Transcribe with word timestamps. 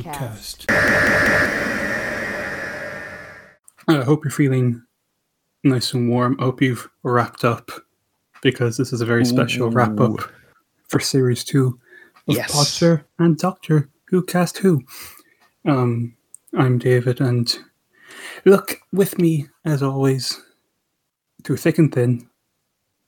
Doctor 0.00 0.18
cast. 0.18 0.66
I 3.88 4.02
hope 4.02 4.24
you're 4.24 4.30
feeling 4.30 4.82
nice 5.64 5.92
and 5.94 6.08
warm. 6.10 6.36
I 6.40 6.44
hope 6.44 6.60
you've 6.60 6.88
wrapped 7.02 7.44
up 7.44 7.70
because 8.42 8.76
this 8.76 8.92
is 8.92 9.00
a 9.00 9.06
very 9.06 9.24
special 9.24 9.70
wrap 9.70 9.98
up 10.00 10.16
for 10.88 11.00
series 11.00 11.44
two 11.44 11.78
of 12.28 12.36
Yes. 12.36 12.52
Podster 12.52 13.04
and 13.18 13.38
Doctor 13.38 13.88
Who 14.08 14.22
cast 14.24 14.58
Who. 14.58 14.82
Um, 15.64 16.14
I'm 16.56 16.78
David, 16.78 17.20
and 17.20 17.56
look 18.44 18.80
with 18.92 19.18
me 19.18 19.46
as 19.64 19.82
always 19.82 20.40
through 21.44 21.56
thick 21.58 21.78
and 21.78 21.92
thin 21.92 22.28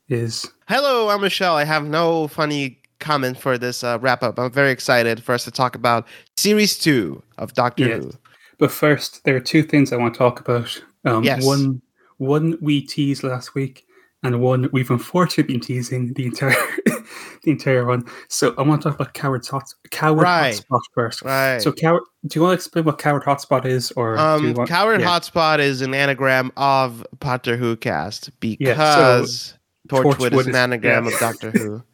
is 0.08 0.50
Hello, 0.68 1.08
I'm 1.08 1.20
Michelle. 1.20 1.54
I 1.56 1.64
have 1.64 1.84
no 1.84 2.28
funny 2.28 2.77
comment 3.00 3.38
for 3.38 3.58
this 3.58 3.82
uh, 3.84 3.98
wrap 4.00 4.22
up. 4.22 4.38
I'm 4.38 4.50
very 4.50 4.70
excited 4.70 5.22
for 5.22 5.32
us 5.34 5.44
to 5.44 5.50
talk 5.50 5.74
about 5.74 6.06
series 6.36 6.78
two 6.78 7.22
of 7.38 7.54
Doctor 7.54 7.86
Yes. 7.88 8.04
Who. 8.04 8.10
But 8.58 8.70
first, 8.72 9.24
there 9.24 9.36
are 9.36 9.40
two 9.40 9.62
things 9.62 9.92
I 9.92 9.96
want 9.96 10.14
to 10.14 10.18
talk 10.18 10.40
about. 10.40 10.82
Um, 11.04 11.22
Yes. 11.24 11.44
One, 11.44 11.80
one 12.18 12.58
we 12.60 12.80
teased 12.82 13.22
last 13.22 13.54
week, 13.54 13.86
and 14.24 14.40
one 14.40 14.68
we've 14.72 14.90
unfortunately 14.90 15.54
been 15.54 15.60
teasing 15.60 16.12
the 16.14 16.26
entire, 16.26 16.50
the 16.86 17.04
entire 17.52 17.86
one. 17.86 18.04
So 18.28 18.52
I 18.58 18.62
want 18.62 18.82
to 18.82 18.88
talk 18.88 19.00
about 19.00 19.14
Coward 19.14 19.46
Hot, 19.46 19.62
Coward 19.92 20.22
Right. 20.22 20.54
Hotspot 20.54 20.80
first. 20.92 21.22
Right. 21.22 21.62
So, 21.62 21.70
Coward, 21.70 22.02
do 22.26 22.38
you 22.38 22.42
want 22.42 22.50
to 22.52 22.54
explain 22.56 22.84
what 22.84 22.98
Coward 22.98 23.22
Hotspot 23.22 23.64
is, 23.64 23.92
or 23.92 24.18
um, 24.18 24.54
want, 24.54 24.68
Coward 24.68 25.00
yeah. 25.00 25.06
Hotspot 25.06 25.60
is 25.60 25.80
an 25.80 25.94
anagram 25.94 26.50
of 26.56 27.06
Doctor 27.20 27.56
Who 27.56 27.76
cast 27.76 28.30
Yeah, 28.42 28.56
so 28.58 28.72
because 28.72 29.54
Torchwood, 29.88 30.14
Torchwood 30.14 30.32
is 30.32 30.40
is- 30.40 30.46
an 30.48 30.56
anagram 30.56 31.04
yeah. 31.06 31.12
of 31.14 31.20
Doctor 31.20 31.50
Who. 31.52 31.82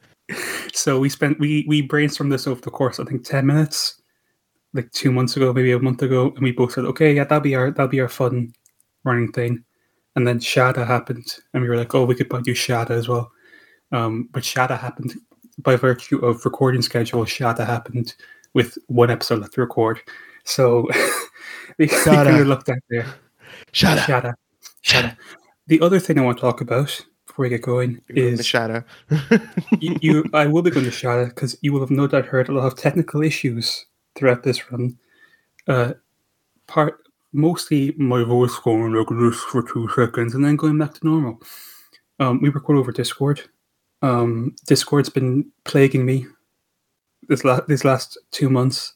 So 0.75 0.99
we 0.99 1.09
spent 1.09 1.39
we 1.39 1.65
we 1.69 1.87
brainstormed 1.87 2.31
this 2.31 2.47
over 2.47 2.61
the 2.61 2.71
course 2.71 2.99
I 2.99 3.05
think 3.05 3.25
ten 3.25 3.47
minutes, 3.47 4.01
like 4.73 4.91
two 4.91 5.13
months 5.13 5.37
ago, 5.37 5.53
maybe 5.53 5.71
a 5.73 5.79
month 5.79 6.03
ago, 6.03 6.33
and 6.35 6.43
we 6.43 6.51
both 6.51 6.73
said, 6.73 6.85
okay, 6.85 7.15
yeah, 7.15 7.25
that'll 7.25 7.41
be 7.41 7.55
our 7.55 7.71
that'll 7.71 7.89
be 7.89 8.01
our 8.01 8.09
fun 8.09 8.53
running 9.05 9.31
thing. 9.33 9.65
And 10.17 10.27
then 10.27 10.41
Shada 10.41 10.87
happened, 10.87 11.27
and 11.53 11.63
we 11.63 11.69
were 11.69 11.77
like, 11.77 11.95
oh, 11.95 12.05
we 12.05 12.15
could 12.15 12.29
probably 12.29 12.53
do 12.53 12.59
Shada 12.59 12.91
as 12.91 13.09
well. 13.09 13.31
Um, 13.93 14.29
but 14.33 14.43
Shada 14.43 14.79
happened 14.79 15.15
by 15.59 15.77
virtue 15.77 16.19
of 16.19 16.45
recording 16.45 16.83
schedule. 16.83 17.25
Shada 17.25 17.65
happened 17.65 18.15
with 18.53 18.77
one 18.89 19.11
episode 19.11 19.41
left 19.41 19.55
to 19.55 19.61
record, 19.61 20.01
so 20.45 20.89
we, 21.79 21.87
we 21.87 21.89
Shada. 21.89 22.25
kind 22.25 22.41
of 22.41 22.47
looked 22.49 22.69
at 22.69 22.79
there. 22.91 23.07
Up. 23.07 23.15
Shada, 23.73 24.35
Shada. 24.85 25.17
The 25.69 25.81
other 25.81 26.01
thing 26.01 26.19
I 26.19 26.23
want 26.23 26.39
to 26.39 26.43
talk 26.43 26.61
about 26.61 27.01
before 27.35 27.43
we 27.47 27.49
get 27.49 27.63
going 27.63 28.01
You're 28.07 28.29
is 28.29 28.39
the 28.39 28.45
shadow. 28.45 28.85
you, 29.81 29.97
you 30.01 30.25
I 30.33 30.47
will 30.47 30.63
be 30.63 30.71
going 30.71 30.87
to 30.87 30.93
Shada 30.93 31.27
because 31.27 31.59
you 31.63 31.73
will 31.73 31.81
have 31.81 31.91
no 31.91 32.07
doubt 32.07 32.27
heard 32.27 32.49
a 32.49 32.53
lot 32.53 32.65
of 32.65 32.77
technical 32.77 33.25
issues 33.25 33.87
throughout 34.15 34.45
this 34.45 34.71
run. 34.71 34.97
Uh, 35.67 35.95
part 36.69 37.01
mostly 37.33 37.93
my 37.99 38.23
voice 38.23 38.57
going 38.61 38.93
like 38.93 39.09
this 39.09 39.41
for 39.41 39.65
two 39.65 39.89
seconds 39.97 40.37
and 40.37 40.45
then 40.45 40.55
going 40.55 40.79
back 40.79 40.95
to 40.95 41.05
normal. 41.05 41.43
Um, 42.21 42.41
we 42.41 42.51
record 42.51 42.79
over 42.79 42.93
Discord. 42.93 43.41
Um, 44.01 44.55
Discord's 44.69 45.09
been 45.09 45.51
plaguing 45.65 46.07
me 46.07 46.27
this 47.29 47.43
la- 47.43 47.63
these 47.67 47.85
last 47.85 48.17
two 48.31 48.49
months 48.49 48.95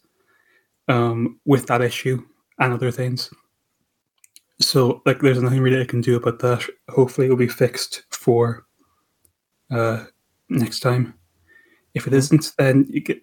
um, 0.86 1.40
with 1.44 1.66
that 1.66 1.82
issue 1.82 2.22
and 2.60 2.72
other 2.72 2.92
things. 2.92 3.30
So, 4.60 5.02
like, 5.06 5.20
there's 5.20 5.40
nothing 5.40 5.60
really 5.60 5.80
I 5.80 5.84
can 5.84 6.00
do 6.00 6.16
about 6.16 6.40
that. 6.40 6.64
Hopefully, 6.88 7.26
it'll 7.26 7.36
be 7.36 7.48
fixed 7.48 8.02
for 8.10 8.66
uh, 9.70 10.04
next 10.48 10.80
time. 10.80 11.14
If 11.94 12.06
it 12.06 12.12
isn't, 12.12 12.52
then 12.58 12.86
you 12.88 13.00
get. 13.00 13.22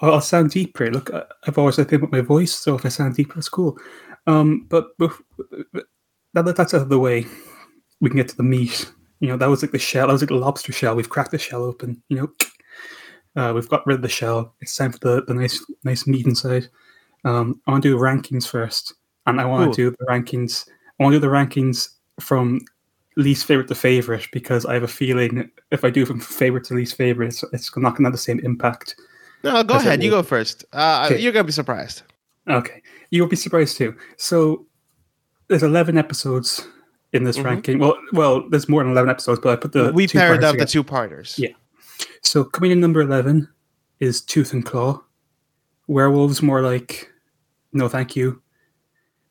I'll 0.00 0.20
sound 0.20 0.50
deeper. 0.50 0.90
Look, 0.90 1.10
I've 1.46 1.58
always 1.58 1.76
had 1.76 1.88
thing 1.88 2.00
with 2.00 2.12
my 2.12 2.20
voice, 2.20 2.54
so 2.54 2.76
if 2.76 2.86
I 2.86 2.88
sound 2.88 3.16
deeper, 3.16 3.34
that's 3.34 3.48
cool. 3.48 3.76
Um, 4.28 4.66
but, 4.68 4.96
but 4.96 5.10
now 6.34 6.42
that 6.42 6.54
that's 6.54 6.72
out 6.72 6.82
of 6.82 6.88
the 6.88 7.00
way, 7.00 7.26
we 8.00 8.08
can 8.08 8.16
get 8.18 8.28
to 8.28 8.36
the 8.36 8.44
meat. 8.44 8.92
You 9.18 9.28
know, 9.28 9.36
that 9.36 9.48
was 9.48 9.62
like 9.62 9.72
the 9.72 9.78
shell. 9.78 10.06
That 10.06 10.12
was 10.12 10.22
like 10.22 10.28
the 10.28 10.36
lobster 10.36 10.72
shell. 10.72 10.94
We've 10.94 11.08
cracked 11.08 11.32
the 11.32 11.38
shell 11.38 11.64
open. 11.64 12.00
You 12.08 12.16
know, 12.16 13.42
uh, 13.42 13.52
we've 13.52 13.68
got 13.68 13.84
rid 13.86 13.96
of 13.96 14.02
the 14.02 14.08
shell. 14.08 14.54
It's 14.60 14.76
time 14.76 14.92
for 14.92 14.98
the, 14.98 15.24
the 15.26 15.34
nice 15.34 15.64
nice 15.82 16.06
meat 16.06 16.26
inside. 16.26 16.68
Um, 17.24 17.60
I 17.66 17.72
want 17.72 17.82
to 17.82 17.90
do 17.90 17.98
rankings 17.98 18.46
first, 18.46 18.94
and 19.28 19.40
I 19.40 19.44
want 19.44 19.72
to 19.72 19.76
do 19.76 19.96
the 19.98 20.06
rankings. 20.06 20.68
I 20.98 21.02
want 21.04 21.12
to 21.14 21.20
do 21.20 21.26
the 21.26 21.32
rankings 21.32 21.90
from 22.20 22.60
least 23.16 23.46
favorite 23.46 23.68
to 23.68 23.74
favorite 23.74 24.26
because 24.32 24.64
I 24.64 24.74
have 24.74 24.82
a 24.82 24.88
feeling 24.88 25.50
if 25.70 25.84
I 25.84 25.90
do 25.90 26.06
from 26.06 26.20
favorite 26.20 26.64
to 26.64 26.74
least 26.74 26.96
favorite, 26.96 27.28
it's, 27.28 27.44
it's 27.52 27.76
not 27.76 27.90
going 27.90 28.02
to 28.04 28.06
have 28.06 28.12
the 28.12 28.18
same 28.18 28.40
impact. 28.40 28.96
No, 29.44 29.62
go 29.62 29.74
ahead. 29.76 30.02
You 30.02 30.10
go 30.10 30.22
first. 30.22 30.64
Uh. 30.72 31.12
You're 31.16 31.32
gonna 31.32 31.44
be 31.44 31.52
surprised. 31.52 32.02
Okay, 32.48 32.82
you 33.10 33.22
will 33.22 33.28
be 33.28 33.36
surprised 33.36 33.76
too. 33.76 33.94
So 34.16 34.66
there's 35.48 35.62
11 35.62 35.96
episodes 35.98 36.66
in 37.12 37.24
this 37.24 37.38
Mhm. 37.38 37.44
ranking. 37.44 37.78
Well, 37.78 37.96
well, 38.12 38.48
there's 38.50 38.68
more 38.68 38.82
than 38.82 38.92
11 38.92 39.10
episodes, 39.10 39.40
but 39.40 39.52
I 39.52 39.56
put 39.56 39.72
the 39.72 39.92
we 39.92 40.06
two 40.06 40.18
paired 40.18 40.42
up 40.44 40.56
the 40.56 40.66
two 40.66 40.82
parters. 40.82 41.38
Yeah. 41.38 41.50
So 42.22 42.44
coming 42.44 42.70
in 42.70 42.80
number 42.80 43.00
11 43.00 43.48
is 44.00 44.20
Tooth 44.20 44.52
and 44.52 44.64
Claw. 44.64 45.02
Werewolves 45.86 46.42
more 46.42 46.60
like 46.62 47.10
no, 47.72 47.88
thank 47.88 48.16
you. 48.16 48.42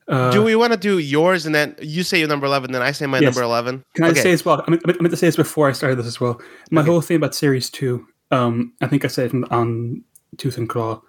Uh, 0.07 0.31
do 0.31 0.41
we 0.41 0.55
want 0.55 0.71
to 0.71 0.79
do 0.79 0.99
yours 0.99 1.45
and 1.45 1.53
then 1.53 1.75
you 1.81 2.01
say 2.03 2.17
your 2.19 2.29
number 2.29 2.45
11, 2.45 2.71
then 2.71 2.81
I 2.81 2.91
say 2.91 3.05
my 3.07 3.19
Yes. 3.19 3.25
number 3.25 3.41
11? 3.43 3.83
Can 3.93 4.05
I 4.05 4.09
okay. 4.11 4.21
say 4.21 4.31
as 4.31 4.45
well? 4.45 4.63
I 4.65 4.69
meant, 4.71 4.83
I 4.87 4.91
meant 5.01 5.11
to 5.11 5.17
say 5.17 5.27
this 5.27 5.35
before 5.35 5.67
I 5.67 5.73
started 5.73 5.97
this 5.97 6.05
as 6.07 6.19
well. 6.21 6.39
My 6.71 6.81
Okay. 6.81 6.89
whole 6.89 7.01
thing 7.01 7.17
about 7.17 7.35
series 7.35 7.69
two, 7.69 8.07
um, 8.31 8.73
I 8.81 8.87
think 8.87 9.03
I 9.03 9.09
said 9.09 9.33
on, 9.33 9.43
on 9.45 10.03
Tooth 10.37 10.57
and 10.57 10.69
Claw, 10.69 11.01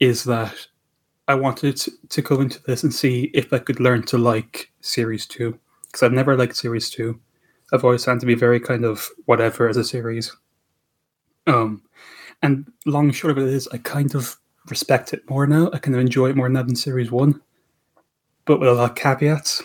is 0.00 0.24
that 0.24 0.66
I 1.28 1.36
wanted 1.36 1.76
to, 1.76 1.92
to 2.08 2.22
go 2.22 2.40
into 2.40 2.60
this 2.64 2.82
and 2.82 2.92
see 2.92 3.30
if 3.32 3.52
I 3.52 3.58
could 3.60 3.78
learn 3.78 4.02
to 4.04 4.18
like 4.18 4.72
series 4.80 5.24
two 5.26 5.56
because 5.86 6.02
I've 6.02 6.12
never 6.12 6.36
liked 6.36 6.56
series 6.56 6.90
two. 6.90 7.20
I've 7.72 7.84
always 7.84 8.04
found 8.04 8.20
to 8.20 8.26
be 8.26 8.34
very 8.34 8.58
kind 8.58 8.84
of 8.84 9.08
whatever 9.26 9.68
as 9.68 9.76
a 9.76 9.84
series. 9.84 10.34
Um, 11.46 11.82
and 12.42 12.66
long 12.86 13.04
and 13.06 13.14
short 13.14 13.38
of 13.38 13.38
it 13.46 13.52
is, 13.52 13.68
I 13.68 13.78
kind 13.78 14.14
of 14.16 14.36
respect 14.68 15.12
it 15.12 15.28
more 15.30 15.46
now. 15.46 15.70
I 15.72 15.78
kind 15.78 15.94
of 15.94 16.00
enjoy 16.00 16.30
it 16.30 16.36
more 16.36 16.48
now 16.48 16.62
than 16.64 16.74
series 16.76 17.10
one, 17.12 17.40
but 18.44 18.60
with 18.60 18.68
a 18.68 18.72
lot 18.72 18.90
of 18.90 18.96
caveats. 18.96 19.62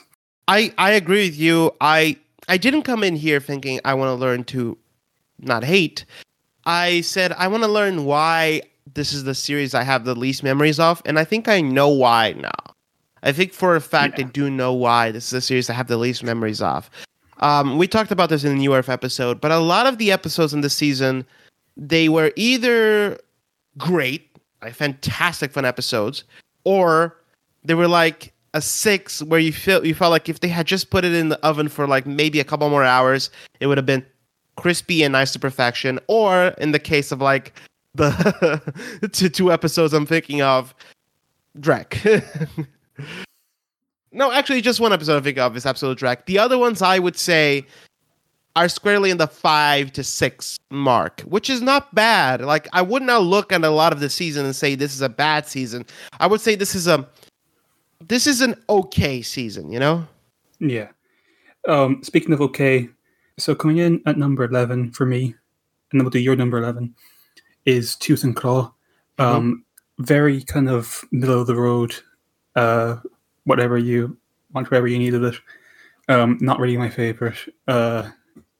I 0.47 0.73
I 0.77 0.91
agree 0.91 1.25
with 1.27 1.37
you. 1.37 1.71
I 1.81 2.17
I 2.47 2.57
didn't 2.57 2.83
come 2.83 3.03
in 3.03 3.15
here 3.15 3.39
thinking 3.39 3.79
I 3.85 3.93
want 3.93 4.09
to 4.09 4.13
learn 4.13 4.43
to 4.45 4.77
not 5.39 5.63
hate. 5.63 6.05
I 6.65 7.01
said 7.01 7.33
I 7.33 7.47
want 7.47 7.63
to 7.63 7.69
learn 7.69 8.05
why 8.05 8.61
this 8.93 9.13
is 9.13 9.23
the 9.23 9.35
series 9.35 9.73
I 9.73 9.83
have 9.83 10.05
the 10.05 10.15
least 10.15 10.43
memories 10.43 10.79
of, 10.79 11.01
and 11.05 11.19
I 11.19 11.23
think 11.23 11.47
I 11.47 11.61
know 11.61 11.89
why 11.89 12.33
now. 12.33 12.73
I 13.23 13.31
think 13.31 13.53
for 13.53 13.75
a 13.75 13.81
fact 13.81 14.19
Yeah. 14.19 14.25
I 14.25 14.29
do 14.29 14.49
know 14.49 14.73
why 14.73 15.11
this 15.11 15.25
is 15.25 15.31
the 15.31 15.41
series 15.41 15.69
I 15.69 15.73
have 15.73 15.87
the 15.87 15.97
least 15.97 16.23
memories 16.23 16.61
of. 16.61 16.89
Um, 17.39 17.77
we 17.77 17.87
talked 17.87 18.11
about 18.11 18.29
this 18.29 18.43
in 18.43 18.53
the 18.53 18.59
New 18.59 18.73
Earth 18.73 18.89
episode, 18.89 19.41
but 19.41 19.51
a 19.51 19.59
lot 19.59 19.85
of 19.85 19.97
the 19.97 20.11
episodes 20.11 20.53
in 20.53 20.61
this 20.61 20.73
season, 20.73 21.25
they 21.75 22.09
were 22.09 22.31
either 22.35 23.19
great, 23.77 24.27
like 24.61 24.73
fantastic 24.73 25.51
fun 25.51 25.65
episodes, 25.65 26.23
or 26.63 27.15
they 27.63 27.75
were 27.75 27.87
like 27.87 28.33
a 28.57 28.61
six 28.61 29.21
where 29.21 29.39
you 29.39 29.53
feel 29.53 29.85
you 29.85 29.93
felt 29.93 30.11
like 30.11 30.27
if 30.27 30.39
they 30.39 30.47
had 30.47 30.65
just 30.65 30.89
put 30.89 31.05
it 31.05 31.13
in 31.13 31.29
the 31.29 31.39
oven 31.45 31.69
for 31.69 31.87
like 31.87 32.07
maybe 32.07 32.39
a 32.39 32.43
couple 32.43 32.67
more 32.69 32.83
hours, 32.83 33.29
it 33.59 33.67
would 33.67 33.77
have 33.77 33.85
been 33.85 34.05
crispy 34.55 35.03
and 35.03 35.11
nice 35.11 35.31
to 35.31 35.39
perfection. 35.39 35.99
Or 36.07 36.47
in 36.57 36.71
the 36.71 36.79
case 36.79 37.11
of 37.11 37.21
like 37.21 37.53
the 37.93 39.09
two, 39.13 39.29
two 39.29 39.51
episodes 39.51 39.93
I'm 39.93 40.07
thinking 40.07 40.41
of, 40.41 40.73
Drek. 41.59 42.47
no, 44.11 44.31
actually, 44.31 44.61
just 44.61 44.79
one 44.79 44.91
episode 44.91 45.17
I 45.17 45.21
think 45.21 45.37
of 45.37 45.55
is 45.55 45.65
Absolute 45.65 45.99
Drek. 45.99 46.25
The 46.25 46.39
other 46.39 46.57
ones 46.57 46.81
I 46.81 46.97
would 46.97 47.17
say 47.17 47.65
are 48.55 48.67
squarely 48.67 49.11
in 49.11 49.17
the 49.17 49.27
five 49.27 49.91
to 49.91 50.03
six 50.03 50.57
mark, 50.71 51.21
which 51.21 51.47
is 51.47 51.61
not 51.61 51.93
bad. 51.93 52.41
Like 52.41 52.67
I 52.73 52.81
would 52.81 53.03
not 53.03 53.21
look 53.21 53.51
at 53.51 53.63
a 53.63 53.69
lot 53.69 53.93
of 53.93 53.99
the 53.99 54.09
season 54.09 54.45
and 54.45 54.55
say 54.55 54.73
this 54.73 54.95
is 54.95 55.01
a 55.01 55.09
bad 55.09 55.45
season. 55.45 55.85
I 56.19 56.25
would 56.25 56.41
say 56.41 56.55
this 56.55 56.73
is 56.73 56.87
a 56.87 57.07
this 58.01 58.27
is 58.27 58.41
an 58.41 58.55
okay 58.69 59.21
season, 59.21 59.71
you 59.71 59.79
know? 59.79 60.07
Yeah. 60.59 60.89
Um, 61.67 62.01
speaking 62.03 62.33
of 62.33 62.41
okay, 62.41 62.89
so 63.37 63.55
coming 63.55 63.77
in 63.77 64.01
at 64.05 64.17
number 64.17 64.43
11 64.43 64.91
for 64.91 65.05
me, 65.05 65.25
and 65.91 65.99
then 65.99 66.03
we'll 66.03 66.09
do 66.09 66.19
your 66.19 66.35
number 66.35 66.57
11, 66.57 66.93
is 67.65 67.95
Tooth 67.95 68.23
and 68.23 68.35
Claw. 68.35 68.73
Um, 69.17 69.65
Very 69.99 70.43
kind 70.43 70.69
of 70.69 71.03
middle 71.11 71.41
of 71.41 71.47
the 71.47 71.55
road, 71.55 71.95
uh, 72.55 72.97
whatever 73.45 73.77
you 73.77 74.17
want, 74.53 74.69
whatever 74.69 74.87
you 74.87 74.99
needed 74.99 75.23
it. 75.23 75.35
Um, 76.07 76.37
not 76.39 76.59
really 76.59 76.77
my 76.77 76.89
favorite. 76.89 77.37
Uh, 77.67 78.09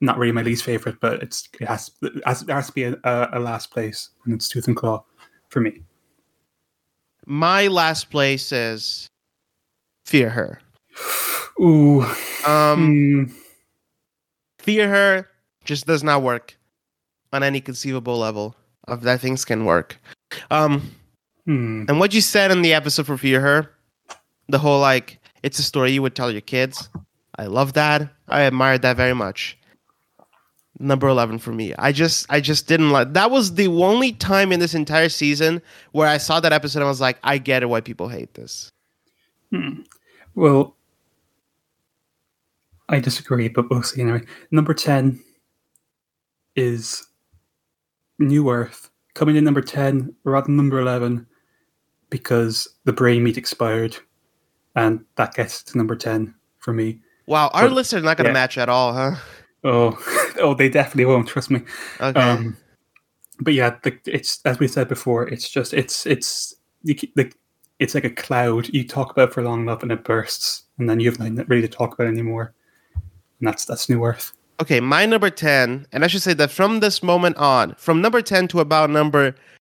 not 0.02 0.18
really 0.18 0.32
my 0.32 0.42
least 0.42 0.64
favorite, 0.64 1.00
but 1.00 1.24
it's 1.24 1.48
it 1.60 1.68
has, 1.68 1.92
it 2.02 2.22
has, 2.26 2.42
there 2.42 2.56
has 2.56 2.68
to 2.68 2.74
be 2.74 2.84
a, 2.84 2.96
a, 3.04 3.30
a 3.34 3.40
last 3.40 3.72
place, 3.72 4.10
and 4.26 4.34
it's 4.34 4.50
Tooth 4.50 4.68
and 4.68 4.76
Claw 4.76 5.04
for 5.50 5.62
me. 5.62 5.82
My 7.26 7.68
last 7.68 8.10
place 8.10 8.52
is 8.52 9.08
Fear 10.08 10.30
Her. 10.30 10.62
Ooh. 11.60 12.02
Um 12.46 12.88
hmm. 12.88 13.24
Fear 14.60 14.88
Her 14.88 15.28
just 15.66 15.86
does 15.86 16.02
not 16.02 16.24
work 16.24 16.58
on 17.34 17.44
any 17.44 17.60
conceivable 17.60 18.18
level 18.18 18.56
of 18.88 19.02
that 19.02 19.20
things 19.20 19.44
can 19.44 19.66
work. 19.66 20.00
Um 20.50 20.96
Hmm. 21.46 21.86
And 21.88 22.00
what 22.00 22.14
you 22.14 22.20
said 22.20 22.52
in 22.52 22.62
the 22.62 22.74
episode 22.74 23.06
for 23.06 23.18
Fear 23.18 23.40
Her, 23.40 23.72
the 24.50 24.60
whole 24.60 24.82
like, 24.82 25.20
it's 25.44 25.60
a 25.60 25.64
story 25.64 25.92
you 25.92 26.02
would 26.02 26.14
tell 26.16 26.30
your 26.30 26.42
kids. 26.42 26.90
I 27.40 27.46
love 27.46 27.74
that. 27.74 28.10
I 28.28 28.42
admired 28.42 28.82
that 28.82 28.98
very 28.98 29.14
much. 29.14 29.58
Number 30.80 31.08
eleven 31.08 31.40
for 31.40 31.54
me. 31.54 31.74
I 31.80 31.92
just, 31.94 32.26
I 32.30 32.42
just 32.42 32.68
didn't 32.68 32.92
like. 32.92 33.14
That 33.14 33.32
was 33.32 33.56
the 33.56 33.68
only 33.68 34.12
time 34.12 34.52
in 34.52 34.60
this 34.60 34.76
entire 34.76 35.10
season 35.10 35.62
where 35.94 36.08
I 36.08 36.18
saw 36.18 36.42
that 36.42 36.52
episode 36.54 36.80
and 36.80 36.86
I 36.86 36.90
was 36.90 37.02
like, 37.02 37.18
I 37.24 37.38
get 37.38 37.64
it 37.64 37.68
why 37.68 37.82
people 37.82 38.10
hate 38.10 38.34
this. 38.34 38.70
Well, 40.38 40.76
I 42.90 43.00
disagree, 43.00 43.48
but 43.48 43.72
we'll 43.72 43.82
see 43.82 44.02
anyway. 44.04 44.22
Number 44.52 44.76
10 44.76 45.20
is 46.56 47.08
New 48.20 48.48
Earth, 48.52 48.92
coming 49.16 49.36
in 49.36 49.44
number 49.44 49.62
10 49.62 50.14
rather 50.26 50.46
than 50.46 50.56
number 50.56 50.80
11 50.80 51.26
because 52.12 52.68
the 52.86 52.94
brain 52.94 53.24
meat 53.24 53.36
expired, 53.36 53.98
and 54.76 55.04
that 55.16 55.34
gets 55.34 55.64
to 55.64 55.78
number 55.78 55.96
10 55.96 56.36
for 56.60 56.72
me. 56.72 57.00
Wow, 57.26 57.50
our 57.56 57.68
But- 57.68 57.74
listeners 57.74 58.04
are 58.04 58.06
not 58.06 58.18
going 58.18 58.26
to 58.26 58.30
yeah. 58.30 58.34
match 58.34 58.60
at 58.60 58.70
all, 58.70 58.94
huh? 58.94 59.16
Oh, 59.64 59.98
oh, 60.40 60.54
they 60.54 60.70
definitely 60.70 61.06
won't, 61.06 61.28
trust 61.28 61.50
me. 61.50 61.62
Okay. 62.00 62.20
Um, 62.22 62.56
but 63.40 63.56
yeah, 63.56 63.76
the, 63.82 63.98
it's 64.06 64.40
as 64.46 64.60
we 64.60 64.68
said 64.68 64.88
before. 64.88 65.28
It's 65.28 65.50
just 65.50 65.74
it's 65.74 66.06
it's 66.06 66.54
ke- 66.86 67.10
the, 67.16 67.32
it's 67.80 67.94
like 67.94 68.04
a 68.04 68.10
cloud 68.10 68.70
you 68.74 68.88
talk 68.88 69.12
about 69.12 69.34
for 69.34 69.44
long 69.44 69.62
enough 69.62 69.84
and 69.84 69.92
it 69.92 70.04
bursts, 70.04 70.64
and 70.78 70.90
then 70.90 71.00
you 71.00 71.10
have 71.10 71.20
nothing 71.20 71.46
really 71.48 71.62
to 71.62 71.68
talk 71.68 71.94
about 71.94 72.08
anymore. 72.08 72.54
And 72.94 73.48
that's 73.48 73.66
that's 73.66 73.90
New 73.90 74.04
Earth. 74.04 74.34
Okay, 74.60 74.80
my 74.80 75.06
number 75.06 75.30
10, 75.30 75.86
and 75.92 76.04
I 76.04 76.08
should 76.08 76.24
say 76.24 76.34
that 76.34 76.50
from 76.50 76.80
this 76.80 77.04
moment 77.04 77.38
on, 77.38 77.76
from 77.76 78.02
number 78.02 78.24
10 78.24 78.48
to 78.50 78.60
about 78.60 78.90
number 78.90 79.36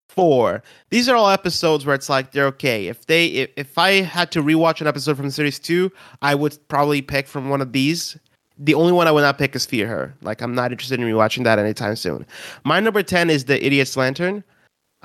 4, 0.07 0.63
these 0.89 1.09
are 1.09 1.17
all 1.17 1.29
episodes 1.29 1.85
where 1.85 1.95
it's 1.95 2.07
like 2.07 2.31
they're 2.31 2.45
okay. 2.47 2.87
If 2.87 3.05
they 3.05 3.25
if, 3.27 3.49
if 3.57 3.77
I 3.77 4.01
had 4.01 4.31
to 4.31 4.41
rewatch 4.41 4.79
an 4.79 4.87
episode 4.87 5.17
from 5.17 5.29
series 5.31 5.59
2, 5.59 5.91
I 6.21 6.33
would 6.35 6.57
probably 6.69 7.01
pick 7.01 7.27
from 7.27 7.49
one 7.49 7.59
of 7.59 7.73
these. 7.73 8.17
The 8.57 8.73
only 8.73 8.93
one 8.93 9.07
I 9.07 9.11
would 9.11 9.21
not 9.21 9.37
pick 9.37 9.55
is 9.55 9.65
Fear 9.65 9.87
Her. 9.87 10.15
Like 10.21 10.41
I'm 10.41 10.55
not 10.55 10.71
interested 10.71 10.99
in 10.99 11.05
rewatching 11.05 11.43
that 11.43 11.59
anytime 11.59 11.97
soon. 11.97 12.25
My 12.63 12.79
number 12.79 13.03
10 13.03 13.29
is 13.29 13.45
The 13.45 13.63
Idiot's 13.65 13.97
Lantern. 13.97 14.45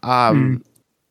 Um 0.04 0.62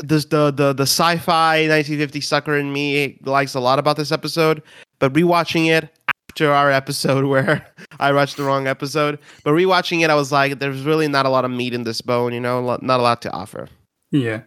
this 0.04 0.26
the 0.26 0.52
the 0.52 0.74
the 0.74 0.84
sci-fi 0.84 1.68
1950 1.68 2.22
sucker 2.22 2.58
in 2.58 2.72
me 2.74 3.18
likes 3.24 3.56
a 3.56 3.60
lot 3.60 3.80
about 3.80 3.98
this 3.98 4.12
episode, 4.12 4.62
but 5.00 5.14
rewatching 5.14 5.68
it 5.68 5.90
after 6.30 6.52
our 6.52 6.70
episode 6.70 7.26
where 7.34 7.66
I 8.00 8.12
watched 8.12 8.38
the 8.38 8.44
wrong 8.44 8.68
episode, 8.68 9.18
but 9.44 9.52
rewatching 9.52 10.04
it, 10.04 10.10
I 10.10 10.16
was 10.16 10.32
like, 10.32 10.60
there's 10.60 10.84
really 10.84 11.08
not 11.08 11.26
a 11.26 11.30
lot 11.30 11.46
of 11.46 11.52
meat 11.52 11.74
in 11.74 11.84
this 11.84 12.02
bone, 12.02 12.34
you 12.34 12.42
know, 12.42 12.78
not 12.82 13.00
a 13.00 13.04
lot 13.04 13.22
to 13.24 13.32
offer. 13.32 13.68
Yeah, 14.12 14.42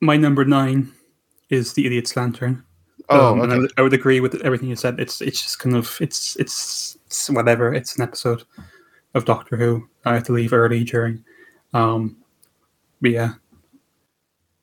my 0.00 0.16
number 0.16 0.44
nine 0.44 0.92
is 1.48 1.72
the 1.74 1.86
Idiot's 1.86 2.16
Lantern. 2.16 2.64
Oh, 3.08 3.32
Um, 3.32 3.40
and 3.40 3.52
I, 3.52 3.58
would, 3.58 3.72
I 3.78 3.82
would 3.82 3.92
agree 3.92 4.20
with 4.20 4.40
everything 4.42 4.68
you 4.68 4.76
said. 4.76 4.98
It's 4.98 5.20
it's 5.20 5.42
just 5.42 5.58
kind 5.60 5.76
of 5.76 5.96
it's 6.00 6.36
it's, 6.36 6.96
it's 7.06 7.30
whatever. 7.30 7.72
It's 7.72 7.96
an 7.96 8.02
episode 8.02 8.42
of 9.14 9.24
Doctor 9.24 9.56
Who. 9.56 9.88
I 10.04 10.14
had 10.14 10.24
to 10.26 10.32
leave 10.32 10.52
early 10.52 10.84
during. 10.84 11.24
Um, 11.74 12.16
but 13.00 13.12
yeah, 13.12 13.34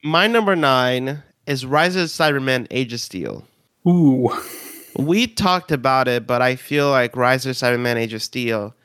My 0.03 0.27
number 0.27 0.55
nine 0.55 1.23
is 1.45 1.65
Rise 1.65 1.95
of 1.95 2.03
the 2.03 2.07
Cybermen: 2.07 2.67
Age 2.71 2.93
of 2.93 2.99
Steel. 2.99 3.45
ooh, 3.87 4.29
We 4.97 5.27
talked 5.27 5.71
about 5.71 6.07
it, 6.07 6.25
but 6.27 6.41
I 6.41 6.55
feel 6.55 6.89
like 6.89 7.15
Rise 7.15 7.45
of 7.45 7.57
the 7.57 7.65
Cybermen: 7.65 7.95
Age 7.95 8.13
of 8.13 8.23
Steel 8.23 8.75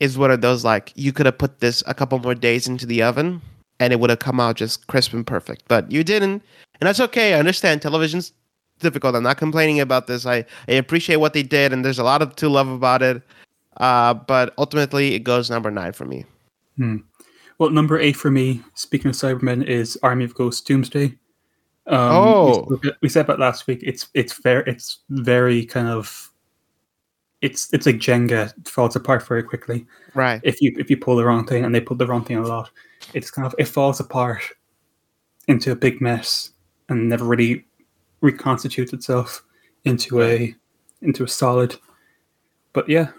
is 0.00 0.18
one 0.18 0.30
of 0.30 0.40
those 0.40 0.64
like 0.64 0.92
you 0.94 1.12
could 1.12 1.26
have 1.26 1.38
put 1.38 1.60
this 1.60 1.82
a 1.86 1.94
couple 1.94 2.18
more 2.18 2.34
days 2.34 2.66
into 2.66 2.86
the 2.86 3.02
oven 3.02 3.40
and 3.78 3.92
it 3.92 4.00
would 4.00 4.10
have 4.10 4.18
come 4.18 4.40
out 4.40 4.56
just 4.56 4.86
crisp 4.86 5.12
and 5.12 5.26
perfect, 5.26 5.64
but 5.68 5.90
you 5.90 6.04
didn't, 6.04 6.42
and 6.80 6.86
that's 6.88 7.00
okay. 7.00 7.34
I 7.34 7.38
understand 7.38 7.82
television's 7.82 8.32
difficult. 8.78 9.14
I'm 9.16 9.22
not 9.22 9.38
complaining 9.38 9.80
about 9.80 10.06
this. 10.06 10.26
I 10.26 10.44
I 10.68 10.72
appreciate 10.72 11.16
what 11.16 11.32
they 11.32 11.42
did, 11.42 11.72
and 11.72 11.84
there's 11.84 11.98
a 11.98 12.04
lot 12.04 12.22
of 12.22 12.36
to 12.36 12.48
love 12.48 12.68
about 12.68 13.02
it. 13.02 13.22
Uh, 13.78 14.14
but 14.14 14.52
ultimately, 14.58 15.14
it 15.14 15.20
goes 15.20 15.50
number 15.50 15.70
nine 15.70 15.92
for 15.92 16.04
me. 16.04 16.24
Well, 17.62 17.70
number 17.70 17.96
eight 17.96 18.16
for 18.16 18.28
me, 18.28 18.60
speaking 18.74 19.08
of 19.10 19.14
Cybermen, 19.14 19.64
is 19.64 19.96
Army 20.02 20.24
of 20.24 20.34
Ghosts 20.34 20.62
Doomsday. 20.62 21.16
Um, 21.86 21.96
Oh. 21.96 22.66
we, 22.82 22.92
we 23.02 23.08
said 23.08 23.24
about 23.26 23.38
last 23.38 23.68
week. 23.68 23.78
It's 23.84 24.08
it's 24.14 24.32
very 24.42 24.64
it's 24.66 24.98
very 25.10 25.64
kind 25.64 25.86
of 25.86 26.32
it's 27.40 27.72
it's 27.72 27.86
like 27.86 27.98
Jenga. 27.98 28.52
It 28.58 28.68
falls 28.68 28.96
apart 28.96 29.24
very 29.24 29.44
quickly 29.44 29.86
Right. 30.14 30.40
if 30.42 30.60
you 30.60 30.74
if 30.76 30.90
you 30.90 30.96
pull 30.96 31.14
the 31.14 31.24
wrong 31.24 31.46
thing, 31.46 31.64
and 31.64 31.72
they 31.72 31.80
pull 31.80 31.96
the 31.96 32.04
wrong 32.08 32.24
thing 32.24 32.38
a 32.38 32.42
lot. 32.42 32.68
It's 33.14 33.30
kind 33.30 33.46
of 33.46 33.54
it 33.60 33.66
falls 33.68 34.00
apart 34.00 34.42
into 35.46 35.70
a 35.70 35.76
big 35.76 36.00
mess 36.00 36.50
and 36.88 37.08
never 37.08 37.24
really 37.24 37.64
reconstitutes 38.22 38.92
itself 38.92 39.44
into 39.84 40.20
a 40.20 40.52
into 41.02 41.22
a 41.22 41.28
solid. 41.28 41.76
But 42.72 42.88
yeah, 42.88 43.12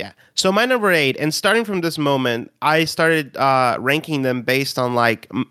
Yeah. 0.00 0.12
So 0.34 0.50
my 0.50 0.64
number 0.64 0.90
eight, 0.90 1.16
and 1.20 1.34
starting 1.34 1.64
from 1.66 1.82
this 1.82 1.98
moment, 1.98 2.50
I 2.62 2.86
started 2.86 3.36
uh, 3.36 3.76
ranking 3.78 4.22
them 4.22 4.40
based 4.40 4.78
on 4.78 4.94
like 4.94 5.26
m- 5.34 5.44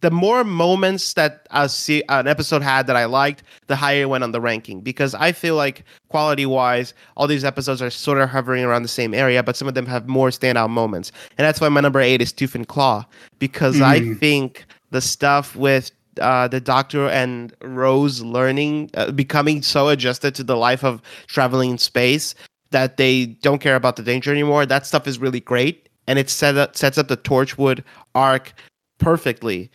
the 0.00 0.10
more 0.10 0.42
moments 0.42 1.14
that 1.14 1.46
a 1.52 1.68
se- 1.68 2.02
an 2.08 2.26
episode 2.26 2.60
had 2.62 2.88
that 2.88 2.96
I 2.96 3.04
liked, 3.04 3.44
the 3.68 3.76
higher 3.76 4.02
it 4.02 4.08
went 4.08 4.24
on 4.24 4.32
the 4.32 4.40
ranking. 4.40 4.80
Because 4.80 5.14
I 5.14 5.30
feel 5.30 5.54
like 5.54 5.84
quality 6.08 6.44
wise, 6.44 6.92
all 7.16 7.28
these 7.28 7.44
episodes 7.44 7.80
are 7.80 7.88
sort 7.88 8.18
of 8.18 8.28
hovering 8.28 8.64
around 8.64 8.82
the 8.82 8.88
same 9.00 9.14
area, 9.14 9.44
but 9.44 9.54
some 9.56 9.68
of 9.68 9.74
them 9.74 9.86
have 9.86 10.08
more 10.08 10.30
standout 10.30 10.70
moments, 10.70 11.12
and 11.38 11.46
that's 11.46 11.60
why 11.60 11.68
my 11.68 11.80
number 11.80 12.00
eight 12.00 12.20
is 12.20 12.32
Tooth 12.32 12.56
and 12.56 12.66
Claw, 12.66 13.06
because 13.38 13.80
I 13.80 14.00
Mm. 14.00 14.18
think 14.18 14.64
the 14.90 15.00
stuff 15.00 15.54
with 15.54 15.92
uh, 16.20 16.48
the 16.48 16.60
doctor 16.60 17.08
and 17.10 17.52
Rose 17.62 18.22
learning, 18.22 18.90
uh, 18.94 19.10
becoming 19.12 19.62
so 19.62 19.88
adjusted 19.90 20.34
to 20.34 20.42
the 20.42 20.56
life 20.56 20.82
of 20.82 21.00
traveling 21.28 21.70
in 21.72 21.78
space 21.78 22.34
that 22.70 22.96
they 22.96 23.26
don't 23.26 23.60
care 23.60 23.76
about 23.76 23.96
the 23.96 24.02
danger 24.02 24.30
anymore. 24.30 24.66
That 24.66 24.86
stuff 24.86 25.06
is 25.06 25.18
really 25.18 25.40
great, 25.40 25.88
and 26.06 26.18
it 26.18 26.30
set 26.30 26.56
up, 26.56 26.76
sets 26.76 26.98
up 26.98 27.08
the 27.08 27.16
Torchwood 27.16 27.82
arc 28.14 28.52
perfectly 28.98 29.70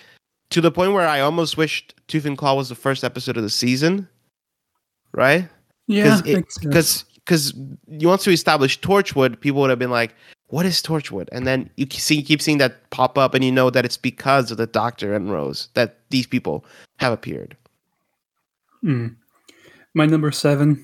to 0.50 0.62
the 0.62 0.72
point 0.72 0.94
where 0.94 1.08
I 1.08 1.22
almost 1.22 1.58
wished 1.58 1.96
Tooth 2.08 2.26
and 2.26 2.38
Claw 2.38 2.56
was 2.56 2.70
the 2.70 2.76
first 2.76 3.04
episode 3.04 3.38
of 3.38 3.44
the 3.44 3.50
season, 3.50 4.08
right? 5.14 5.48
yeah, 5.88 6.20
it- 6.26 6.36
makes 6.36 6.56
sense. 6.56 6.66
Because 6.66 7.06
because 7.26 7.54
you 7.88 8.08
want 8.08 8.22
to 8.22 8.32
establish 8.32 8.80
Torchwood, 8.82 9.40
people 9.40 9.62
would 9.62 9.70
have 9.70 9.80
been 9.80 9.92
like, 9.92 10.16
"What 10.48 10.66
is 10.66 10.82
Torchwood?" 10.82 11.30
And 11.32 11.46
then 11.46 11.70
you 11.78 11.86
see 11.92 12.22
keep 12.24 12.42
seeing 12.42 12.58
that 12.58 12.90
pop 12.90 13.18
up, 13.18 13.34
and 13.34 13.44
you 13.44 13.52
know 13.52 13.70
that 13.70 13.86
it's 13.86 13.98
because 13.98 14.52
of 14.52 14.58
the 14.58 14.68
Doctor 14.68 15.14
and 15.14 15.32
Rose 15.32 15.70
that 15.76 16.00
these 16.10 16.26
people 16.28 16.66
have 16.98 17.14
appeared. 17.14 17.56
Mm. 18.84 19.16
My 19.94 20.06
number 20.08 20.32
seven 20.32 20.84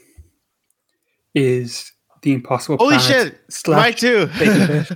is 1.33 1.91
the 2.21 2.33
Impossible 2.33 2.77
Holy 2.77 2.97
Planet 2.97 3.33
shit! 3.33 3.41
slash 3.49 3.83
Mine 3.83 3.93
too. 3.93 4.85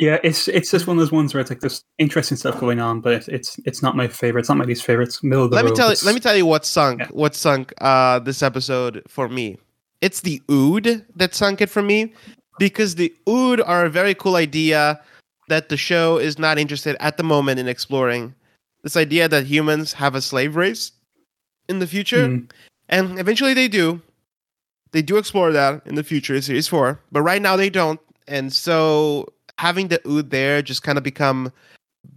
Yeah, 0.00 0.18
it's 0.24 0.48
it's 0.48 0.70
just 0.70 0.86
one 0.86 0.96
of 0.96 1.00
those 1.00 1.12
ones 1.12 1.34
where 1.34 1.42
it's 1.42 1.50
like 1.50 1.60
there's 1.60 1.84
interesting 1.98 2.38
stuff 2.38 2.58
going 2.58 2.80
on, 2.80 3.02
but 3.02 3.12
it's 3.12 3.28
it's, 3.28 3.60
it's 3.66 3.82
not 3.82 3.96
my 3.96 4.08
favorite. 4.08 4.40
It's 4.40 4.48
not 4.48 4.56
my 4.56 4.64
least 4.64 4.82
favorite. 4.82 5.08
It's 5.08 5.22
middle 5.22 5.44
of 5.44 5.50
the 5.50 5.56
let 5.56 5.66
me 5.66 5.72
tell 5.72 5.90
you. 5.90 5.96
Let 6.04 6.14
me 6.14 6.20
tell 6.20 6.34
you 6.34 6.46
what 6.46 6.64
sunk. 6.64 7.00
Yeah. 7.00 7.08
What 7.08 7.34
sunk 7.34 7.74
uh, 7.82 8.18
this 8.18 8.42
episode 8.42 9.02
for 9.08 9.28
me. 9.28 9.58
It's 10.00 10.22
the 10.22 10.40
Ood 10.50 11.04
that 11.16 11.34
sunk 11.34 11.60
it 11.60 11.68
for 11.68 11.82
me 11.82 12.14
because 12.58 12.94
the 12.94 13.12
Ood 13.28 13.60
are 13.60 13.84
a 13.84 13.90
very 13.90 14.14
cool 14.14 14.36
idea 14.36 14.98
that 15.48 15.68
the 15.68 15.76
show 15.76 16.16
is 16.16 16.38
not 16.38 16.58
interested 16.58 16.96
at 17.00 17.18
the 17.18 17.22
moment 17.22 17.60
in 17.60 17.68
exploring. 17.68 18.34
This 18.82 18.96
idea 18.96 19.28
that 19.28 19.44
humans 19.44 19.92
have 19.92 20.14
a 20.14 20.22
slave 20.22 20.56
race 20.56 20.92
in 21.68 21.78
the 21.78 21.86
future, 21.86 22.26
Mm, 22.28 22.50
and 22.88 23.18
eventually 23.18 23.52
they 23.52 23.68
do. 23.68 24.00
They 24.92 25.02
do 25.02 25.16
explore 25.18 25.52
that 25.52 25.86
in 25.86 25.94
the 25.94 26.02
future, 26.04 26.34
in 26.34 26.42
series 26.42 26.66
four, 26.68 27.00
but 27.12 27.22
right 27.22 27.40
now 27.40 27.56
they 27.56 27.70
don't. 27.70 28.00
And 28.26 28.52
so 28.52 29.26
having 29.58 29.88
the 29.88 30.00
Ood 30.08 30.30
there 30.30 30.62
just 30.62 30.82
kind 30.82 30.98
of 30.98 31.04
become 31.04 31.52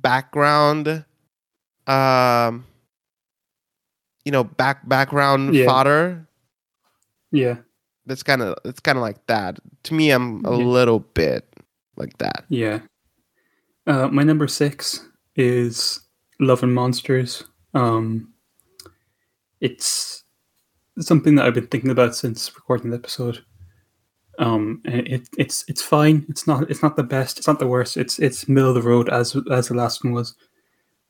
background, 0.01 1.05
um, 1.87 2.65
you 4.25 4.31
know, 4.31 4.43
back 4.43 4.87
background 4.87 5.53
Yeah. 5.55 5.65
fodder. 5.65 6.27
yeah, 7.31 7.57
That's 8.05 8.21
kind 8.23 8.41
of 8.41 8.55
it's 8.65 8.79
kind 8.79 8.97
of 8.97 9.01
like 9.01 9.25
that. 9.27 9.59
To 9.83 9.93
me, 9.93 10.11
I'm 10.11 10.45
a 10.45 10.51
Yeah. 10.51 10.65
little 10.65 10.99
bit 10.99 11.47
like 11.95 12.17
that. 12.19 12.45
yeah. 12.49 12.79
Uh, 13.85 14.07
my 14.07 14.23
number 14.23 14.47
six 14.47 15.05
is 15.35 15.99
Love 16.39 16.63
and 16.63 16.73
Monsters. 16.73 17.43
Um, 17.73 18.31
it's 19.61 20.12
something 20.99 21.35
that 21.35 21.45
I've 21.45 21.53
been 21.53 21.67
thinking 21.67 21.91
about 21.91 22.15
since 22.15 22.53
recording 22.55 22.91
the 22.91 22.97
episode. 22.97 23.43
Um, 24.39 24.81
it 24.85 25.27
it's 25.37 25.63
it's 25.67 25.81
fine. 25.81 26.25
It's 26.29 26.47
not 26.47 26.69
it's 26.69 26.81
not 26.81 26.95
the 26.95 27.03
best. 27.03 27.37
It's 27.37 27.47
not 27.47 27.59
the 27.59 27.67
worst. 27.67 27.97
It's 27.97 28.19
it's 28.19 28.47
middle 28.47 28.69
of 28.69 28.75
the 28.75 28.81
road 28.81 29.09
as 29.09 29.35
as 29.51 29.67
the 29.67 29.75
last 29.75 30.03
one 30.03 30.13
was. 30.13 30.35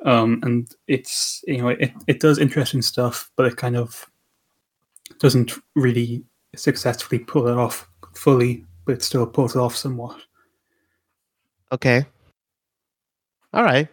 Um, 0.06 0.42
and 0.44 0.68
it's 0.88 1.44
you 1.48 1.62
know 1.62 1.70
it 1.70 1.94
it 2.08 2.20
does 2.20 2.38
interesting 2.40 2.82
stuff, 2.82 3.32
but 3.36 3.46
it 3.46 3.56
kind 3.56 3.78
of 3.78 4.10
doesn't 5.20 5.54
really 5.76 6.24
successfully 6.56 7.20
pull 7.20 7.48
it 7.48 7.58
off 7.58 7.90
fully, 8.14 8.66
but 8.86 8.96
it 8.96 9.04
still 9.04 9.26
pulls 9.26 9.56
it 9.56 9.60
off 9.60 9.76
somewhat. 9.76 10.20
Okay. 11.72 12.06
All 13.54 13.64
right. 13.64 13.88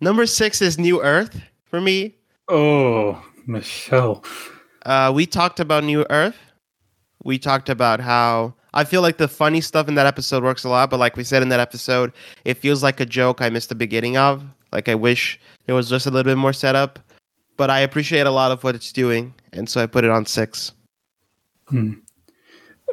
Number 0.00 0.26
six 0.26 0.62
is 0.62 0.78
New 0.78 1.02
Earth 1.02 1.40
for 1.64 1.80
me. 1.80 2.16
Oh, 2.48 3.22
Michelle. 3.46 4.24
Uh, 4.86 5.12
we 5.14 5.26
talked 5.26 5.60
about 5.60 5.84
New 5.84 6.06
Earth. 6.10 6.36
We 7.22 7.38
talked 7.38 7.68
about 7.68 8.00
how 8.00 8.54
I 8.72 8.84
feel 8.84 9.02
like 9.02 9.18
the 9.18 9.28
funny 9.28 9.60
stuff 9.60 9.88
in 9.88 9.94
that 9.96 10.06
episode 10.06 10.42
works 10.42 10.64
a 10.64 10.68
lot, 10.68 10.90
but 10.90 11.00
like 11.00 11.16
we 11.16 11.24
said 11.24 11.42
in 11.42 11.48
that 11.50 11.60
episode, 11.60 12.12
it 12.44 12.54
feels 12.54 12.82
like 12.82 13.00
a 13.00 13.06
joke 13.06 13.42
I 13.42 13.50
missed 13.50 13.68
the 13.68 13.74
beginning 13.74 14.16
of. 14.16 14.44
Like 14.72 14.88
I 14.88 14.94
wish 14.94 15.40
it 15.66 15.72
was 15.72 15.88
just 15.88 16.06
a 16.06 16.10
little 16.10 16.30
bit 16.30 16.38
more 16.38 16.52
setup, 16.52 16.98
but 17.56 17.70
I 17.70 17.80
appreciate 17.80 18.26
a 18.26 18.30
lot 18.30 18.52
of 18.52 18.62
what 18.62 18.74
it's 18.74 18.92
doing, 18.92 19.34
and 19.52 19.68
so 19.68 19.82
I 19.82 19.86
put 19.86 20.04
it 20.04 20.10
on 20.10 20.26
six. 20.26 20.72
Hmm. 21.66 21.94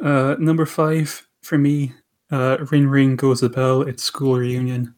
Uh, 0.02 0.36
number 0.38 0.66
five 0.66 1.26
for 1.42 1.58
me, 1.58 1.92
uh, 2.30 2.58
Ring 2.70 2.88
Ring 2.88 3.16
Goes 3.16 3.40
the 3.40 3.48
Bell. 3.48 3.82
It's 3.82 4.02
school 4.02 4.36
reunion. 4.36 4.94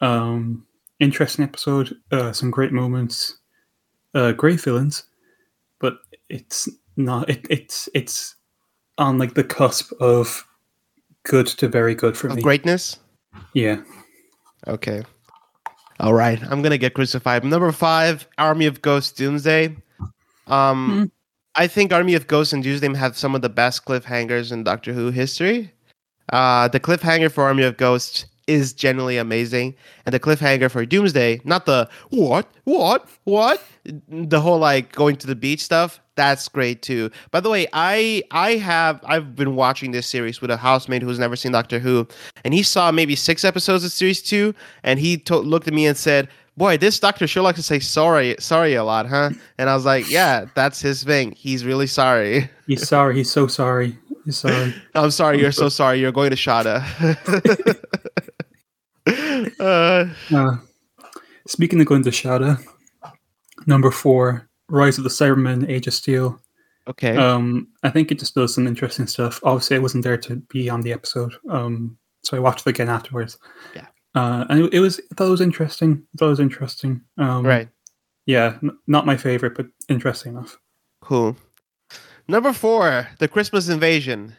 Um, 0.00 0.66
interesting 0.98 1.44
episode. 1.44 1.96
Uh, 2.10 2.32
some 2.32 2.50
great 2.50 2.72
moments. 2.72 3.38
Uh, 4.14 4.32
great 4.32 4.60
villains, 4.60 5.04
it's 6.30 6.68
not. 6.96 7.28
It, 7.28 7.46
it's 7.50 7.88
it's 7.94 8.36
on 8.98 9.18
like 9.18 9.34
the 9.34 9.44
cusp 9.44 9.92
of 10.00 10.46
good 11.24 11.46
to 11.46 11.68
very 11.68 11.94
good 11.94 12.16
for 12.16 12.28
Of 12.28 12.36
me. 12.36 12.42
greatness. 12.42 12.98
Yeah. 13.54 13.82
Okay. 14.66 15.02
All 16.00 16.14
right. 16.14 16.42
I'm 16.50 16.62
gonna 16.62 16.78
get 16.78 16.94
crucified. 16.94 17.44
Number 17.44 17.72
five, 17.72 18.26
Army 18.38 18.66
of 18.66 18.82
Ghosts 18.82 19.12
Doomsday. 19.12 19.76
Um 20.46 20.88
Hmm. 20.88 21.04
I 21.56 21.66
think 21.66 21.92
Army 21.92 22.14
of 22.14 22.26
Ghosts 22.28 22.52
and 22.52 22.62
Doomsday 22.62 22.94
have 22.94 23.16
some 23.18 23.34
of 23.34 23.42
the 23.42 23.48
best 23.48 23.84
cliffhangers 23.84 24.52
in 24.52 24.64
Doctor 24.64 24.92
Who 24.92 25.10
history. 25.10 25.72
Uh 26.32 26.68
the 26.68 26.80
cliffhanger 26.80 27.30
for 27.30 27.44
Army 27.44 27.64
of 27.64 27.76
Ghosts 27.76 28.26
is 28.46 28.72
generally 28.72 29.16
amazing. 29.16 29.74
And 30.06 30.12
the 30.12 30.20
cliffhanger 30.20 30.70
for 30.70 30.84
Doomsday, 30.84 31.40
not 31.44 31.66
the 31.66 31.88
what, 32.10 32.50
what, 32.64 33.08
what, 33.24 33.62
the 34.08 34.40
whole 34.40 34.58
like 34.58 34.92
going 34.92 35.16
to 35.16 35.26
the 35.26 35.36
beach 35.36 35.62
stuff, 35.62 36.00
that's 36.20 36.48
great 36.48 36.82
too. 36.82 37.10
By 37.30 37.40
the 37.40 37.48
way, 37.48 37.66
I 37.72 38.22
I 38.30 38.56
have 38.56 39.00
I've 39.04 39.34
been 39.34 39.56
watching 39.56 39.92
this 39.92 40.06
series 40.06 40.42
with 40.42 40.50
a 40.50 40.56
housemate 40.58 41.00
who's 41.00 41.18
never 41.18 41.34
seen 41.34 41.52
Doctor 41.52 41.78
Who, 41.78 42.06
and 42.44 42.52
he 42.52 42.62
saw 42.62 42.92
maybe 42.92 43.16
six 43.16 43.42
episodes 43.42 43.84
of 43.84 43.90
series 43.90 44.20
two, 44.20 44.54
and 44.82 45.00
he 45.00 45.16
to- 45.28 45.38
looked 45.38 45.66
at 45.66 45.72
me 45.72 45.86
and 45.86 45.96
said, 45.96 46.28
"Boy, 46.58 46.76
this 46.76 47.00
Doctor 47.00 47.26
sure 47.26 47.42
likes 47.42 47.56
to 47.56 47.62
say 47.62 47.78
sorry, 47.78 48.36
sorry 48.38 48.74
a 48.74 48.84
lot, 48.84 49.06
huh?" 49.06 49.30
And 49.56 49.70
I 49.70 49.74
was 49.74 49.86
like, 49.86 50.10
"Yeah, 50.10 50.44
that's 50.54 50.82
his 50.82 51.02
thing. 51.02 51.32
He's 51.32 51.64
really 51.64 51.86
sorry. 51.86 52.50
He's 52.66 52.86
sorry. 52.86 53.14
He's 53.16 53.30
so 53.32 53.46
sorry. 53.46 53.96
He's 54.26 54.36
sorry. 54.36 54.74
I'm 54.94 55.10
sorry. 55.10 55.40
You're 55.40 55.52
so 55.52 55.70
sorry. 55.70 56.00
You're 56.00 56.12
going 56.12 56.30
to 56.30 56.36
Shada." 56.36 56.84
uh, 59.58 60.04
Uh, 60.36 60.56
speaking 61.46 61.80
of 61.80 61.86
going 61.86 62.02
to 62.04 62.10
Shada, 62.10 62.60
number 63.66 63.90
four, 63.90 64.49
Rise 64.70 64.98
of 64.98 65.04
the 65.04 65.10
Cybermen, 65.10 65.68
Age 65.68 65.86
of 65.86 65.94
Steel. 65.94 66.40
okay. 66.88 67.16
Um, 67.16 67.68
I 67.82 67.90
think 67.90 68.10
it 68.10 68.18
just 68.18 68.34
does 68.34 68.54
some 68.54 68.66
interesting 68.66 69.06
stuff. 69.06 69.40
Obviously, 69.44 69.76
I 69.76 69.80
wasn't 69.80 70.04
there 70.04 70.16
to 70.18 70.36
be 70.36 70.68
on 70.70 70.80
the 70.80 70.92
episode, 70.92 71.34
um, 71.48 71.96
so 72.22 72.36
I 72.36 72.40
watched 72.40 72.66
it 72.66 72.70
again 72.70 72.88
afterwards. 72.88 73.38
Yeah. 73.74 73.86
Uh, 74.14 74.44
and 74.48 74.64
it, 74.64 74.74
it 74.74 74.80
was 74.80 74.98
I 75.10 75.14
thought 75.14 75.28
it 75.28 75.30
was 75.30 75.40
interesting. 75.40 76.02
I 76.14 76.18
thought 76.18 76.26
it 76.26 76.30
was 76.30 76.40
interesting. 76.40 77.00
Um, 77.18 77.46
right. 77.46 77.68
Yeah, 78.26 78.58
n- 78.62 78.76
not 78.86 79.06
my 79.06 79.16
favorite, 79.16 79.54
but 79.56 79.66
interesting 79.88 80.32
enough. 80.32 80.58
Cool. 81.00 81.36
Number 82.28 82.52
four, 82.52 83.08
the 83.18 83.28
Christmas 83.28 83.68
invasion. 83.68 84.34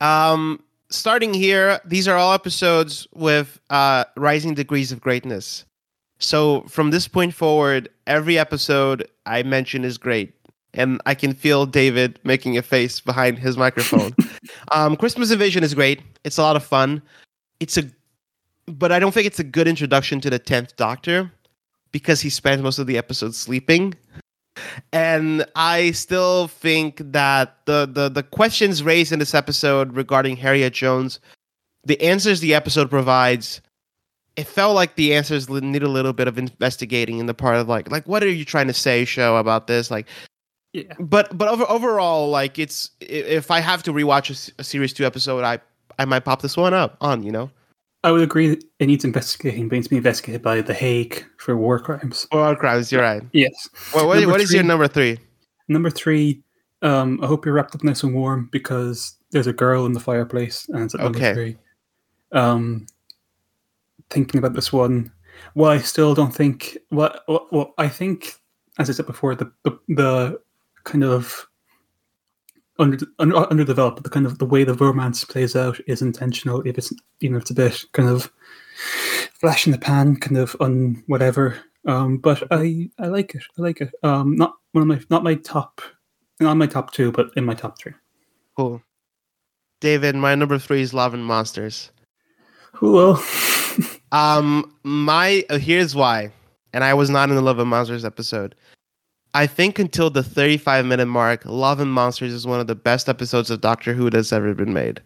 Um, 0.00 0.62
starting 0.90 1.34
here, 1.34 1.80
these 1.84 2.08
are 2.08 2.16
all 2.16 2.32
episodes 2.32 3.06
with 3.14 3.60
uh, 3.70 4.04
rising 4.16 4.54
degrees 4.54 4.90
of 4.92 5.00
greatness. 5.00 5.64
So 6.22 6.62
from 6.62 6.90
this 6.90 7.08
point 7.08 7.34
forward, 7.34 7.88
every 8.06 8.38
episode 8.38 9.06
I 9.26 9.42
mention 9.42 9.84
is 9.84 9.98
great, 9.98 10.34
and 10.74 11.00
I 11.06 11.14
can 11.14 11.34
feel 11.34 11.66
David 11.66 12.18
making 12.24 12.56
a 12.56 12.62
face 12.62 13.00
behind 13.00 13.38
his 13.38 13.56
microphone. 13.56 14.14
um, 14.72 14.96
Christmas 14.96 15.30
invasion 15.30 15.62
is 15.62 15.74
great. 15.74 16.00
It's 16.24 16.38
a 16.38 16.42
lot 16.42 16.56
of 16.56 16.64
fun. 16.64 17.02
It's 17.60 17.76
a, 17.76 17.84
but 18.66 18.92
I 18.92 18.98
don't 18.98 19.12
think 19.12 19.26
it's 19.26 19.40
a 19.40 19.44
good 19.44 19.68
introduction 19.68 20.20
to 20.20 20.30
the 20.30 20.38
tenth 20.38 20.76
Doctor 20.76 21.30
because 21.90 22.20
he 22.20 22.30
spends 22.30 22.62
most 22.62 22.78
of 22.78 22.86
the 22.86 22.96
episode 22.96 23.34
sleeping 23.34 23.94
and 24.92 25.44
I 25.56 25.92
still 25.92 26.48
think 26.48 27.00
that 27.12 27.56
the, 27.66 27.88
the 27.90 28.08
the 28.08 28.22
questions 28.22 28.82
raised 28.82 29.12
in 29.12 29.18
this 29.18 29.34
episode 29.34 29.94
regarding 29.94 30.36
Harriet 30.36 30.74
Jones, 30.74 31.20
the 31.84 32.00
answers 32.02 32.40
the 32.40 32.54
episode 32.54 32.90
provides, 32.90 33.60
it 34.36 34.46
felt 34.46 34.74
like 34.74 34.94
the 34.94 35.14
answers 35.14 35.48
need 35.48 35.82
a 35.82 35.88
little 35.88 36.12
bit 36.12 36.26
of 36.28 36.38
investigating 36.38 37.18
in 37.18 37.26
the 37.26 37.34
part 37.34 37.56
of 37.56 37.68
like 37.68 37.90
like 37.90 38.06
what 38.08 38.22
are 38.22 38.28
you 38.30 38.44
trying 38.44 38.66
to 38.66 38.72
say, 38.74 39.04
show 39.04 39.36
about 39.36 39.66
this? 39.66 39.90
Like, 39.90 40.06
Yeah. 40.72 40.84
but 40.98 41.36
but 41.36 41.48
over, 41.48 41.64
overall, 41.68 42.30
like 42.30 42.58
it's 42.58 42.90
if 43.00 43.50
I 43.50 43.60
have 43.60 43.82
to 43.84 43.92
rewatch 43.92 44.50
a 44.58 44.64
series 44.64 44.92
two 44.92 45.04
episode, 45.04 45.44
I 45.44 45.58
I 45.98 46.04
might 46.06 46.24
pop 46.24 46.40
this 46.42 46.56
one 46.56 46.72
up 46.74 46.96
on 47.00 47.22
you 47.22 47.32
know 47.32 47.50
I 48.04 48.10
would 48.10 48.22
agree 48.22 48.48
that 48.48 48.64
it 48.80 48.86
needs 48.86 49.04
investigating, 49.04 49.68
but 49.68 49.74
it 49.74 49.78
needs 49.78 49.86
to 49.86 49.90
be 49.90 49.96
investigated 49.98 50.42
by 50.42 50.60
The 50.60 50.74
Hague 50.74 51.24
for 51.38 51.56
war 51.56 51.78
crimes. 51.78 52.26
war 52.32 52.56
crimes. 52.56 52.90
You're 52.90 53.02
right. 53.02 53.22
Yes. 53.32 53.68
What 53.92 54.06
what, 54.06 54.14
Number 54.18 54.32
what 54.32 54.40
is 54.40 54.52
your 54.52 54.64
number 54.64 54.88
three? 54.88 55.18
Number 55.68 55.88
three, 55.90 56.42
um, 56.82 57.20
I 57.22 57.26
hope 57.26 57.44
you're 57.44 57.54
wrapped 57.54 57.74
up 57.76 57.84
nice 57.84 58.02
and 58.02 58.12
warm 58.14 58.48
because 58.50 59.14
there's 59.30 59.46
a 59.46 59.52
girl 59.52 59.86
in 59.86 59.92
the 59.92 60.00
fireplace, 60.00 60.66
and 60.70 60.82
it's 60.82 60.94
at 60.94 61.00
number 61.02 61.18
Okay. 61.18 61.32
three. 61.34 61.56
Um, 62.32 62.86
thinking 64.12 64.38
about 64.38 64.52
this 64.52 64.72
one, 64.72 65.10
well, 65.54 65.70
I 65.70 65.78
still 65.78 66.14
don't 66.14 66.34
think. 66.34 66.78
What? 66.90 67.24
Well, 67.26 67.48
well, 67.50 67.74
I 67.78 67.88
think, 67.88 68.34
as 68.78 68.88
I 68.88 68.92
said 68.92 69.06
before, 69.06 69.34
the 69.34 69.50
the, 69.64 69.78
the 69.88 70.40
kind 70.84 71.04
of 71.04 71.48
under, 72.78 72.98
under 73.18 73.36
underdeveloped, 73.36 74.02
the 74.02 74.10
kind 74.10 74.26
of 74.26 74.38
the 74.38 74.46
way 74.46 74.64
the 74.64 74.74
romance 74.74 75.24
plays 75.24 75.56
out 75.56 75.78
is 75.86 76.02
intentional. 76.02 76.62
If 76.66 76.78
it's 76.78 76.92
even 77.20 77.36
if 77.36 77.42
it's 77.42 77.50
a 77.50 77.54
bit 77.54 77.84
kind 77.92 78.08
of 78.08 78.30
flash 79.34 79.66
in 79.66 79.72
the 79.72 79.78
pan, 79.78 80.16
kind 80.16 80.38
of 80.38 80.56
on 80.60 81.02
whatever. 81.06 81.58
Um, 81.86 82.18
but 82.18 82.42
I 82.50 82.90
I 82.98 83.06
like 83.06 83.34
it. 83.34 83.42
I 83.58 83.62
like 83.62 83.80
it. 83.80 83.92
Um, 84.02 84.36
not 84.36 84.54
one 84.72 84.82
of 84.82 84.88
my 84.88 85.00
not 85.10 85.24
my 85.24 85.34
top, 85.34 85.80
not 86.40 86.56
my 86.56 86.66
top 86.66 86.92
two, 86.92 87.10
but 87.12 87.30
in 87.36 87.44
my 87.44 87.54
top 87.54 87.78
three. 87.78 87.94
Cool. 88.56 88.82
David, 89.80 90.14
my 90.14 90.34
number 90.36 90.58
three 90.58 90.82
is 90.82 90.94
Love 90.94 91.12
and 91.12 91.24
Monsters. 91.24 91.90
Um, 94.12 94.72
my 94.84 95.44
uh, 95.50 95.58
here's 95.58 95.94
why, 95.94 96.30
and 96.72 96.84
I 96.84 96.94
was 96.94 97.10
not 97.10 97.30
in 97.30 97.34
the 97.34 97.42
Love 97.42 97.58
and 97.58 97.68
Monsters 97.68 98.04
episode. 98.04 98.54
I 99.34 99.46
think 99.46 99.78
until 99.78 100.10
the 100.10 100.22
35 100.22 100.84
minute 100.84 101.06
mark, 101.06 101.42
Love 101.46 101.80
and 101.80 101.92
Monsters 101.92 102.32
is 102.32 102.46
one 102.46 102.60
of 102.60 102.66
the 102.66 102.74
best 102.74 103.08
episodes 103.08 103.50
of 103.50 103.62
Doctor 103.62 103.94
Who 103.94 104.10
that's 104.10 104.32
ever 104.32 104.54
been 104.54 104.74
made. 104.74 105.00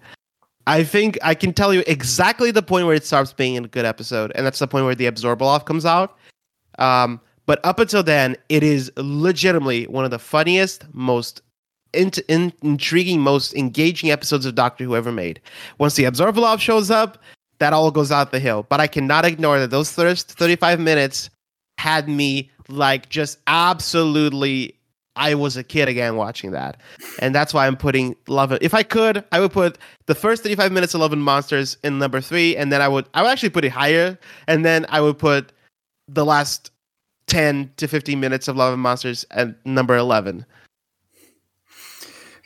I 0.67 0.83
think 0.83 1.17
I 1.23 1.35
can 1.35 1.53
tell 1.53 1.73
you 1.73 1.85
exactly 1.87 2.51
the 2.51 2.63
point 2.63 2.87
where 2.87 2.97
it 2.97 3.05
starts 3.05 3.33
being 3.33 3.57
a 3.57 3.69
good 3.69 3.85
episode, 3.85 4.33
and 4.35 4.45
that's 4.45 4.59
the 4.59 4.67
point 4.67 4.85
where 4.85 4.97
the 4.97 5.07
Abzorbaloff 5.07 5.65
comes 5.65 5.87
out. 5.87 6.19
Um, 6.81 7.21
but 7.47 7.61
up 7.65 7.79
until 7.79 8.03
then, 8.03 8.37
it 8.49 8.65
is 8.65 8.91
legitimately 8.97 9.87
one 9.87 10.05
of 10.05 10.11
the 10.11 10.19
funniest, 10.19 10.85
most 10.93 11.41
int- 11.95 12.19
in- 12.29 12.53
intriguing, 12.63 13.21
most 13.21 13.55
engaging 13.55 14.11
episodes 14.11 14.45
of 14.45 14.57
Doctor 14.57 14.83
Who 14.83 14.97
ever 14.97 15.13
made. 15.13 15.41
Once 15.79 15.95
the 15.95 16.03
Abzorbaloff 16.03 16.59
shows 16.59 16.91
up, 16.91 17.19
that 17.59 17.73
all 17.73 17.91
goes 17.91 18.13
out 18.13 18.31
the 18.31 18.41
hill. 18.41 18.67
But 18.69 18.81
I 18.81 18.87
cannot 18.87 19.25
ignore 19.25 19.59
that 19.59 19.71
those 19.71 19.93
first 19.93 20.33
35 20.33 20.81
minutes 20.81 21.31
had 21.79 22.09
me 22.09 22.51
like 22.69 23.09
just 23.09 23.39
absolutely. 23.47 24.75
I 25.19 25.35
was 25.35 25.57
a 25.57 25.65
kid 25.65 25.89
again 25.89 26.17
watching 26.17 26.51
that. 26.51 26.79
And 27.21 27.35
that's 27.35 27.55
why 27.55 27.67
I'm 27.67 27.77
putting 27.77 28.17
Love. 28.29 28.53
If 28.61 28.75
I 28.75 28.83
could, 28.83 29.25
I 29.33 29.41
would 29.41 29.53
put 29.53 29.79
the 30.05 30.15
first 30.15 30.43
35 30.43 30.73
minutes 30.73 30.93
of 30.93 31.01
Love 31.01 31.15
and 31.15 31.23
Monsters 31.25 31.79
in 31.83 31.99
number 31.99 32.21
three. 32.21 32.55
And 32.55 32.71
then 32.71 32.83
I 32.83 32.89
would, 32.89 33.09
I 33.15 33.23
would 33.23 33.31
actually 33.31 33.49
put 33.49 33.65
it 33.65 33.71
higher. 33.71 34.19
And 34.47 34.63
then 34.63 34.85
I 34.91 35.01
would 35.01 35.19
put 35.19 35.53
the 36.07 36.25
last 36.25 36.71
10 37.29 37.73
to 37.79 37.89
15 37.89 38.21
minutes 38.21 38.47
of 38.47 38.57
Love 38.57 38.75
and 38.75 38.83
Monsters 38.83 39.25
at 39.31 39.65
number 39.65 39.97
11. 39.97 40.45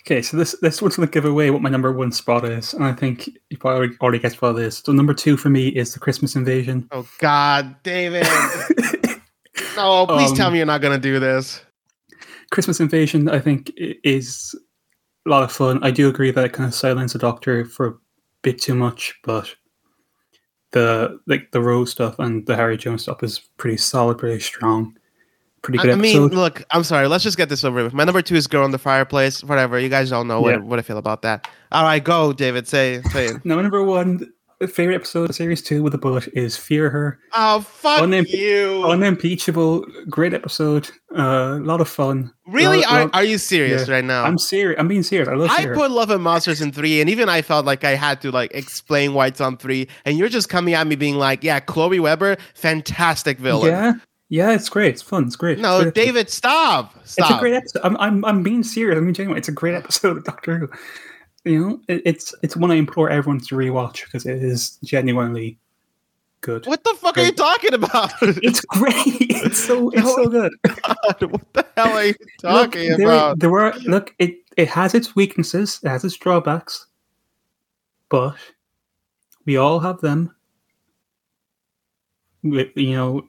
Okay, 0.07 0.23
so 0.23 0.37
this 0.37 0.57
this 0.63 0.81
one's 0.81 0.97
going 0.97 1.07
to 1.09 1.13
give 1.13 1.27
away 1.27 1.51
what 1.51 1.61
my 1.63 1.69
number 1.69 1.93
one 1.93 2.11
spot 2.11 2.45
is, 2.45 2.73
and 2.73 2.85
I 2.85 2.93
think 2.93 3.29
you 3.51 3.59
probably 3.59 3.91
already, 4.01 4.19
guessed 4.19 4.41
what 4.41 4.57
it 4.57 4.63
is. 4.63 4.79
So 4.79 4.93
number 4.93 5.13
two 5.13 5.37
for 5.37 5.51
me 5.51 5.69
is 5.69 5.93
the 5.93 6.01
Christmas 6.01 6.37
Invasion. 6.37 6.89
Oh, 6.91 7.07
God, 7.19 7.77
David. 7.83 8.23
no, 9.77 10.07
please 10.07 10.33
tell 10.33 10.47
Um, 10.47 10.53
me 10.55 10.59
you're 10.59 10.67
not 10.67 10.81
going 10.81 10.99
to 10.99 11.03
do 11.03 11.21
this. 11.21 11.63
Christmas 12.51 12.81
Invasion, 12.81 13.29
I 13.29 13.39
think, 13.41 13.71
is 13.77 14.55
a 15.27 15.31
lot 15.31 15.43
of 15.43 15.53
fun. 15.53 15.79
I 15.85 15.91
do 15.91 16.09
agree 16.09 16.31
that 16.31 16.45
it 16.45 16.53
kind 16.55 16.67
of 16.67 16.75
silenced 16.75 17.13
the 17.13 17.19
Doctor 17.19 17.65
for 17.67 17.87
a 17.87 17.95
bit 18.43 18.59
too 18.61 18.75
much, 18.75 19.15
but 19.23 19.55
the 20.73 21.21
like 21.27 21.51
the 21.53 21.61
Rose 21.61 21.91
stuff 21.91 22.19
and 22.19 22.47
the 22.47 22.57
Harry 22.57 22.77
Jones 22.79 23.03
stuff 23.03 23.23
is 23.23 23.39
pretty 23.59 23.77
solid, 23.77 24.17
pretty 24.19 24.41
strong, 24.41 24.97
pretty 25.63 25.79
I 25.79 25.83
good 25.83 25.93
I 25.93 25.95
mean, 25.97 26.29
look, 26.29 26.63
I'm 26.71 26.85
sorry. 26.85 27.07
Let's 27.09 27.25
just 27.25 27.37
get 27.37 27.49
this 27.49 27.65
over 27.65 27.83
with. 27.85 27.93
My 27.95 28.05
number 28.05 28.23
two 28.23 28.35
is 28.37 28.47
Girl 28.47 28.65
in 28.65 28.71
the 28.71 28.79
Fireplace. 28.79 29.43
Whatever. 29.45 29.79
You 29.79 29.89
guys 29.89 30.11
don't 30.11 30.27
know 30.29 30.41
what, 30.41 30.51
Yeah. 30.55 30.59
what 30.61 30.79
I 30.79 30.83
feel 30.83 30.99
about 30.99 31.23
that. 31.23 31.49
All 31.73 31.85
right, 31.85 32.03
go, 32.03 32.33
David. 32.33 32.67
Say, 32.69 33.03
say 33.13 33.27
it. 33.27 33.45
now, 33.45 33.61
number 33.61 33.83
one, 33.85 34.27
favorite 34.69 34.95
episode 34.97 35.31
of 35.31 35.35
series 35.37 35.63
two 35.63 35.83
with 35.83 35.93
the 35.93 35.99
bullet 35.99 36.29
is 36.35 36.55
Fear 36.57 36.91
Her. 36.91 37.19
Oh 37.33 37.61
fuck 37.63 38.03
Unim- 38.03 38.29
you! 38.29 38.85
Unimpeachable, 38.85 39.87
great 40.11 40.35
episode. 40.35 40.91
A 41.17 41.59
lot 41.63 41.81
of 41.81 41.89
fun. 41.89 42.31
really? 42.47 42.79
Lot- 42.83 42.93
Are, 42.93 43.01
lot- 43.05 43.15
are 43.15 43.25
you 43.25 43.39
serious 43.39 43.89
yeah. 43.89 43.95
right 43.95 44.05
now? 44.05 44.25
I'm 44.25 44.37
serious. 44.39 44.79
I'm 44.79 44.87
being 44.87 45.03
serious. 45.03 45.29
I 45.29 45.35
love 45.35 45.51
I 45.51 45.63
Fear 45.63 45.69
Her. 45.71 45.75
put 45.77 45.91
Love 45.91 46.11
and 46.11 46.23
Monsters 46.23 46.61
in 46.61 46.73
three, 46.73 47.01
and 47.01 47.09
even 47.09 47.29
I 47.31 47.41
felt 47.43 47.65
like 47.65 47.85
I 47.85 47.95
had 47.95 48.21
to 48.21 48.31
like 48.31 48.55
explain 48.55 49.15
why 49.15 49.29
it's 49.29 49.41
on 49.41 49.57
three. 49.57 49.89
And 50.05 50.19
you're 50.19 50.29
just 50.29 50.49
coming 50.51 50.75
at 50.75 50.87
me 50.87 50.95
being 50.95 51.17
like, 51.17 51.43
"Yeah, 51.43 51.61
Chloe 51.61 51.99
Webber, 52.01 52.37
fantastic 52.55 53.39
villain." 53.39 53.71
Yeah, 53.73 53.93
yeah, 54.31 54.53
it's 54.53 54.69
great. 54.69 54.95
It's 54.95 55.03
fun. 55.03 55.25
It's 55.27 55.37
great. 55.37 55.59
It's 55.59 55.63
No, 55.63 55.83
great. 55.83 55.95
David, 55.95 56.31
stop! 56.31 56.95
It's 57.03 57.19
a 57.19 57.37
great 57.39 57.55
episode. 57.55 57.83
I'm, 57.85 57.97
I'm, 57.99 58.25
I'm 58.25 58.43
being 58.43 58.63
serious. 58.63 58.97
I'm 58.97 59.05
being 59.05 59.15
genuine. 59.15 59.37
It's 59.39 59.49
a 59.49 59.53
great 59.53 59.75
episode 59.75 60.17
of 60.17 60.25
Doctor 60.25 60.59
Who. 60.59 60.71
You 61.45 61.69
know, 61.69 61.81
it, 61.89 62.03
it's 62.05 62.35
it's 62.43 62.57
one 62.57 62.71
I 62.71 62.77
implore 62.77 63.11
everyone 63.11 63.41
to 63.41 63.55
rewatch 63.55 64.05
because 64.05 64.27
it 64.27 64.43
is 64.43 64.79
genuinely 64.85 65.59
good. 66.43 66.67
what 66.67 66.85
the 66.85 66.95
fuck 67.01 67.19
are 67.19 67.23
you 67.25 67.33
talking 67.33 67.75
about? 67.75 68.13
It's 68.23 68.61
great. 68.63 68.95
It's 68.97 69.59
so 69.59 69.91
it's 69.95 70.15
so 70.15 70.29
good. 70.29 70.53
Oh 70.85 70.95
God, 71.19 71.31
what 71.33 71.53
the 71.55 71.67
hell 71.77 71.97
are 71.97 72.05
you 72.05 72.15
Look, 72.45 72.73
talking 72.73 72.97
there, 72.99 73.07
about? 73.07 73.39
there 73.41 73.51
were 73.51 73.73
look. 73.85 74.15
It 74.19 74.37
it 74.57 74.69
has 74.69 74.95
its 74.95 75.17
weaknesses. 75.17 75.81
It 75.83 75.89
has 75.89 76.05
its 76.05 76.17
drawbacks, 76.17 76.87
but 78.11 78.37
we 79.47 79.57
all 79.57 79.81
have 79.81 80.01
them. 80.03 80.35
We, 82.43 82.71
you 82.77 82.93
know, 82.93 83.29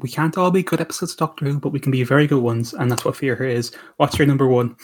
we 0.00 0.08
can't 0.08 0.36
all 0.36 0.50
be 0.50 0.62
good 0.62 0.80
episodes 0.80 1.12
of 1.12 1.18
Doctor 1.18 1.44
Who, 1.46 1.58
but 1.60 1.70
we 1.70 1.80
can 1.80 1.92
be 1.92 2.02
very 2.04 2.26
good 2.26 2.42
ones, 2.42 2.72
and 2.74 2.90
that's 2.90 3.04
what 3.04 3.16
Fear 3.16 3.36
Her 3.36 3.44
is. 3.46 3.72
What's 3.96 4.18
your 4.18 4.26
number 4.26 4.46
one? 4.46 4.76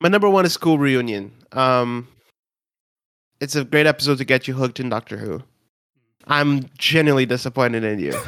My 0.00 0.08
number 0.08 0.28
one 0.28 0.44
is 0.44 0.52
School 0.52 0.78
Reunion. 0.78 1.32
Um, 1.52 2.08
it's 3.40 3.56
a 3.56 3.64
great 3.64 3.86
episode 3.86 4.18
to 4.18 4.24
get 4.24 4.46
you 4.46 4.54
hooked 4.54 4.80
in 4.80 4.88
Doctor 4.88 5.16
Who. 5.16 5.42
I'm 6.26 6.68
genuinely 6.78 7.26
disappointed 7.26 7.84
in 7.84 7.98
you. 7.98 8.14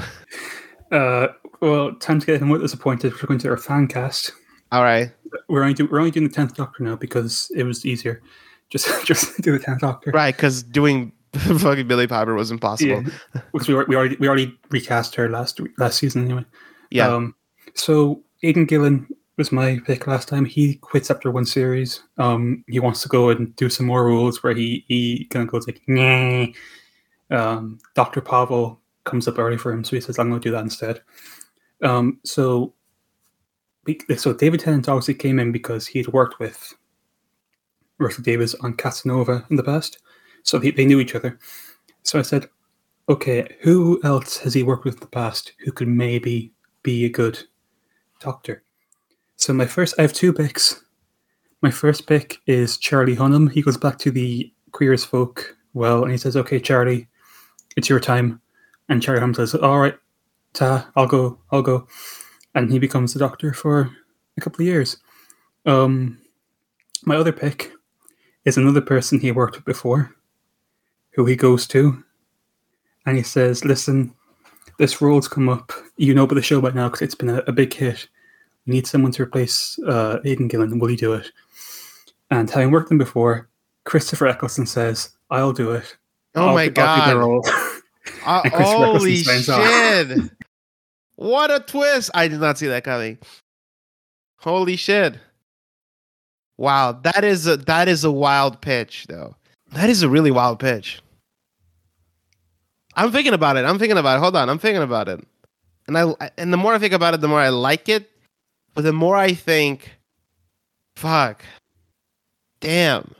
Uh, 0.92 1.28
well, 1.60 1.94
time 1.94 2.18
to 2.18 2.26
get 2.26 2.40
more 2.40 2.58
disappointed. 2.58 3.12
We're 3.12 3.28
going 3.28 3.38
to 3.38 3.48
our 3.50 3.56
fan 3.56 3.86
cast. 3.86 4.32
All 4.72 4.82
right, 4.82 5.12
We're 5.48 5.62
only 5.62 5.74
do, 5.74 5.86
we're 5.86 6.00
only 6.00 6.10
doing 6.10 6.26
the 6.26 6.34
tenth 6.34 6.56
Doctor 6.56 6.82
now 6.82 6.96
because 6.96 7.48
it 7.54 7.62
was 7.62 7.86
easier. 7.86 8.20
Just 8.70 9.06
just 9.06 9.40
do 9.40 9.52
the 9.56 9.64
tenth 9.64 9.82
Doctor. 9.82 10.10
right, 10.10 10.34
because 10.34 10.64
doing 10.64 11.12
fucking 11.58 11.86
Billie 11.88 12.06
Piper 12.06 12.34
was 12.34 12.50
impossible. 12.50 13.02
Yeah, 13.02 13.42
because 13.52 13.68
we, 13.68 13.74
were- 13.74 13.86
we 13.88 13.96
already 13.96 14.16
we 14.16 14.26
already 14.28 14.56
recast 14.70 15.14
her 15.14 15.28
last 15.28 15.60
last 15.78 15.98
season 15.98 16.24
anyway. 16.24 16.44
Yeah, 16.90 17.14
Um, 17.14 17.34
so 17.74 18.22
Aidan 18.42 18.64
Gillen 18.66 19.06
was 19.36 19.52
my 19.52 19.78
pick 19.86 20.06
last 20.06 20.28
time. 20.28 20.44
He 20.44 20.74
quits 20.74 21.10
after 21.10 21.30
one 21.30 21.44
series. 21.46 22.02
Um, 22.18 22.64
he 22.66 22.80
wants 22.80 23.00
to 23.02 23.08
go 23.08 23.30
and 23.30 23.54
do 23.56 23.70
some 23.70 23.86
more 23.86 24.04
roles 24.04 24.42
where 24.42 24.54
he 24.54 24.84
he 24.88 25.26
kind 25.30 25.44
of 25.46 25.50
goes 25.52 25.66
like, 25.66 25.80
nah. 25.86 26.46
Um, 27.30 27.78
Doctor 27.94 28.20
Pavel 28.20 28.80
comes 29.04 29.28
up 29.28 29.38
early 29.38 29.56
for 29.56 29.72
him, 29.72 29.84
so 29.84 29.94
he 29.96 30.00
says, 30.00 30.18
"I'm 30.18 30.28
going 30.30 30.40
to 30.40 30.48
do 30.48 30.52
that 30.52 30.64
instead." 30.64 31.00
Um, 31.82 32.18
so, 32.24 32.74
so 34.16 34.32
David 34.34 34.60
Tennant 34.60 34.88
obviously 34.88 35.14
came 35.14 35.38
in 35.38 35.52
because 35.52 35.86
he'd 35.86 36.08
worked 36.08 36.38
with 36.40 36.74
Russell 37.98 38.24
Davies 38.24 38.54
on 38.56 38.74
Casanova 38.74 39.46
in 39.48 39.56
the 39.56 39.62
past, 39.62 39.98
so 40.42 40.58
they, 40.58 40.70
they 40.70 40.84
knew 40.84 41.00
each 41.00 41.14
other. 41.14 41.38
So 42.02 42.18
I 42.18 42.22
said, 42.22 42.48
okay, 43.08 43.56
who 43.60 44.00
else 44.04 44.38
has 44.38 44.54
he 44.54 44.62
worked 44.62 44.84
with 44.84 44.94
in 44.94 45.00
the 45.00 45.06
past 45.06 45.52
who 45.64 45.72
could 45.72 45.88
maybe 45.88 46.52
be 46.82 47.04
a 47.04 47.10
good 47.10 47.38
doctor? 48.20 48.62
So 49.36 49.52
my 49.52 49.66
first, 49.66 49.94
I 49.98 50.02
have 50.02 50.12
two 50.12 50.32
picks. 50.32 50.84
My 51.62 51.70
first 51.70 52.06
pick 52.06 52.38
is 52.46 52.78
Charlie 52.78 53.16
Hunnam. 53.16 53.50
He 53.50 53.62
goes 53.62 53.76
back 53.76 53.98
to 53.98 54.10
the 54.10 54.52
Queer 54.72 54.92
as 54.92 55.04
Folk 55.04 55.56
well, 55.74 56.02
and 56.02 56.12
he 56.12 56.18
says, 56.18 56.36
"Okay, 56.36 56.60
Charlie, 56.60 57.08
it's 57.76 57.88
your 57.88 58.00
time." 58.00 58.40
And 58.88 59.02
Charlie 59.02 59.20
Hunnam 59.20 59.36
says, 59.36 59.54
"All 59.54 59.78
right, 59.78 59.96
ta, 60.52 60.90
I'll 60.96 61.06
go, 61.06 61.38
I'll 61.50 61.62
go," 61.62 61.86
and 62.54 62.70
he 62.70 62.78
becomes 62.78 63.12
the 63.12 63.18
doctor 63.18 63.52
for 63.52 63.90
a 64.36 64.40
couple 64.40 64.62
of 64.62 64.66
years. 64.66 64.96
Um, 65.66 66.18
my 67.04 67.16
other 67.16 67.32
pick 67.32 67.72
is 68.44 68.56
another 68.56 68.80
person 68.80 69.20
he 69.20 69.32
worked 69.32 69.56
with 69.56 69.64
before, 69.64 70.14
who 71.12 71.24
he 71.26 71.36
goes 71.36 71.66
to, 71.68 72.02
and 73.06 73.16
he 73.16 73.22
says, 73.22 73.64
"Listen, 73.64 74.14
this 74.78 75.00
role's 75.00 75.28
come 75.28 75.48
up. 75.48 75.72
You 75.96 76.14
know 76.14 76.24
about 76.24 76.36
the 76.36 76.42
show 76.42 76.60
by 76.60 76.70
now 76.70 76.88
because 76.88 77.02
it's 77.02 77.14
been 77.14 77.30
a, 77.30 77.38
a 77.46 77.52
big 77.52 77.72
hit. 77.72 78.08
We 78.66 78.74
need 78.74 78.86
someone 78.86 79.12
to 79.12 79.22
replace 79.22 79.78
uh, 79.86 80.18
Aidan 80.24 80.48
Gillen. 80.48 80.78
Will 80.78 80.90
you 80.90 80.96
do 80.96 81.12
it?" 81.14 81.30
And 82.30 82.48
having 82.48 82.70
worked 82.70 82.90
him 82.90 82.98
before, 82.98 83.48
Christopher 83.84 84.26
Eccleston 84.28 84.66
says, 84.66 85.10
"I'll 85.30 85.52
do 85.52 85.72
it. 85.72 85.96
Oh 86.34 86.48
I'll 86.48 86.54
my 86.54 86.64
I'll 86.64 86.70
god! 86.70 87.16
role." 87.16 87.44
Uh, 88.24 88.42
holy 88.50 89.20
Eccleston 89.20 89.42
signs 89.42 89.48
off. 89.48 89.66
shit! 89.66 90.30
what 91.16 91.50
a 91.50 91.60
twist! 91.60 92.10
I 92.14 92.28
did 92.28 92.40
not 92.40 92.58
see 92.58 92.66
that 92.66 92.84
coming. 92.84 93.18
Holy 94.38 94.76
shit! 94.76 95.18
Wow, 96.56 96.92
that 96.92 97.24
is 97.24 97.46
a 97.46 97.56
that 97.56 97.88
is 97.88 98.04
a 98.04 98.10
wild 98.12 98.60
pitch, 98.60 99.06
though. 99.08 99.36
That 99.72 99.88
is 99.90 100.02
a 100.02 100.08
really 100.08 100.30
wild 100.30 100.58
pitch. 100.58 101.00
I'm 102.96 103.12
thinking 103.12 103.34
about 103.34 103.56
it. 103.56 103.64
I'm 103.64 103.78
thinking 103.78 103.98
about 103.98 104.16
it. 104.16 104.20
Hold 104.20 104.36
on, 104.36 104.48
I'm 104.50 104.58
thinking 104.58 104.82
about 104.82 105.08
it. 105.08 105.20
And 105.86 105.96
I 105.96 106.30
and 106.36 106.52
the 106.52 106.56
more 106.56 106.74
I 106.74 106.78
think 106.78 106.92
about 106.92 107.14
it, 107.14 107.20
the 107.20 107.28
more 107.28 107.40
I 107.40 107.48
like 107.48 107.88
it. 107.88 108.10
But 108.74 108.82
the 108.82 108.92
more 108.92 109.16
I 109.16 109.32
think, 109.32 109.90
fuck, 110.96 111.44
damn. 112.60 113.14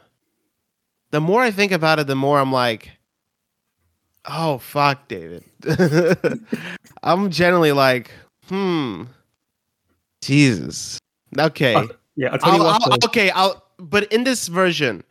The 1.11 1.21
more 1.21 1.43
I 1.43 1.51
think 1.51 1.73
about 1.73 1.99
it, 1.99 2.07
the 2.07 2.15
more 2.15 2.39
I'm 2.39 2.53
like, 2.53 2.91
oh 4.27 4.59
fuck, 4.59 5.09
David. 5.09 5.45
I'm 7.03 7.31
generally 7.31 7.73
like, 7.73 8.13
hmm, 8.49 9.05
Jesus. 10.23 10.99
Okay. 11.37 11.75
Uh, 11.75 11.87
yeah, 12.17 12.37
I'll 12.43 12.63
I'll. 12.63 12.79
I'll- 12.85 12.99
okay, 13.07 13.31
I'll. 13.31 13.65
But 13.79 14.13
in 14.13 14.25
this 14.25 14.47
version, 14.49 15.03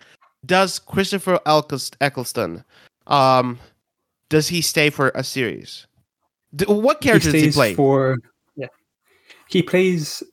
does 0.46 0.80
Christopher 0.80 1.40
Eccles- 1.46 1.92
Eccleston, 2.02 2.64
um, 3.08 3.60
does 4.30 4.48
he 4.50 4.62
stay 4.62 4.90
for 4.90 5.12
a 5.16 5.24
series? 5.24 5.88
What 6.68 7.02
character 7.02 7.32
does 7.32 7.42
he 7.42 7.52
play? 7.52 7.76
for 7.76 8.18
yeah. 8.56 8.68
He 9.48 9.62
plays 9.62 10.24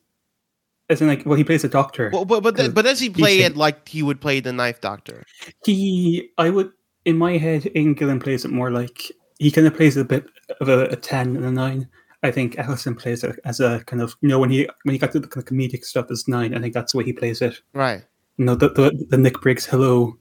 as 0.89 1.01
in 1.01 1.07
like 1.07 1.25
well, 1.25 1.35
he 1.35 1.43
plays 1.43 1.63
a 1.63 1.69
doctor. 1.69 2.09
Well, 2.13 2.25
but 2.25 2.41
but, 2.41 2.73
but 2.73 2.85
does 2.85 2.99
he 2.99 3.09
play 3.09 3.41
it 3.41 3.57
like 3.57 3.87
he 3.87 4.01
would 4.01 4.21
play 4.21 4.39
the 4.39 4.53
Knife 4.53 4.81
Doctor? 4.81 5.23
He, 5.65 6.29
I 6.37 6.49
would, 6.49 6.71
in 7.05 7.17
my 7.17 7.37
head, 7.37 7.69
Aidan 7.75 8.19
plays 8.19 8.45
it 8.45 8.51
more 8.51 8.71
like 8.71 9.11
he 9.37 9.51
kind 9.51 9.67
of 9.67 9.75
plays 9.75 9.97
a 9.97 10.05
bit 10.05 10.25
of 10.61 10.69
a, 10.69 10.85
a 10.85 10.95
ten 10.95 11.35
and 11.35 11.45
a 11.45 11.51
nine. 11.51 11.89
I 12.23 12.31
think 12.31 12.57
Ellison 12.57 12.95
plays 12.95 13.23
it 13.23 13.37
as 13.45 13.59
a 13.59 13.83
kind 13.85 14.01
of 14.01 14.15
you 14.21 14.29
know 14.29 14.39
when 14.39 14.49
he 14.49 14.67
when 14.83 14.93
he 14.93 14.99
got 14.99 15.11
to 15.11 15.19
the 15.19 15.27
kind 15.27 15.43
of 15.43 15.53
comedic 15.53 15.83
stuff 15.83 16.09
as 16.09 16.27
nine. 16.27 16.55
I 16.55 16.59
think 16.59 16.73
that's 16.73 16.93
the 16.93 16.99
way 16.99 17.03
he 17.03 17.13
plays 17.13 17.41
it. 17.41 17.61
Right. 17.73 18.03
You 18.37 18.45
know 18.45 18.55
the 18.55 18.69
the, 18.69 19.05
the 19.09 19.17
Nick 19.17 19.41
Briggs 19.41 19.65
hello, 19.65 20.17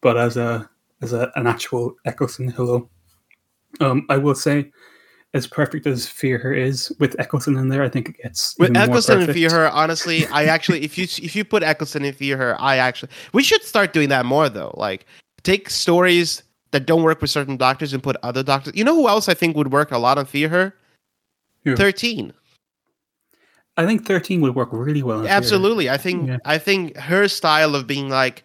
but 0.00 0.16
as 0.16 0.36
a 0.36 0.68
as 1.02 1.12
a, 1.12 1.30
an 1.36 1.46
actual 1.46 1.94
Eccleston 2.04 2.48
hello. 2.48 2.88
Um, 3.80 4.06
I 4.08 4.16
will 4.16 4.34
say, 4.34 4.70
as 5.34 5.46
perfect 5.46 5.86
as 5.86 6.08
Fear 6.08 6.38
Her 6.38 6.54
is 6.54 6.94
with 6.98 7.18
Eccleston 7.18 7.56
in 7.58 7.68
there, 7.68 7.82
I 7.82 7.88
think 7.88 8.08
it 8.08 8.16
gets 8.22 8.56
With 8.58 8.70
even 8.70 8.74
more 8.74 8.84
Eccleston 8.84 9.22
and. 9.22 9.32
Fear 9.32 9.50
Her, 9.50 9.68
honestly, 9.70 10.26
I 10.28 10.44
actually 10.44 10.82
if 10.82 10.96
you 10.96 11.04
if 11.22 11.36
you 11.36 11.44
put 11.44 11.62
Eccleston 11.62 12.04
and 12.04 12.16
Fear 12.16 12.36
Her, 12.36 12.60
I 12.60 12.76
actually 12.76 13.10
we 13.32 13.42
should 13.42 13.62
start 13.62 13.92
doing 13.92 14.08
that 14.08 14.24
more 14.24 14.48
though. 14.48 14.74
Like 14.76 15.06
take 15.42 15.68
stories 15.68 16.42
that 16.70 16.86
don't 16.86 17.02
work 17.02 17.20
with 17.20 17.30
certain 17.30 17.56
doctors 17.56 17.92
and 17.92 18.02
put 18.02 18.16
other 18.22 18.42
doctors. 18.42 18.74
You 18.76 18.84
know 18.84 18.94
who 18.94 19.08
else 19.08 19.28
I 19.28 19.34
think 19.34 19.56
would 19.56 19.72
work 19.72 19.92
a 19.92 19.98
lot 19.98 20.18
on 20.18 20.26
Fear 20.26 20.48
Her? 20.48 20.74
Who? 21.64 21.76
Thirteen. 21.76 22.32
I 23.76 23.86
think 23.86 24.06
thirteen 24.06 24.40
would 24.40 24.54
work 24.54 24.68
really 24.72 25.02
well. 25.02 25.26
Absolutely. 25.26 25.90
I 25.90 25.96
think 25.96 26.28
Yeah. 26.28 26.38
I 26.44 26.58
think 26.58 26.96
her 26.96 27.28
style 27.28 27.74
of 27.74 27.86
being 27.86 28.08
like 28.08 28.44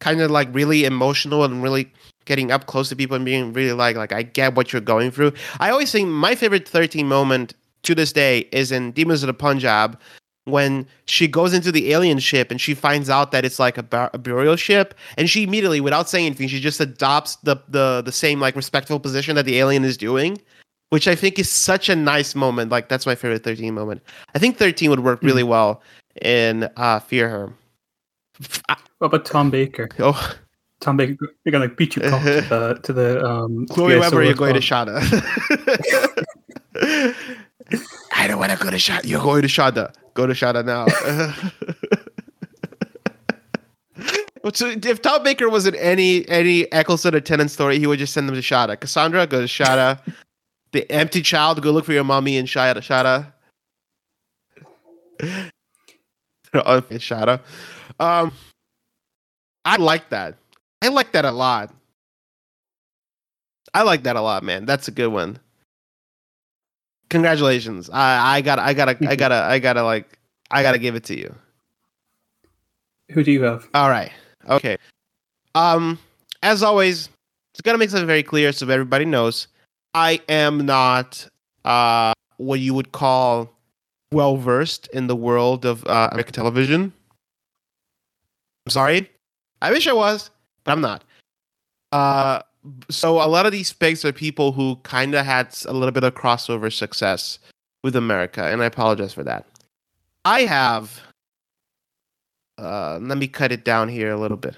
kind 0.00 0.20
of 0.20 0.30
like 0.30 0.48
really 0.52 0.84
emotional 0.84 1.44
and 1.44 1.62
really 1.62 1.90
getting 2.26 2.50
up 2.50 2.66
close 2.66 2.88
to 2.90 2.96
people 2.96 3.16
and 3.16 3.24
being 3.24 3.52
really 3.52 3.72
like 3.72 3.96
like 3.96 4.12
I 4.12 4.22
get 4.22 4.54
what 4.54 4.72
you're 4.72 4.82
going 4.82 5.10
through. 5.10 5.32
I 5.60 5.70
always 5.70 5.90
think 5.92 6.08
my 6.08 6.34
favorite 6.34 6.68
13 6.68 7.06
moment 7.06 7.54
to 7.84 7.94
this 7.94 8.12
day 8.12 8.48
is 8.52 8.72
in 8.72 8.92
Demons 8.92 9.22
of 9.22 9.28
the 9.28 9.34
Punjab 9.34 9.98
when 10.44 10.86
she 11.06 11.26
goes 11.26 11.52
into 11.52 11.72
the 11.72 11.92
alien 11.92 12.18
ship 12.18 12.50
and 12.50 12.60
she 12.60 12.72
finds 12.74 13.10
out 13.10 13.32
that 13.32 13.44
it's 13.44 13.58
like 13.58 13.78
a, 13.78 14.10
a 14.12 14.18
burial 14.18 14.56
ship 14.56 14.94
and 15.16 15.28
she 15.28 15.42
immediately 15.42 15.80
without 15.80 16.08
saying 16.08 16.26
anything 16.26 16.48
she 16.48 16.60
just 16.60 16.80
adopts 16.80 17.36
the 17.36 17.56
the 17.68 18.02
the 18.04 18.12
same 18.12 18.40
like 18.40 18.54
respectful 18.54 19.00
position 19.00 19.34
that 19.34 19.44
the 19.44 19.58
alien 19.58 19.84
is 19.84 19.96
doing 19.96 20.40
which 20.90 21.08
I 21.08 21.14
think 21.14 21.38
is 21.38 21.50
such 21.50 21.88
a 21.88 21.96
nice 21.96 22.34
moment. 22.34 22.70
Like 22.70 22.88
that's 22.88 23.06
my 23.06 23.14
favorite 23.14 23.44
13 23.44 23.74
moment. 23.74 24.02
I 24.34 24.38
think 24.38 24.56
13 24.56 24.90
would 24.90 25.00
work 25.00 25.22
really 25.22 25.42
well 25.42 25.82
in 26.22 26.68
uh, 26.76 27.00
Fear 27.00 27.28
Her. 27.28 27.52
What 28.98 29.08
about 29.08 29.24
Tom 29.24 29.50
Baker? 29.50 29.88
Oh, 29.98 30.36
Tom 30.80 30.96
Baker, 30.96 31.16
they're 31.44 31.52
gonna 31.52 31.68
beat 31.68 31.96
you 31.96 32.02
cock 32.02 32.22
to 32.22 32.40
the 32.48 32.80
to 32.82 32.92
the 32.92 33.24
um. 33.24 33.66
Chloe 33.66 33.94
yeah, 33.94 34.00
Webber, 34.00 34.16
so 34.16 34.20
you're 34.20 34.34
going 34.34 34.54
to. 34.54 34.60
Shada. 34.60 35.00
I 38.12 38.26
don't 38.28 38.38
want 38.38 38.52
to 38.52 38.58
go 38.58 38.70
to 38.70 38.76
Shada. 38.76 39.04
You're 39.04 39.22
going 39.22 39.42
to 39.42 39.48
Shada. 39.48 39.92
Go 40.14 40.26
to 40.26 40.34
Shada 40.34 40.64
now. 40.64 40.86
So 44.54 44.68
if 44.68 45.02
Tom 45.02 45.24
Baker 45.24 45.50
was 45.50 45.66
in 45.66 45.74
any 45.74 46.28
any 46.28 46.70
Eccleston 46.72 47.16
or 47.16 47.20
Tennant 47.20 47.50
story, 47.50 47.80
he 47.80 47.86
would 47.88 47.98
just 47.98 48.12
send 48.12 48.28
them 48.28 48.36
to 48.36 48.40
Shada. 48.40 48.78
Cassandra, 48.78 49.26
go 49.26 49.40
to 49.40 49.46
Shada. 49.46 49.98
The 50.72 50.90
empty 50.90 51.22
child, 51.22 51.62
go 51.62 51.70
look 51.70 51.84
for 51.84 51.92
your 51.92 52.04
mommy 52.04 52.36
in 52.36 52.46
Shada. 52.46 52.76
Shada. 52.76 53.32
Shada. 56.52 57.40
Um, 57.98 58.32
I 59.64 59.76
like 59.76 60.10
that. 60.10 60.36
I 60.82 60.88
like 60.88 61.12
that 61.12 61.24
a 61.24 61.30
lot. 61.30 61.74
I 63.74 63.82
like 63.82 64.04
that 64.04 64.16
a 64.16 64.20
lot, 64.20 64.42
man. 64.42 64.64
That's 64.64 64.88
a 64.88 64.90
good 64.90 65.08
one. 65.08 65.38
Congratulations. 67.08 67.90
I 67.90 68.36
I 68.36 68.40
got 68.40 68.58
I 68.58 68.74
gotta 68.74 68.96
I 69.08 69.16
gotta 69.16 69.34
I 69.34 69.58
gotta 69.58 69.82
like 69.82 70.18
I 70.50 70.62
gotta 70.62 70.78
give 70.78 70.94
it 70.94 71.04
to 71.04 71.18
you. 71.18 71.34
Who 73.10 73.22
do 73.22 73.32
you 73.32 73.42
have? 73.42 73.68
All 73.74 73.88
right. 73.88 74.12
Okay. 74.48 74.76
Um, 75.54 75.98
as 76.42 76.62
always, 76.62 77.08
it's 77.52 77.60
gotta 77.62 77.78
make 77.78 77.90
something 77.90 78.06
very 78.06 78.22
clear 78.22 78.52
so 78.52 78.68
everybody 78.68 79.04
knows. 79.04 79.48
I 79.96 80.20
am 80.28 80.66
not 80.66 81.26
uh 81.64 82.12
what 82.36 82.60
you 82.60 82.74
would 82.74 82.92
call 82.92 83.50
well 84.12 84.36
versed 84.36 84.88
in 84.92 85.06
the 85.06 85.16
world 85.16 85.64
of 85.64 85.84
uh, 85.86 86.10
American 86.12 86.34
television. 86.34 86.92
I'm 88.66 88.70
sorry. 88.70 89.10
I 89.62 89.70
wish 89.70 89.88
I 89.88 89.94
was, 89.94 90.30
but 90.64 90.72
I'm 90.72 90.82
not. 90.82 91.02
Uh, 91.92 92.42
so 92.90 93.22
a 93.22 93.26
lot 93.26 93.46
of 93.46 93.52
these 93.52 93.72
picks 93.72 94.04
are 94.04 94.12
people 94.12 94.52
who 94.52 94.76
kind 94.82 95.14
of 95.14 95.24
had 95.24 95.56
a 95.66 95.72
little 95.72 95.92
bit 95.92 96.04
of 96.04 96.14
crossover 96.14 96.70
success 96.72 97.38
with 97.82 97.96
America, 97.96 98.44
and 98.44 98.62
I 98.62 98.66
apologize 98.66 99.14
for 99.14 99.24
that. 99.24 99.46
I 100.24 100.42
have. 100.42 101.00
Uh, 102.58 102.98
let 103.00 103.18
me 103.18 103.28
cut 103.28 103.52
it 103.52 103.64
down 103.64 103.88
here 103.88 104.10
a 104.10 104.18
little 104.18 104.36
bit. 104.36 104.56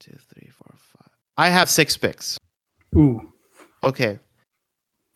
Two, 0.00 0.16
three, 0.32 0.48
four, 0.48 0.74
five. 0.76 1.10
I 1.36 1.48
have 1.50 1.68
six 1.68 1.96
picks. 1.96 2.38
Ooh. 2.96 3.32
Okay. 3.84 4.18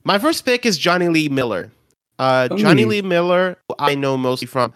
My 0.05 0.19
first 0.19 0.45
pick 0.45 0.67
is 0.67 0.79
Jonny 0.79 1.09
Lee 1.09 1.29
Miller. 1.29 1.71
Uh, 2.19 2.49
Jonny 2.57 2.83
Ooh. 2.85 2.89
Lee 2.89 3.03
Miller, 3.03 3.57
I 3.79 3.95
know 3.95 4.17
mostly 4.17 4.47
from 4.47 4.73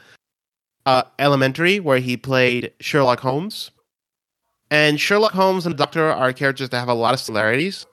uh, 0.87 1.03
Elementary, 1.19 1.81
where 1.81 1.99
he 1.99 2.17
played 2.17 2.73
Sherlock 2.81 3.21
Holmes. 3.21 3.71
And 4.71 5.01
Sherlock 5.01 5.33
Holmes 5.33 5.67
and 5.67 5.75
the 5.75 5.79
Doctor 5.79 6.05
are 6.11 6.33
characters 6.33 6.71
that 6.71 6.79
have 6.81 6.89
a 6.89 6.95
lot 6.95 7.15
of 7.15 7.21
similarities. 7.21 7.87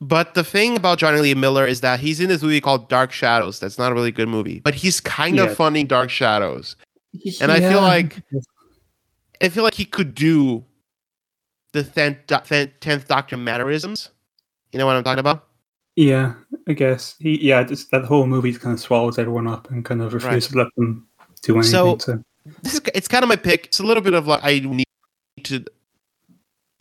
But 0.00 0.34
the 0.34 0.44
thing 0.44 0.76
about 0.76 0.98
Jonny 0.98 1.20
Lee 1.20 1.34
Miller 1.34 1.66
is 1.66 1.80
that 1.80 2.00
he's 2.00 2.20
in 2.20 2.28
this 2.28 2.42
movie 2.42 2.60
called 2.60 2.88
Dark 2.88 3.10
Shadows. 3.12 3.58
That's 3.58 3.78
not 3.78 3.90
a 3.90 3.94
really 3.94 4.12
good 4.12 4.28
movie, 4.28 4.60
but 4.60 4.74
he's 4.74 5.00
kind 5.00 5.36
Yeah. 5.36 5.44
of 5.44 5.56
funny 5.56 5.84
Dark 5.84 6.10
Shadows. 6.10 6.76
And 7.40 7.50
I 7.50 7.58
feel 7.60 7.80
like- 7.80 8.22
I 9.40 9.48
feel 9.48 9.62
like 9.64 9.74
he 9.74 9.84
could 9.84 10.14
do 10.14 10.64
the 11.72 11.82
tenth, 11.84 12.18
tenth 12.80 13.08
Doctor 13.08 13.36
mannerisms. 13.36 14.10
You 14.72 14.78
know 14.78 14.86
what 14.86 14.96
I'm 14.96 15.04
talking 15.04 15.18
about? 15.20 15.46
Yeah, 15.96 16.34
I 16.68 16.72
guess 16.74 17.16
he. 17.18 17.40
Yeah, 17.44 17.62
just 17.64 17.90
that 17.90 18.04
whole 18.04 18.26
movie 18.26 18.52
kind 18.54 18.74
of 18.74 18.80
swallows 18.80 19.18
everyone 19.18 19.46
up 19.48 19.70
and 19.70 19.84
kind 19.84 20.00
of 20.02 20.14
refuses 20.14 20.50
to 20.52 20.58
let 20.58 20.68
them 20.76 21.06
do 21.42 21.54
anything. 21.56 21.70
So- 21.70 21.98
So, 21.98 22.22
this 22.62 22.74
is 22.74 22.80
it's 22.94 23.08
kind 23.08 23.22
of 23.22 23.28
my 23.28 23.36
pick. 23.36 23.66
It's 23.66 23.78
a 23.80 23.82
little 23.82 24.02
bit 24.02 24.14
of 24.14 24.26
like 24.26 24.40
I 24.42 24.60
need 24.60 24.84
to 25.44 25.64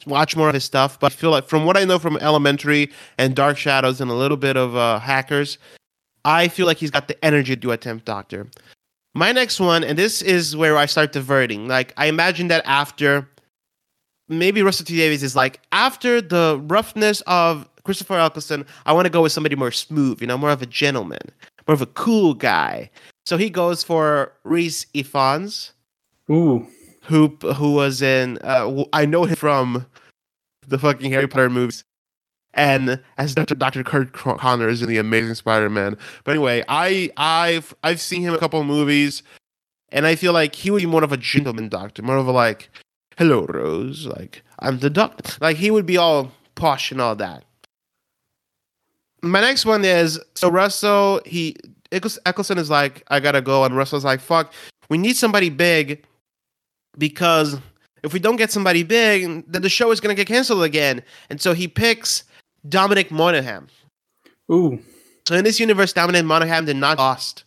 watch 0.05 0.35
more 0.35 0.47
of 0.49 0.53
his 0.53 0.63
stuff, 0.63 0.99
but 0.99 1.11
I 1.11 1.15
feel 1.15 1.31
like 1.31 1.45
from 1.47 1.65
what 1.65 1.75
I 1.75 1.83
know 1.83 1.99
from 1.99 2.17
Elementary 2.17 2.91
and 3.17 3.35
Dark 3.35 3.57
Shadows 3.57 3.99
and 3.99 4.09
a 4.09 4.13
little 4.13 4.37
bit 4.37 4.55
of 4.55 4.75
uh, 4.75 4.99
Hackers, 4.99 5.57
I 6.23 6.47
feel 6.47 6.65
like 6.67 6.77
he's 6.77 6.91
got 6.91 7.07
the 7.07 7.25
energy 7.25 7.55
to 7.55 7.59
do 7.59 7.71
a 7.71 7.77
tenth 7.77 8.05
Doctor. 8.05 8.47
My 9.15 9.31
next 9.31 9.59
one, 9.59 9.83
and 9.83 9.97
this 9.97 10.21
is 10.21 10.55
where 10.55 10.77
I 10.77 10.85
start 10.85 11.11
diverting. 11.11 11.67
Like 11.67 11.93
I 11.97 12.05
imagine 12.05 12.47
that 12.49 12.61
after 12.65 13.27
maybe 14.29 14.61
Russell 14.61 14.85
T 14.85 14.95
Davies 14.95 15.23
is 15.23 15.35
like 15.35 15.59
after 15.71 16.21
the 16.21 16.61
roughness 16.67 17.21
of 17.27 17.67
Christopher 17.87 18.19
Eccleston, 18.19 18.65
I 18.85 18.91
want 18.91 19.05
to 19.05 19.09
go 19.09 19.21
with 19.21 19.31
somebody 19.31 19.55
more 19.55 19.71
smooth, 19.71 20.19
you 20.19 20.27
know, 20.27 20.37
more 20.37 20.49
of 20.49 20.61
a 20.61 20.65
gentleman, 20.65 21.21
more 21.65 21.73
of 21.73 21.81
a 21.81 21.85
cool 21.85 22.33
guy. 22.33 22.91
So 23.25 23.37
he 23.37 23.49
goes 23.49 23.81
for 23.81 24.33
Rhys 24.43 24.87
Ifans 24.93 25.71
ooh, 26.29 26.67
who 27.03 27.37
who 27.55 27.71
was 27.71 28.01
in 28.01 28.39
uh, 28.43 28.83
I 28.91 29.05
know 29.05 29.23
him 29.23 29.37
from 29.37 29.85
the 30.67 30.77
fucking 30.77 31.13
Harry 31.13 31.29
Potter 31.29 31.49
movies, 31.49 31.85
and 32.53 33.01
as 33.17 33.33
Dr. 33.33 33.55
Dr. 33.55 33.85
Curt 33.85 34.11
Con- 34.11 34.37
Connors 34.37 34.81
in 34.81 34.89
the 34.89 34.97
Amazing 34.97 35.35
Spider-Man. 35.35 35.97
But 36.25 36.31
anyway, 36.31 36.65
I 36.67 37.09
I've 37.15 37.73
I've 37.83 38.01
seen 38.01 38.21
him 38.21 38.33
a 38.33 38.37
couple 38.37 38.59
of 38.59 38.67
movies, 38.67 39.23
and 39.93 40.05
I 40.05 40.15
feel 40.15 40.33
like 40.33 40.55
he 40.55 40.71
would 40.71 40.81
be 40.81 40.87
more 40.87 41.05
of 41.05 41.13
a 41.13 41.17
gentleman 41.17 41.69
doctor, 41.69 42.01
more 42.01 42.17
of 42.17 42.27
a 42.27 42.33
like, 42.33 42.69
hello 43.17 43.45
Rose, 43.45 44.07
like 44.07 44.43
I'm 44.59 44.79
the 44.79 44.89
doctor, 44.89 45.37
like 45.39 45.55
he 45.55 45.71
would 45.71 45.85
be 45.85 45.95
all 45.95 46.33
posh 46.55 46.91
and 46.91 46.99
all 46.99 47.15
that. 47.15 47.45
My 49.21 49.41
next 49.41 49.65
one 49.65 49.83
is 49.83 50.19
so 50.35 50.49
Russell 50.49 51.21
he 51.25 51.55
Eccleston 51.91 52.57
is 52.57 52.69
like 52.69 53.03
I 53.07 53.19
gotta 53.19 53.41
go, 53.41 53.63
and 53.63 53.75
Russell's 53.75 54.05
like 54.05 54.19
fuck, 54.19 54.53
we 54.89 54.97
need 54.97 55.17
somebody 55.17 55.49
big 55.49 56.05
because 56.97 57.57
if 58.03 58.13
we 58.13 58.19
don't 58.19 58.35
get 58.35 58.51
somebody 58.51 58.83
big, 58.83 59.43
then 59.47 59.61
the 59.61 59.69
show 59.69 59.91
is 59.91 59.99
to 59.99 60.13
get 60.13 60.27
canceled 60.27 60.63
again. 60.63 61.03
And 61.29 61.41
so 61.41 61.53
he 61.53 61.67
picks 61.67 62.23
Dominic 62.69 63.11
Monaghan. 63.11 63.67
ooh, 64.51 64.79
So 65.27 65.35
in 65.35 65.43
this 65.43 65.59
universe, 65.59 65.93
Dominic 65.93 66.25
Monaghan 66.25 66.65
did 66.65 66.77
not 66.77 66.97
Lost, 66.97 67.43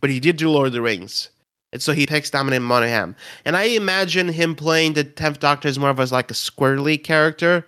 but 0.00 0.10
he 0.10 0.20
did 0.20 0.36
do 0.36 0.50
Lord 0.50 0.68
of 0.68 0.72
the 0.72 0.82
Rings. 0.82 1.30
And 1.72 1.82
so 1.82 1.92
he 1.92 2.06
picks 2.06 2.30
Dominic 2.30 2.62
Monaghan. 2.62 3.16
And 3.44 3.56
I 3.56 3.64
imagine 3.64 4.28
him 4.28 4.54
playing 4.54 4.92
the 4.92 5.04
10th 5.04 5.40
Doctor 5.40 5.68
as 5.68 5.78
more 5.78 5.90
of 5.90 5.98
as 5.98 6.12
like 6.12 6.30
a 6.30 6.34
squirrely 6.34 7.02
character, 7.02 7.66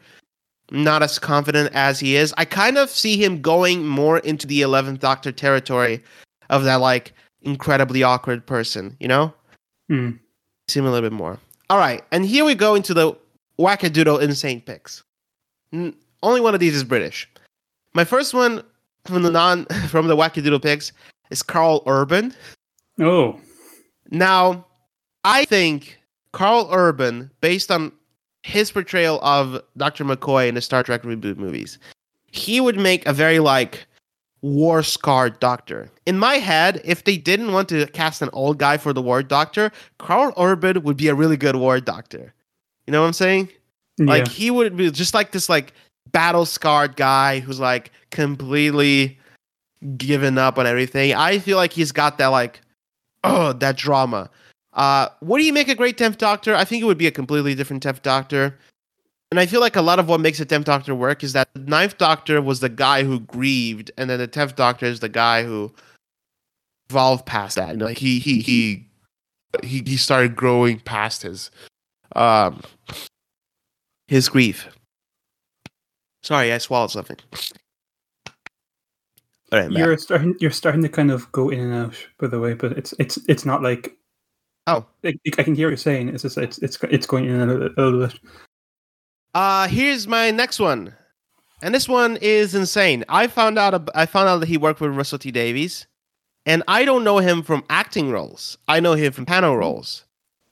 not 0.71 1.03
as 1.03 1.19
confident 1.19 1.73
as 1.75 2.01
he 2.01 2.17
is. 2.17 2.35
I 2.37 2.45
kind 2.45 2.77
of 2.79 2.91
see 2.91 3.23
him 3.23 3.41
going 3.41 3.87
more 3.87 4.19
into 4.19 4.47
the 4.47 4.63
11th 4.63 4.99
Doctor 5.01 5.33
territory 5.33 6.03
of 6.51 6.65
that 6.65 6.77
like 6.77 7.13
incredibly 7.43 8.03
awkward 8.03 8.47
person, 8.47 8.97
you 9.01 9.09
know? 9.09 9.33
hmm. 9.89 10.11
see 10.69 10.81
him 10.81 10.87
a 10.87 10.91
little 10.91 11.09
bit 11.09 11.15
more. 11.15 11.39
All 11.71 11.79
right, 11.79 12.03
and 12.13 12.25
here 12.25 12.45
we 12.45 12.55
go 12.55 12.75
into 12.75 12.95
the 12.95 13.13
wackadoodle 13.59 14.21
insane 14.21 14.61
picks. 14.61 15.03
N- 15.73 15.95
only 16.23 16.41
one 16.41 16.55
of 16.55 16.61
these 16.61 16.75
is 16.75 16.85
British. 16.85 17.29
My 17.95 18.05
first 18.05 18.35
one 18.35 18.63
from 19.05 19.23
the 19.23 19.31
non 19.31 19.65
from 19.89 20.09
the 20.09 20.17
wackadoodle 20.17 20.63
picks 20.63 20.93
is 21.31 21.43
Karl 21.43 21.83
Urban. 21.87 22.35
oh, 23.01 23.41
Now, 24.11 24.67
I 25.25 25.45
think 25.45 25.99
Karl 26.33 26.69
Urban, 26.73 27.31
based 27.41 27.71
on 27.71 27.93
his 28.47 28.71
portrayal 28.71 29.19
of 29.23 29.61
Dr. 29.77 30.05
McCoy 30.05 30.49
in 30.49 30.55
the 30.55 30.61
Star 30.61 30.85
Trek 30.85 31.03
reboot 31.03 31.37
movies, 31.37 31.81
he 32.31 32.61
would 32.61 32.79
make 32.79 33.05
a 33.05 33.13
very 33.13 33.41
like 33.41 33.89
war 34.41 34.85
scarred 34.85 35.41
doctor. 35.41 35.91
In 36.07 36.17
my 36.17 36.35
head, 36.35 36.81
if 36.85 37.03
they 37.03 37.17
didn't 37.17 37.53
want 37.53 37.69
to 37.71 37.87
cast 37.89 38.23
an 38.23 38.31
old 38.33 38.59
guy 38.59 38.77
for 38.77 38.93
the 38.93 39.03
war 39.03 39.25
doctor, 39.25 39.73
Karl 39.99 40.33
Urban 40.39 40.85
would 40.85 40.97
be 40.97 41.09
a 41.09 41.15
really 41.15 41.37
good 41.37 41.57
war 41.57 41.81
doctor. 41.81 42.33
You 42.87 42.93
know 42.93 43.01
what 43.01 43.09
I'm 43.09 43.15
saying? 43.15 43.49
Like 43.99 44.29
he 44.29 44.53
would 44.53 44.77
be 44.77 44.93
just 44.93 45.13
like 45.13 45.33
this 45.33 45.49
like 45.49 45.73
battle 46.13 46.47
scarred 46.47 46.95
guy 46.95 47.41
who's 47.41 47.59
like 47.59 47.91
completely 48.13 49.19
given 49.97 50.39
up 50.39 50.57
on 50.57 50.69
everything. 50.69 51.15
I 51.15 51.41
feel 51.41 51.57
like 51.57 51.73
he's 51.73 51.91
got 51.91 52.19
that 52.19 52.29
like 52.29 52.61
oh 53.25 53.55
that 53.55 53.77
drama. 53.77 54.31
Uh 54.77 55.09
do 55.29 55.43
you 55.45 55.53
make 55.53 55.69
a 55.69 55.75
great 55.75 55.99
10th 55.99 56.19
doctor? 56.19 56.55
I 56.55 56.65
think 56.65 56.83
it 56.83 56.87
would 56.87 56.99
be 56.99 57.07
a 57.09 57.13
completely 57.13 57.55
different 57.55 57.83
10th 57.83 58.03
doctor. 58.03 58.57
And 59.33 59.41
I 59.41 59.47
feel 59.47 59.61
like 59.61 59.75
a 59.75 59.83
lot 59.83 59.99
of 59.99 60.09
what 60.09 60.21
makes 60.21 60.39
the 60.39 60.47
10th 60.47 60.65
doctor 60.65 60.95
work 60.95 61.25
is 61.25 61.33
that 61.33 61.49
the 61.55 61.61
9th 61.61 61.99
doctor 61.99 62.41
was 62.41 62.61
the 62.61 62.69
guy 62.69 63.03
who 63.03 63.19
grieved 63.21 63.91
and 63.99 64.09
then 64.09 64.21
the 64.21 64.29
10th 64.29 64.55
doctor 64.55 64.87
is 64.87 65.01
the 65.01 65.09
guy 65.09 65.43
who 65.43 65.73
evolved 66.91 67.27
past 67.27 67.57
that. 67.57 67.71
You 67.73 67.77
know, 67.79 67.87
like 67.87 67.99
he 67.99 68.21
he 68.21 68.41
he 68.41 68.87
he 69.63 69.83
he 69.85 69.97
started 69.97 70.37
growing 70.37 70.79
past 70.81 71.23
his 71.23 71.51
um 72.15 72.63
his 74.09 74.29
grief. 74.29 74.69
Sorry, 76.23 76.53
I 76.53 76.59
swallowed 76.59 76.91
something. 76.91 77.19
All 79.53 79.61
right, 79.61 79.71
Matt. 79.71 79.79
you're 79.79 79.99
starting. 79.99 80.35
You're 80.41 80.51
starting 80.51 80.83
to 80.83 80.89
kind 80.89 81.11
of 81.11 81.31
go 81.31 81.51
in 81.51 81.61
and 81.61 81.73
out. 81.73 81.95
By 82.19 82.27
the 82.27 82.41
way, 82.41 82.55
but 82.55 82.73
it's 82.73 82.95
it's 82.99 83.19
it's 83.29 83.45
not 83.45 83.63
like. 83.63 83.97
Oh. 84.67 84.85
I, 85.05 85.15
I 85.39 85.43
can 85.43 85.55
hear 85.55 85.69
what 85.69 85.71
you're 85.71 85.77
saying. 85.77 86.09
It's 86.09 86.23
just 86.23 86.39
it's 86.39 86.59
it's 86.59 86.79
it's 86.85 87.07
going 87.07 87.27
in 87.27 87.41
and 87.41 87.51
out 87.51 87.73
a 87.77 87.83
little 87.83 88.07
bit. 88.07 88.19
Uh 89.35 89.69
here's 89.69 90.09
my 90.09 90.31
next 90.31 90.59
one, 90.59 90.95
and 91.63 91.75
this 91.75 91.89
one 91.89 92.17
is 92.21 92.55
insane. 92.55 93.05
I 93.09 93.27
found 93.27 93.59
out 93.59 93.89
I 93.95 94.07
found 94.07 94.29
out 94.29 94.39
that 94.41 94.49
he 94.49 94.57
worked 94.57 94.81
with 94.81 94.97
Russell 94.97 95.19
T 95.19 95.31
Davies, 95.31 95.87
and 96.47 96.63
I 96.67 96.85
don't 96.85 97.05
know 97.05 97.19
him 97.19 97.43
from 97.43 97.65
acting 97.71 98.11
roles. 98.11 98.59
I 98.67 98.81
know 98.81 98.95
him 98.95 99.13
from 99.13 99.27
panel 99.27 99.57
roles, 99.57 100.05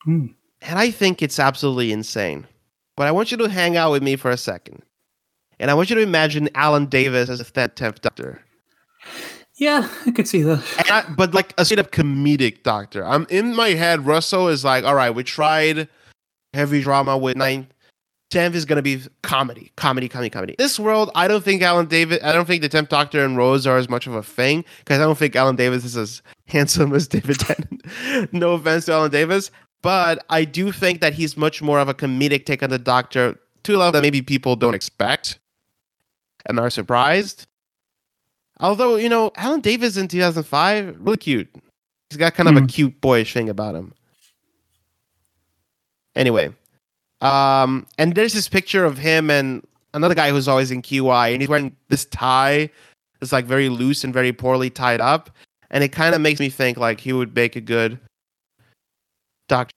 Hmm. 0.03 0.27
and 0.61 0.79
I 0.79 0.91
think 0.91 1.21
it's 1.21 1.39
absolutely 1.39 1.91
insane. 1.91 2.47
But 2.95 3.07
I 3.07 3.11
want 3.11 3.31
you 3.31 3.37
to 3.37 3.49
hang 3.49 3.75
out 3.75 3.91
with 3.91 4.03
me 4.03 4.15
for 4.15 4.31
a 4.31 4.37
second, 4.37 4.81
and 5.59 5.69
I 5.69 5.73
want 5.73 5.89
you 5.89 5.95
to 5.97 6.01
imagine 6.01 6.47
Alan 6.55 6.85
Davies 6.85 7.29
as 7.29 7.41
a 7.41 7.67
tenth 7.67 8.01
Doctor. 8.01 8.41
Yeah, 9.57 9.89
I 10.05 10.11
could 10.11 10.27
see 10.27 10.41
that. 10.41 10.63
I, 10.91 11.05
but 11.15 11.33
like 11.33 11.53
a 11.57 11.63
straight 11.63 11.79
up 11.79 11.91
comedic 11.91 12.63
doctor. 12.63 13.05
I'm 13.05 13.25
in 13.29 13.55
my 13.55 13.69
head. 13.69 14.05
Russell 14.05 14.49
is 14.49 14.65
like, 14.65 14.83
all 14.83 14.95
right, 14.95 15.11
we 15.11 15.23
tried 15.23 15.87
heavy 16.53 16.81
drama 16.81 17.17
with 17.17 17.37
nine. 17.37 17.67
Tenth 18.31 18.55
is 18.55 18.65
gonna 18.65 18.81
be 18.81 19.01
comedy, 19.21 19.71
comedy, 19.77 20.09
comedy, 20.09 20.29
comedy. 20.29 20.55
This 20.57 20.77
world, 20.77 21.09
I 21.15 21.27
don't 21.29 21.43
think 21.43 21.61
Alan 21.61 21.85
David. 21.85 22.21
I 22.21 22.33
don't 22.33 22.45
think 22.45 22.63
the 22.63 22.69
Tenth 22.69 22.89
Doctor 22.89 23.23
and 23.23 23.37
Rose 23.37 23.65
are 23.65 23.77
as 23.77 23.87
much 23.87 24.07
of 24.07 24.15
a 24.15 24.23
thing 24.23 24.65
because 24.79 24.99
I 24.99 25.03
don't 25.03 25.17
think 25.17 25.35
Alan 25.35 25.55
Davies 25.55 25.85
is 25.85 25.95
as 25.95 26.21
handsome 26.47 26.93
as 26.93 27.07
David 27.07 27.39
Tennant. 27.39 28.33
no 28.33 28.53
offense 28.53 28.85
to 28.85 28.93
Alan 28.93 29.11
Davies, 29.11 29.51
but 29.81 30.25
I 30.29 30.43
do 30.43 30.73
think 30.73 30.99
that 30.99 31.13
he's 31.13 31.37
much 31.37 31.61
more 31.61 31.79
of 31.79 31.87
a 31.87 31.93
comedic 31.93 32.45
take 32.45 32.61
on 32.61 32.71
the 32.71 32.79
Doctor 32.79 33.39
to 33.63 33.75
a 33.75 33.77
level 33.77 33.93
that 33.93 34.01
maybe 34.01 34.21
people 34.21 34.57
don't 34.57 34.73
expect 34.73 35.39
and 36.45 36.59
are 36.59 36.69
surprised. 36.69 37.47
Although, 38.59 38.95
you 38.95 39.09
know, 39.09 39.31
Alan 39.35 39.59
Davies 39.61 39.97
in 39.97 40.07
2005, 40.07 40.97
really 40.99 41.17
cute. 41.17 41.49
He's 42.09 42.17
got 42.17 42.33
kind 42.35 42.47
of 42.49 42.55
a 42.55 42.61
Mm. 42.61 42.69
cute 42.69 43.01
boyish 43.01 43.33
thing 43.33 43.49
about 43.49 43.75
him. 43.75 43.93
Anyway, 46.15 46.53
um, 47.21 47.85
and 47.97 48.15
there's 48.15 48.33
this 48.33 48.47
picture 48.47 48.85
of 48.85 48.97
him 48.97 49.29
and 49.29 49.65
another 49.93 50.15
guy 50.15 50.29
who's 50.29 50.47
always 50.47 50.71
in 50.71 50.81
QI, 50.81 51.29
and 51.33 51.41
he's 51.41 51.49
wearing 51.49 51.75
this 51.89 52.05
tie 52.05 52.69
that's 53.19 53.33
like 53.33 53.45
very 53.45 53.67
loose 53.67 54.03
and 54.05 54.13
very 54.13 54.31
poorly 54.31 54.69
tied 54.69 55.01
up, 55.01 55.29
and 55.71 55.83
it 55.83 55.89
kind 55.89 56.15
of 56.15 56.21
makes 56.21 56.39
me 56.39 56.49
think 56.49 56.77
like 56.77 57.01
he 57.01 57.11
would 57.11 57.35
make 57.35 57.57
a 57.57 57.61
good 57.61 57.99
doctor 59.49 59.73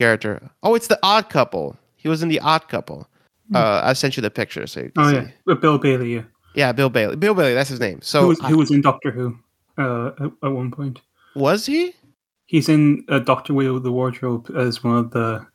character. 0.00 0.48
Oh, 0.62 0.74
it's 0.76 0.86
the 0.86 0.98
Odd 1.02 1.28
Couple. 1.30 1.76
He 1.96 2.08
was 2.08 2.22
in 2.22 2.28
the 2.28 2.38
Odd 2.40 2.68
Couple. 2.68 3.08
Hmm. 3.48 3.56
Uh, 3.56 3.80
I 3.82 3.92
sent 3.94 4.16
you 4.16 4.20
the 4.20 4.30
picture 4.30 4.66
so 4.68 4.88
Oh 4.96 5.08
see. 5.10 5.16
yeah, 5.16 5.28
with 5.46 5.60
Bill 5.60 5.78
Bailey. 5.78 6.14
Yeah, 6.14 6.22
Yeah, 6.54 6.72
Bill 6.72 6.90
Bailey. 6.90 7.16
Bill 7.16 7.34
Bailey, 7.34 7.54
that's 7.54 7.70
his 7.70 7.80
name. 7.80 8.00
So 8.02 8.22
who 8.22 8.28
was 8.28 8.40
who 8.40 8.58
was 8.58 8.70
in 8.70 8.80
Doctor 8.80 9.10
Who 9.10 9.38
uh, 9.78 10.12
at, 10.20 10.32
at 10.42 10.52
one 10.52 10.70
point. 10.70 11.00
was 11.34 11.66
he? 11.66 11.94
He's 12.46 12.68
in 12.68 13.04
uh, 13.08 13.20
Doctor 13.20 13.54
Wheel 13.54 13.80
the 13.80 13.92
Wardrobe 13.92 14.50
as 14.56 14.84
one 14.84 14.96
of 14.96 15.10
the 15.12 15.46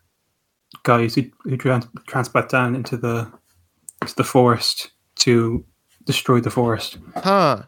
guys 0.83 1.15
who, 1.15 1.23
who 1.43 1.57
trans- 1.57 1.87
transplant 2.07 2.49
down 2.49 2.75
into 2.75 2.97
the 2.97 3.31
into 4.01 4.15
the 4.15 4.23
forest 4.23 4.91
to 5.17 5.63
destroy 6.05 6.39
the 6.39 6.49
forest. 6.49 6.97
Huh. 7.15 7.63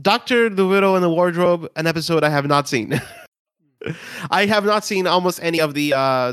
Doctor 0.00 0.48
the 0.48 0.66
Widow 0.66 0.96
in 0.96 1.02
the 1.02 1.10
Wardrobe, 1.10 1.68
an 1.76 1.86
episode 1.86 2.24
I 2.24 2.28
have 2.28 2.46
not 2.46 2.68
seen. 2.68 3.00
I 4.30 4.46
have 4.46 4.64
not 4.64 4.84
seen 4.84 5.06
almost 5.06 5.40
any 5.42 5.60
of 5.60 5.74
the 5.74 5.94
uh, 5.94 6.32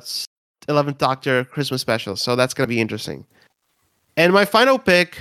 11th 0.67 0.98
Doctor 0.98 1.44
Christmas 1.46 1.82
specials, 1.82 2.22
so 2.22 2.36
that's 2.36 2.54
going 2.54 2.67
to 2.67 2.74
be 2.74 2.82
interesting. 2.82 3.26
And 4.17 4.34
my 4.34 4.46
final 4.46 4.80
pick, 4.80 5.20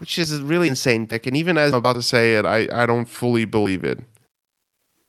which 0.00 0.18
is 0.18 0.32
a 0.32 0.42
really 0.42 0.66
insane 0.66 1.06
pick, 1.06 1.26
and 1.26 1.36
even 1.36 1.58
as 1.58 1.72
I'm 1.72 1.78
about 1.78 1.92
to 1.96 2.02
say 2.02 2.34
it, 2.36 2.46
I, 2.46 2.66
I 2.72 2.86
don't 2.86 3.04
fully 3.04 3.44
believe 3.44 3.84
it. 3.84 4.00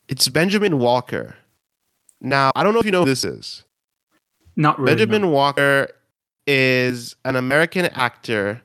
It's 0.10 0.28
Benjamin 0.28 0.80
Walker. 0.80 1.36
Now, 2.20 2.52
I 2.56 2.64
don't 2.64 2.74
know 2.74 2.80
if 2.82 2.86
you 2.86 2.92
know 2.92 3.00
who 3.00 3.06
this 3.10 3.24
is. 3.24 3.64
Not 4.58 4.78
really. 4.78 4.92
Benjamin 4.96 5.22
no. 5.22 5.30
Walker 5.30 5.88
is 6.46 7.16
an 7.24 7.38
American 7.38 7.86
actor. 7.86 8.62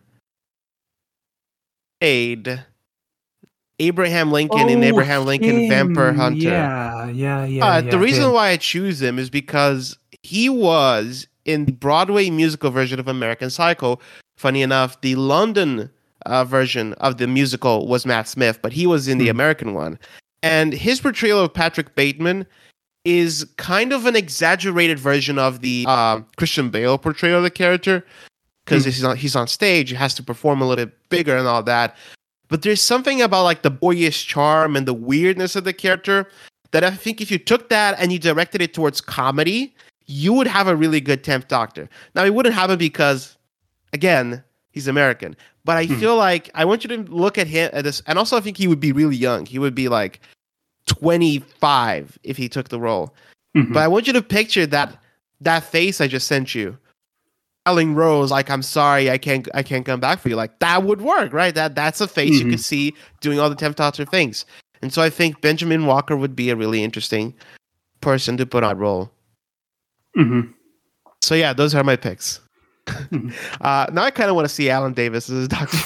Played 2.00 2.64
Abraham 3.78 4.32
Lincoln 4.32 4.68
in 4.68 4.82
Oh, 4.82 4.86
Abraham 4.86 5.24
Lincoln 5.24 5.68
Vampire. 5.68 6.12
Hunter. 6.12 6.38
Yeah, 6.40 7.08
yeah, 7.08 7.44
yeah. 7.44 7.64
Uh, 7.64 7.80
yeah, 7.80 7.90
the 7.90 7.98
reason 7.98 8.24
him. 8.24 8.32
why 8.32 8.48
I 8.48 8.56
choose 8.56 9.00
him 9.00 9.18
is 9.18 9.30
because 9.30 9.96
he 10.22 10.48
was 10.48 11.28
in 11.44 11.64
the 11.66 11.72
Broadway 11.72 12.28
musical 12.30 12.70
version 12.70 12.98
of 12.98 13.06
American 13.08 13.48
Psycho. 13.48 13.98
Funny 14.36 14.60
enough, 14.62 15.00
the 15.00 15.14
London 15.14 15.90
uh, 16.26 16.44
version 16.44 16.92
of 16.94 17.18
the 17.18 17.26
musical 17.26 17.86
was 17.86 18.04
Matt 18.06 18.28
Smith, 18.28 18.58
but 18.62 18.72
he 18.72 18.86
was 18.86 19.08
in 19.08 19.18
the 19.18 19.26
Hmm. 19.26 19.30
American 19.32 19.74
one. 19.74 19.98
And 20.42 20.72
his 20.72 21.00
portrayal 21.00 21.40
of 21.40 21.52
Patrick 21.54 21.94
Bateman 21.94 22.46
is 23.04 23.46
kind 23.56 23.92
of 23.92 24.06
an 24.06 24.16
exaggerated 24.16 24.98
version 24.98 25.38
of 25.38 25.60
the 25.60 25.84
uh, 25.88 26.20
Christian 26.36 26.70
Bale 26.70 26.98
portrayal 26.98 27.38
of 27.38 27.42
the 27.44 27.50
character 27.50 28.04
because 28.64 28.84
Hmm. 28.84 28.90
he's 28.90 29.04
on 29.04 29.16
he's 29.16 29.36
on 29.36 29.46
stage, 29.48 29.90
he 29.90 29.96
has 29.96 30.14
to 30.14 30.22
perform 30.22 30.60
a 30.60 30.66
little 30.68 30.86
bit 30.86 30.94
bigger 31.08 31.36
and 31.36 31.46
all 31.46 31.62
that. 31.64 31.96
But 32.48 32.62
there's 32.62 32.82
something 32.82 33.20
about 33.22 33.42
like 33.44 33.62
the 33.62 33.70
boyish 33.70 34.26
charm 34.26 34.76
and 34.76 34.86
the 34.86 34.94
weirdness 34.94 35.56
of 35.56 35.64
the 35.64 35.72
character 35.72 36.28
that 36.72 36.84
I 36.84 36.90
think 36.90 37.20
if 37.20 37.30
you 37.30 37.38
took 37.38 37.68
that 37.70 37.96
and 37.98 38.12
you 38.12 38.18
directed 38.18 38.60
it 38.62 38.74
towards 38.74 39.00
comedy, 39.00 39.74
you 40.06 40.32
would 40.32 40.46
have 40.46 40.68
a 40.68 40.76
really 40.76 41.00
good 41.00 41.24
10th 41.24 41.48
Doctor. 41.48 41.88
Now, 42.14 42.24
it 42.24 42.34
wouldn't 42.34 42.54
happen 42.54 42.78
because, 42.78 43.36
again, 43.92 44.42
he's 44.70 44.86
American. 44.86 45.34
But 45.66 45.76
I 45.76 45.84
Hmm. 45.86 45.98
feel 45.98 46.16
like 46.16 46.48
I 46.54 46.64
want 46.64 46.84
you 46.84 46.88
to 46.96 47.02
look 47.12 47.36
at 47.38 47.48
him 47.48 47.68
at 47.74 47.82
this, 47.84 48.00
and 48.06 48.18
also 48.18 48.36
I 48.36 48.40
think 48.40 48.56
he 48.56 48.68
would 48.68 48.80
be 48.80 48.92
really 48.92 49.16
young. 49.16 49.44
He 49.46 49.58
would 49.58 49.74
be 49.74 49.88
like 49.88 50.20
25 50.86 52.18
if 52.22 52.36
he 52.36 52.48
took 52.48 52.68
the 52.68 52.80
role. 52.80 53.12
Mhm. 53.56 53.72
But 53.72 53.80
I 53.82 53.88
want 53.88 54.06
you 54.06 54.12
to 54.14 54.22
picture 54.22 54.66
that 54.66 54.96
that 55.40 55.64
face 55.64 56.00
I 56.00 56.06
just 56.06 56.26
sent 56.28 56.54
you, 56.54 56.78
telling 57.66 57.94
Rose 57.94 58.30
like, 58.30 58.48
"I'm 58.48 58.62
sorry, 58.62 59.10
I 59.10 59.18
can't, 59.18 59.46
I 59.54 59.62
can't 59.62 59.84
come 59.84 60.00
back 60.00 60.20
for 60.20 60.28
you." 60.28 60.36
Like 60.36 60.58
that 60.60 60.84
would 60.84 61.00
work, 61.02 61.32
right? 61.32 61.54
That 61.54 61.74
that's 61.74 62.00
a 62.00 62.06
face 62.08 62.38
you 62.38 62.46
Mhm. 62.46 62.50
could 62.50 62.60
see 62.64 62.94
doing 63.20 63.40
all 63.40 63.50
the 63.50 63.56
Doctor 63.74 64.04
things. 64.04 64.46
And 64.82 64.92
so 64.92 65.02
I 65.02 65.10
think 65.10 65.40
Benjamin 65.40 65.84
Walker 65.86 66.16
would 66.16 66.36
be 66.36 66.50
a 66.50 66.56
really 66.56 66.84
interesting 66.84 67.34
person 68.00 68.36
to 68.36 68.46
put 68.46 68.62
on 68.62 68.78
role. 68.78 69.10
Mhm. 70.16 70.52
So 71.22 71.34
yeah, 71.34 71.52
those 71.52 71.74
are 71.74 71.82
my 71.82 71.96
picks. 71.96 72.40
Uh, 73.60 73.86
now 73.92 74.02
I 74.04 74.10
kind 74.10 74.30
of 74.30 74.36
want 74.36 74.48
to 74.48 74.54
see 74.54 74.70
Alan 74.70 74.92
Davies 74.92 75.28
as 75.30 75.46
a 75.46 75.48
doctor. 75.48 75.78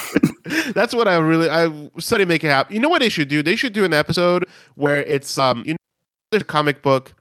That's 0.73 0.93
what 0.93 1.07
I 1.07 1.17
really 1.17 1.49
I 1.49 1.89
study 1.97 2.25
make 2.25 2.43
it 2.43 2.47
happen. 2.49 2.75
You 2.75 2.81
know 2.81 2.89
what 2.89 3.01
they 3.01 3.09
should 3.09 3.27
do? 3.27 3.41
They 3.41 3.55
should 3.55 3.73
do 3.73 3.85
an 3.85 3.93
episode 3.93 4.45
where 4.75 5.03
it's 5.03 5.37
um 5.37 5.63
you 5.65 5.73
know 5.73 5.77
there's 6.31 6.41
a 6.43 6.45
comic 6.45 6.81
book, 6.81 7.13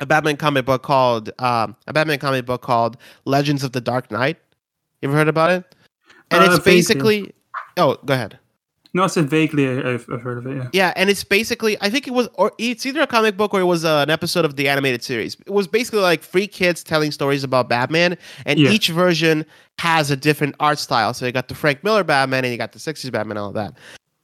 a 0.00 0.06
Batman 0.06 0.36
comic 0.36 0.64
book 0.64 0.82
called 0.82 1.30
um 1.38 1.76
a 1.86 1.92
Batman 1.92 2.18
comic 2.18 2.46
book 2.46 2.62
called 2.62 2.96
Legends 3.24 3.62
of 3.62 3.72
the 3.72 3.80
Dark 3.80 4.10
Knight. 4.10 4.38
You 5.02 5.08
ever 5.08 5.16
heard 5.16 5.28
about 5.28 5.50
it? 5.50 5.74
And 6.30 6.42
Uh, 6.42 6.54
it's 6.54 6.64
basically 6.64 7.32
oh 7.76 7.98
go 8.04 8.14
ahead. 8.14 8.38
No, 8.98 9.04
I 9.04 9.06
said 9.06 9.30
vaguely. 9.30 9.68
I've, 9.68 10.06
I've 10.12 10.20
heard 10.22 10.38
of 10.38 10.46
it. 10.48 10.56
Yeah. 10.56 10.68
Yeah, 10.72 10.92
and 10.96 11.08
it's 11.08 11.22
basically 11.22 11.76
I 11.80 11.88
think 11.88 12.08
it 12.08 12.10
was 12.12 12.28
or 12.34 12.50
it's 12.58 12.84
either 12.84 13.00
a 13.00 13.06
comic 13.06 13.36
book 13.36 13.54
or 13.54 13.60
it 13.60 13.64
was 13.64 13.84
uh, 13.84 13.98
an 14.06 14.10
episode 14.10 14.44
of 14.44 14.56
the 14.56 14.68
animated 14.68 15.02
series. 15.04 15.36
It 15.46 15.52
was 15.52 15.68
basically 15.68 16.00
like 16.00 16.20
three 16.22 16.48
kids 16.48 16.82
telling 16.82 17.12
stories 17.12 17.44
about 17.44 17.68
Batman, 17.68 18.18
and 18.44 18.58
Yeah. 18.58 18.70
each 18.70 18.88
version 18.88 19.46
has 19.78 20.10
a 20.10 20.16
different 20.16 20.56
art 20.58 20.78
style. 20.80 21.14
So 21.14 21.24
you 21.26 21.32
got 21.32 21.46
the 21.48 21.54
Frank 21.54 21.84
Miller 21.84 22.02
Batman 22.04 22.44
and 22.44 22.52
you 22.52 22.58
got 22.58 22.72
the 22.72 22.80
'60s 22.80 23.12
Batman 23.12 23.36
and 23.36 23.44
all 23.46 23.52
that. 23.52 23.74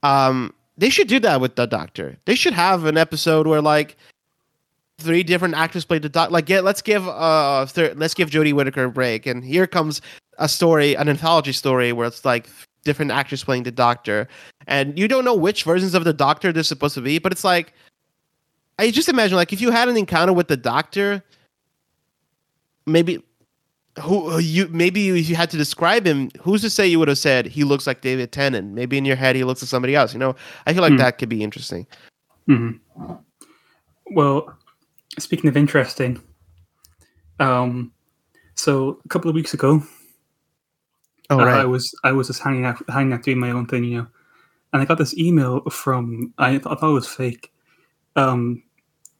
Um, 0.02 0.52
they 0.76 0.90
should 0.90 1.06
do 1.08 1.20
that 1.20 1.40
with 1.40 1.54
the 1.54 1.66
Doctor. 1.66 2.16
They 2.24 2.34
should 2.34 2.52
have 2.54 2.84
an 2.84 2.96
episode 2.96 3.46
where 3.46 3.62
like 3.62 3.96
three 4.98 5.22
different 5.22 5.54
actors 5.54 5.84
play 5.84 5.98
the 5.98 6.08
Doctor. 6.08 6.32
Like, 6.32 6.46
get 6.46 6.64
let's 6.64 6.82
give 6.82 7.06
uh 7.08 7.66
thir- 7.66 7.94
let's 7.96 8.14
give 8.14 8.30
Jodie 8.30 8.52
Whittaker 8.52 8.84
a 8.84 8.90
break, 8.90 9.26
and 9.26 9.44
here 9.44 9.66
comes 9.66 10.00
a 10.38 10.48
story, 10.48 10.96
an 10.96 11.08
anthology 11.08 11.52
story 11.52 11.92
where 11.92 12.08
it's 12.08 12.24
like 12.24 12.48
different 12.84 13.10
actors 13.10 13.42
playing 13.42 13.64
the 13.64 13.72
Doctor, 13.72 14.28
and 14.66 14.98
you 14.98 15.08
don't 15.08 15.24
know 15.24 15.34
which 15.34 15.64
versions 15.64 15.94
of 15.94 16.04
the 16.04 16.12
Doctor 16.12 16.52
they're 16.52 16.62
supposed 16.62 16.94
to 16.94 17.00
be, 17.00 17.18
but 17.18 17.32
it's 17.32 17.44
like 17.44 17.72
I 18.78 18.90
just 18.90 19.08
imagine 19.08 19.36
like 19.36 19.52
if 19.52 19.60
you 19.60 19.70
had 19.70 19.88
an 19.88 19.96
encounter 19.96 20.32
with 20.32 20.48
the 20.48 20.56
Doctor, 20.56 21.22
maybe 22.86 23.22
who 24.00 24.38
you 24.38 24.66
maybe 24.68 25.08
if 25.10 25.28
you 25.28 25.36
had 25.36 25.50
to 25.50 25.56
describe 25.56 26.06
him, 26.06 26.30
who's 26.40 26.60
to 26.62 26.70
say 26.70 26.86
you 26.86 26.98
would 26.98 27.08
have 27.08 27.18
said 27.18 27.46
he 27.46 27.64
looks 27.64 27.86
like 27.86 28.00
David 28.00 28.32
Tennant? 28.32 28.72
Maybe 28.72 28.98
in 28.98 29.04
your 29.04 29.16
head 29.16 29.36
he 29.36 29.44
looks 29.44 29.62
like 29.62 29.68
somebody 29.68 29.94
else. 29.94 30.12
You 30.12 30.18
know, 30.18 30.34
I 30.66 30.72
feel 30.72 30.82
like 30.82 30.92
Hmm. 30.92 30.98
that 30.98 31.18
could 31.18 31.28
be 31.28 31.42
interesting. 31.42 31.86
hmm 32.46 32.72
Well, 34.10 34.56
speaking 35.18 35.48
of 35.48 35.56
interesting, 35.56 36.20
um, 37.40 37.92
so 38.56 39.00
a 39.04 39.08
couple 39.08 39.28
of 39.30 39.34
weeks 39.34 39.54
ago, 39.54 39.82
Oh 41.30 41.38
right. 41.38 41.60
I 41.60 41.64
was 41.64 41.94
I 42.04 42.12
was 42.12 42.26
just 42.26 42.42
hanging 42.42 42.64
out, 42.64 42.82
hanging 42.88 43.12
out 43.12 43.22
doing 43.22 43.38
my 43.38 43.50
own 43.50 43.66
thing, 43.66 43.84
you 43.84 43.98
know, 43.98 44.06
and 44.72 44.82
I 44.82 44.84
got 44.84 44.98
this 44.98 45.16
email 45.16 45.62
from 45.70 46.32
I, 46.38 46.50
th- 46.50 46.66
I 46.66 46.74
thought 46.74 46.90
it 46.90 46.92
was 46.92 47.08
fake, 47.08 47.52
um, 48.16 48.62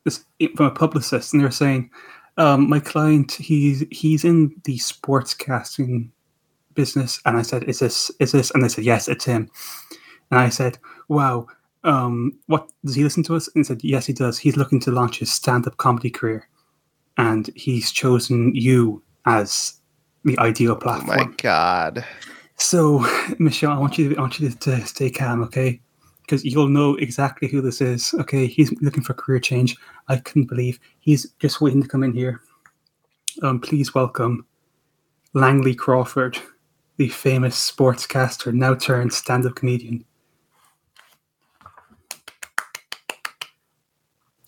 this 0.04 0.24
from 0.56 0.66
a 0.66 0.70
publicist, 0.70 1.32
and 1.32 1.40
they 1.40 1.46
were 1.46 1.50
saying, 1.50 1.90
um, 2.36 2.68
my 2.68 2.80
client 2.80 3.32
he's 3.32 3.84
he's 3.90 4.24
in 4.24 4.54
the 4.64 4.76
sportscasting 4.78 6.10
business, 6.74 7.20
and 7.24 7.36
I 7.36 7.42
said, 7.42 7.64
is 7.64 7.78
this 7.78 8.10
is 8.20 8.32
this? 8.32 8.50
And 8.50 8.62
they 8.62 8.68
said, 8.68 8.84
yes, 8.84 9.08
it's 9.08 9.24
him, 9.24 9.50
and 10.30 10.40
I 10.40 10.50
said, 10.50 10.78
wow. 11.08 11.46
Um, 11.84 12.38
what 12.46 12.66
does 12.82 12.94
he 12.94 13.04
listen 13.04 13.22
to 13.24 13.36
us? 13.36 13.46
And 13.48 13.60
he 13.60 13.64
said, 13.64 13.84
yes, 13.84 14.06
he 14.06 14.14
does. 14.14 14.38
He's 14.38 14.56
looking 14.56 14.80
to 14.80 14.90
launch 14.90 15.18
his 15.18 15.30
stand-up 15.30 15.76
comedy 15.76 16.08
career, 16.08 16.48
and 17.18 17.50
he's 17.54 17.92
chosen 17.92 18.54
you 18.54 19.02
as 19.26 19.80
the 20.24 20.38
ideal 20.38 20.74
platform. 20.76 21.18
Oh 21.20 21.24
my 21.24 21.32
god! 21.36 22.04
So, 22.56 23.06
Michelle, 23.38 23.72
I 23.72 23.78
want 23.78 23.98
you 23.98 24.10
to 24.10 24.16
I 24.16 24.20
want 24.20 24.40
you 24.40 24.50
to, 24.50 24.58
to 24.58 24.86
stay 24.86 25.10
calm, 25.10 25.42
okay? 25.44 25.80
Because 26.22 26.44
you'll 26.44 26.68
know 26.68 26.96
exactly 26.96 27.48
who 27.48 27.60
this 27.60 27.80
is. 27.80 28.14
Okay, 28.14 28.46
he's 28.46 28.72
looking 28.80 29.02
for 29.02 29.14
career 29.14 29.38
change. 29.38 29.76
I 30.08 30.16
couldn't 30.16 30.48
believe 30.48 30.80
he's 31.00 31.30
just 31.38 31.60
waiting 31.60 31.82
to 31.82 31.88
come 31.88 32.02
in 32.02 32.12
here. 32.12 32.40
Um, 33.42 33.60
please 33.60 33.94
welcome 33.94 34.46
Langley 35.34 35.74
Crawford, 35.74 36.38
the 36.96 37.08
famous 37.08 37.70
sportscaster 37.70 38.54
now 38.54 38.74
turned 38.74 39.12
stand-up 39.12 39.56
comedian. 39.56 40.04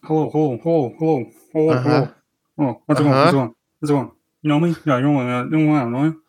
Hello, 0.05 0.31
hello, 0.31 0.59
hello, 0.63 0.95
hello, 0.99 1.31
hello, 1.53 1.69
uh-huh. 1.71 1.83
hello. 1.83 2.15
Oh, 2.59 2.83
what's 2.87 3.01
uh-huh. 3.01 3.11
going? 3.11 3.25
How's 3.25 3.33
going? 3.33 3.55
How's 3.81 3.91
going? 3.91 4.16
You 4.47 4.51
know 4.51 4.61
me? 4.61 4.77
Yeah, 4.85 4.99
you 4.99 5.03
know. 5.03 5.19
Uh, 5.19 5.43
you 5.43 5.51
know 5.51 5.59
me, 5.59 5.99
I 5.99 6.05
you. 6.05 6.23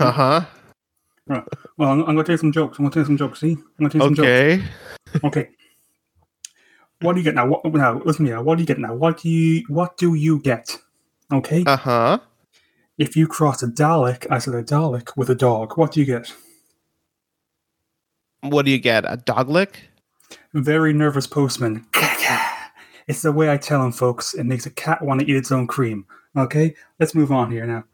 Uh 0.00 0.10
huh. 0.10 0.44
Right. 1.28 1.44
Well, 1.76 1.90
I'm, 1.90 2.00
I'm 2.00 2.06
gonna 2.06 2.24
tell 2.24 2.32
you 2.32 2.38
some 2.38 2.50
jokes. 2.50 2.76
I'm 2.76 2.84
gonna 2.84 2.92
tell 2.92 3.02
you 3.02 3.06
some 3.06 3.16
jokes. 3.18 3.38
See? 3.38 3.52
I'm 3.52 3.64
gonna 3.78 3.90
tell 3.90 4.00
you 4.00 4.06
some 4.06 4.14
jokes. 4.16 4.26
Okay. 4.26 4.62
Okay. 5.22 5.50
What 7.02 7.12
do 7.12 7.20
you 7.20 7.24
get 7.24 7.36
now? 7.36 7.46
What, 7.46 7.64
now, 7.72 8.02
listen 8.04 8.26
here. 8.26 8.42
What 8.42 8.56
do 8.56 8.62
you 8.62 8.66
get 8.66 8.80
now? 8.80 8.96
What 8.96 9.20
do 9.20 9.28
you 9.28 9.62
What 9.68 9.96
do 9.96 10.14
you 10.14 10.40
get? 10.40 10.76
Okay. 11.32 11.62
Uh 11.68 11.76
huh. 11.76 12.18
if 12.98 13.16
you 13.16 13.28
cross 13.28 13.62
a 13.62 13.68
Dalek, 13.68 14.26
I 14.28 14.38
said 14.40 14.54
a 14.54 14.64
Dalek 14.64 15.16
with 15.16 15.30
a 15.30 15.36
dog, 15.36 15.78
what 15.78 15.92
do 15.92 16.00
you 16.00 16.06
get? 16.06 16.34
What 18.40 18.64
do 18.64 18.72
you 18.72 18.78
get? 18.80 19.04
A 19.06 19.18
dog 19.18 19.48
lick? 19.48 19.88
Very 20.52 20.92
nervous 20.92 21.28
postman. 21.28 21.86
It's 23.06 23.22
the 23.22 23.32
way 23.32 23.50
I 23.50 23.56
tell 23.56 23.84
him, 23.84 23.90
folks. 23.90 24.34
It 24.34 24.44
makes 24.44 24.66
a 24.66 24.70
cat 24.70 25.02
want 25.02 25.20
to 25.20 25.26
eat 25.26 25.34
its 25.34 25.50
own 25.50 25.66
cream. 25.66 26.06
Okay, 26.36 26.74
let's 26.98 27.14
move 27.14 27.32
on 27.32 27.50
here 27.50 27.66
now. 27.66 27.84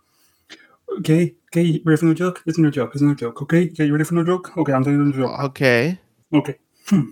Okay, 0.99 1.35
okay, 1.49 1.81
ready 1.85 1.99
for 1.99 2.07
the 2.07 2.15
joke? 2.15 2.43
There 2.45 2.67
a 2.67 2.71
joke? 2.71 2.93
There 2.95 3.11
a 3.11 3.15
joke? 3.15 3.43
Okay, 3.43 3.71
okay, 3.71 3.87
you 3.87 3.93
ready 3.93 4.05
for 4.05 4.15
the 4.15 4.25
joke? 4.25 4.57
Okay, 4.57 4.73
I'm 4.73 4.83
you 4.85 5.11
the 5.11 5.19
joke. 5.19 5.41
Okay. 5.41 5.99
Okay. 6.33 6.59
Hmm. 6.87 7.11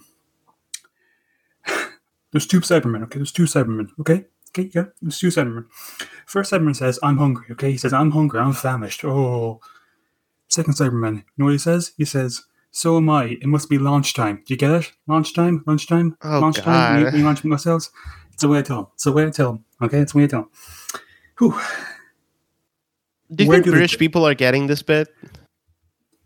There's 2.32 2.46
two 2.46 2.60
Cybermen, 2.60 3.02
okay? 3.04 3.18
There's 3.18 3.32
two 3.32 3.44
Cybermen, 3.44 3.88
okay? 4.00 4.24
Okay, 4.56 4.70
yeah, 4.72 4.84
there's 5.02 5.18
two 5.18 5.28
Cybermen. 5.28 5.66
First 6.26 6.52
Cyberman 6.52 6.76
says, 6.76 6.98
I'm 7.02 7.18
hungry, 7.18 7.46
okay? 7.52 7.72
He 7.72 7.76
says, 7.76 7.92
I'm 7.92 8.12
hungry, 8.12 8.38
I'm 8.38 8.52
famished. 8.52 9.04
Oh. 9.04 9.60
Second 10.48 10.74
Cyberman, 10.74 11.16
you 11.16 11.22
know 11.36 11.46
what 11.46 11.52
he 11.52 11.58
says? 11.58 11.92
He 11.96 12.04
says, 12.04 12.42
So 12.70 12.96
am 12.96 13.10
I. 13.10 13.38
It 13.40 13.46
must 13.46 13.68
be 13.68 13.78
launch 13.78 14.14
time. 14.14 14.42
Do 14.46 14.54
you 14.54 14.56
get 14.56 14.70
it? 14.70 14.92
Launch 15.08 15.34
time? 15.34 15.64
Lunch 15.66 15.88
time? 15.88 16.16
Oh, 16.22 16.38
launch 16.38 16.58
time? 16.58 17.04
God. 17.04 17.12
We, 17.12 17.18
we 17.18 17.24
launch 17.24 17.44
ourselves? 17.44 17.90
It's 18.32 18.42
the 18.42 18.48
way 18.48 18.60
I 18.60 18.62
tell 18.62 18.78
him. 18.80 18.86
It's 18.94 19.04
the 19.04 19.12
way 19.12 19.26
I 19.26 19.30
tell 19.30 19.50
him, 19.50 19.64
okay? 19.82 19.98
It's 19.98 20.12
the 20.12 20.18
way 20.18 20.24
I 20.24 20.28
tell 20.28 20.40
him. 20.42 20.50
Whew. 21.38 21.58
Do 23.32 23.44
you 23.44 23.48
Where 23.48 23.56
think 23.56 23.64
do 23.66 23.70
British 23.72 23.98
people 23.98 24.26
are 24.26 24.34
getting 24.34 24.66
this 24.66 24.82
bit? 24.82 25.08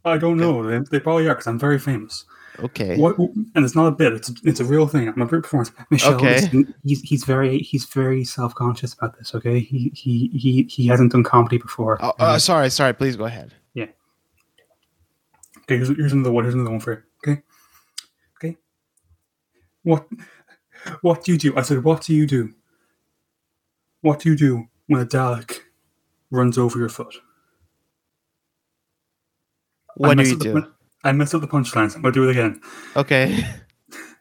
I 0.04 0.18
don't 0.18 0.36
know. 0.36 0.62
They, 0.66 0.78
they 0.90 1.00
probably 1.00 1.26
are 1.26 1.34
because 1.34 1.46
I'm 1.46 1.58
very 1.58 1.78
famous. 1.78 2.24
Okay. 2.60 2.96
What, 2.96 3.16
and 3.18 3.64
it's 3.64 3.76
not 3.76 3.86
a 3.86 3.92
bit. 3.92 4.12
It's 4.12 4.32
it's 4.42 4.60
a 4.60 4.64
real 4.64 4.86
thing. 4.88 5.08
I'm 5.08 5.22
a 5.22 5.26
great 5.26 5.42
performance. 5.42 5.70
Michelle, 5.90 6.14
Okay. 6.14 6.40
listen, 6.40 6.74
he's 6.84 7.00
he's 7.02 7.24
very 7.24 7.58
he's 7.58 7.84
very 7.84 8.24
self 8.24 8.54
conscious 8.54 8.94
about 8.94 9.16
this. 9.16 9.34
Okay, 9.34 9.60
he 9.60 9.92
he 9.94 10.28
he 10.34 10.64
he 10.64 10.86
hasn't 10.88 11.12
done 11.12 11.22
comedy 11.22 11.58
before. 11.58 11.98
Oh, 12.00 12.14
uh, 12.18 12.38
sorry, 12.38 12.68
sorry. 12.70 12.94
Please 12.94 13.16
go 13.16 13.26
ahead. 13.26 13.54
Yeah. 13.74 13.86
Okay, 15.58 15.76
here's, 15.76 15.88
here's 15.88 16.12
another 16.12 16.32
one. 16.32 16.44
Here's 16.44 16.54
another 16.54 16.70
one 16.70 16.80
for 16.80 16.92
you. 16.92 17.02
Okay, 17.32 17.42
okay. 18.38 18.56
What 19.84 20.08
what 21.02 21.22
do 21.24 21.32
you 21.32 21.38
do? 21.38 21.56
I 21.56 21.62
said, 21.62 21.84
what 21.84 22.02
do 22.02 22.14
you 22.14 22.26
do? 22.26 22.54
What 24.00 24.18
do 24.20 24.30
you 24.30 24.36
do 24.36 24.68
when 24.88 25.00
a 25.00 25.06
Dalek 25.06 25.60
runs 26.30 26.58
over 26.58 26.78
your 26.78 26.88
foot? 26.88 27.14
What 29.96 30.16
do 30.18 30.24
you 30.28 30.36
the 30.36 30.44
do? 30.44 30.72
I 31.04 31.12
messed 31.12 31.34
up 31.34 31.40
the 31.40 31.48
punchlines. 31.48 31.94
I'm 31.94 32.02
gonna 32.02 32.12
do 32.12 32.28
it 32.28 32.32
again. 32.32 32.60
Okay. 32.96 33.44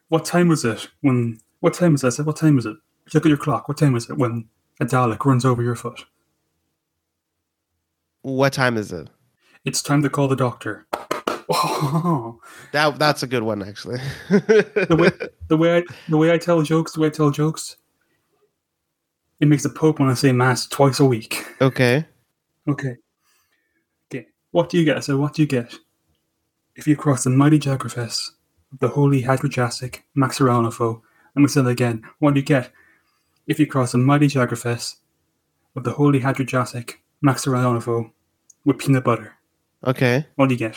What 0.10 0.24
time 0.24 0.48
was 0.48 0.64
it 0.64 0.88
when? 1.02 1.38
What 1.60 1.74
time 1.74 1.94
is 1.94 2.02
it? 2.02 2.08
I 2.08 2.10
said, 2.12 2.26
what 2.26 2.38
time 2.38 2.58
is 2.58 2.66
it? 2.66 2.78
Look 3.14 3.26
at 3.26 3.28
your 3.30 3.38
clock. 3.38 3.68
What 3.68 3.78
time 3.78 3.94
is 3.98 4.10
it 4.10 4.18
when 4.18 4.48
a 4.80 4.86
Dalek 4.86 5.26
runs 5.26 5.44
over 5.44 5.62
your 5.62 5.76
foot? 5.76 6.06
What 8.22 8.54
time 8.54 8.78
is 8.78 8.94
it? 8.94 9.10
It's 9.66 9.82
time 9.82 10.02
to 10.04 10.10
call 10.10 10.30
the 10.30 10.38
doctor. 10.38 10.88
Oh, 11.50 12.40
That 12.72 13.00
that's 13.00 13.22
a 13.24 13.28
good 13.28 13.44
one 13.44 13.62
actually. 13.62 14.00
the 14.30 14.96
way 14.98 15.28
the 15.50 15.58
way 15.58 15.78
I, 15.80 15.84
the 16.08 16.18
way 16.18 16.32
I 16.32 16.38
tell 16.38 16.62
jokes, 16.62 16.94
the 16.94 17.02
way 17.02 17.08
I 17.08 17.12
tell 17.12 17.32
jokes, 17.32 17.76
it 19.40 19.48
makes 19.48 19.64
the 19.64 19.70
Pope 19.70 20.00
want 20.00 20.12
to 20.12 20.16
say 20.16 20.32
mass 20.32 20.68
twice 20.68 21.00
a 21.00 21.06
week. 21.06 21.46
okay. 21.62 22.06
Okay. 22.68 22.96
Okay. 24.12 24.26
What 24.52 24.70
do 24.70 24.78
you 24.78 24.86
get? 24.86 25.04
So 25.04 25.18
what 25.18 25.34
do 25.34 25.42
you 25.42 25.48
get 25.48 25.74
if 26.76 26.88
you 26.88 26.96
cross 26.96 27.24
the 27.24 27.30
mighty 27.30 27.60
Jagrafess 27.60 28.32
of 28.74 28.80
the 28.80 28.88
holy 28.90 29.24
Hadrojassic 29.24 30.02
Maxarodenfoe? 30.18 31.02
And 31.36 31.44
we 31.44 31.50
said 31.50 31.66
it 31.66 31.72
again. 31.72 32.04
What 32.20 32.34
do 32.34 32.40
you 32.40 32.46
get 32.46 32.72
if 33.46 33.60
you 33.60 33.68
cross 33.68 33.92
the 33.92 34.00
mighty 34.00 34.28
Jagrafess 34.28 34.96
of 35.76 35.84
the 35.84 35.92
holy 35.92 36.20
Hadrojassic 36.20 36.96
Maxarodenfoe 37.24 38.12
with 38.66 38.80
peanut 38.80 39.04
butter? 39.04 39.34
Okay. 39.86 40.26
What 40.36 40.50
do 40.50 40.56
you 40.56 40.60
get? 40.60 40.76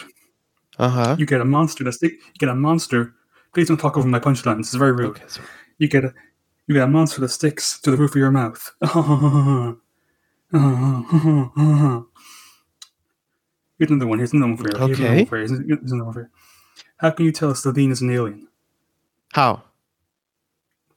Uh 0.78 0.88
huh. 0.88 1.16
You 1.18 1.26
get 1.26 1.40
a 1.40 1.44
monster 1.44 1.82
that 1.84 1.92
stick. 1.92 2.12
You 2.12 2.38
get 2.38 2.48
a 2.50 2.54
monster. 2.54 3.14
Please 3.52 3.68
don't 3.68 3.80
talk 3.80 3.96
over 3.96 4.06
my 4.06 4.20
punchlines. 4.20 4.60
It's 4.60 4.74
very 4.74 4.92
rude. 4.92 5.16
Okay. 5.16 5.42
You 5.78 5.88
get 5.88 6.04
a 6.04 6.14
you 6.70 6.76
got 6.76 6.84
a 6.84 6.86
monster 6.86 7.20
that 7.20 7.30
sticks 7.30 7.80
to 7.80 7.90
the 7.90 7.96
roof 7.96 8.12
of 8.12 8.16
your 8.16 8.30
mouth. 8.30 8.72
Here's 13.76 13.90
another 13.90 14.06
one. 14.06 14.18
Here's 14.18 14.32
another 14.32 14.52
one 14.52 14.56
for 14.56 14.68
you. 14.70 14.86
Here's 14.86 14.98
another 15.00 15.14
Okay. 15.14 15.16
one 15.16 15.26
for 15.26 15.38
you. 15.38 15.48
Here's 15.66 15.90
another 15.90 16.04
one 16.04 16.12
for 16.14 16.20
you. 16.20 16.28
How 16.98 17.10
can 17.10 17.24
you 17.26 17.32
tell 17.32 17.52
Sladine 17.54 17.90
is 17.90 18.02
an 18.02 18.10
alien? 18.12 18.46
how? 19.32 19.64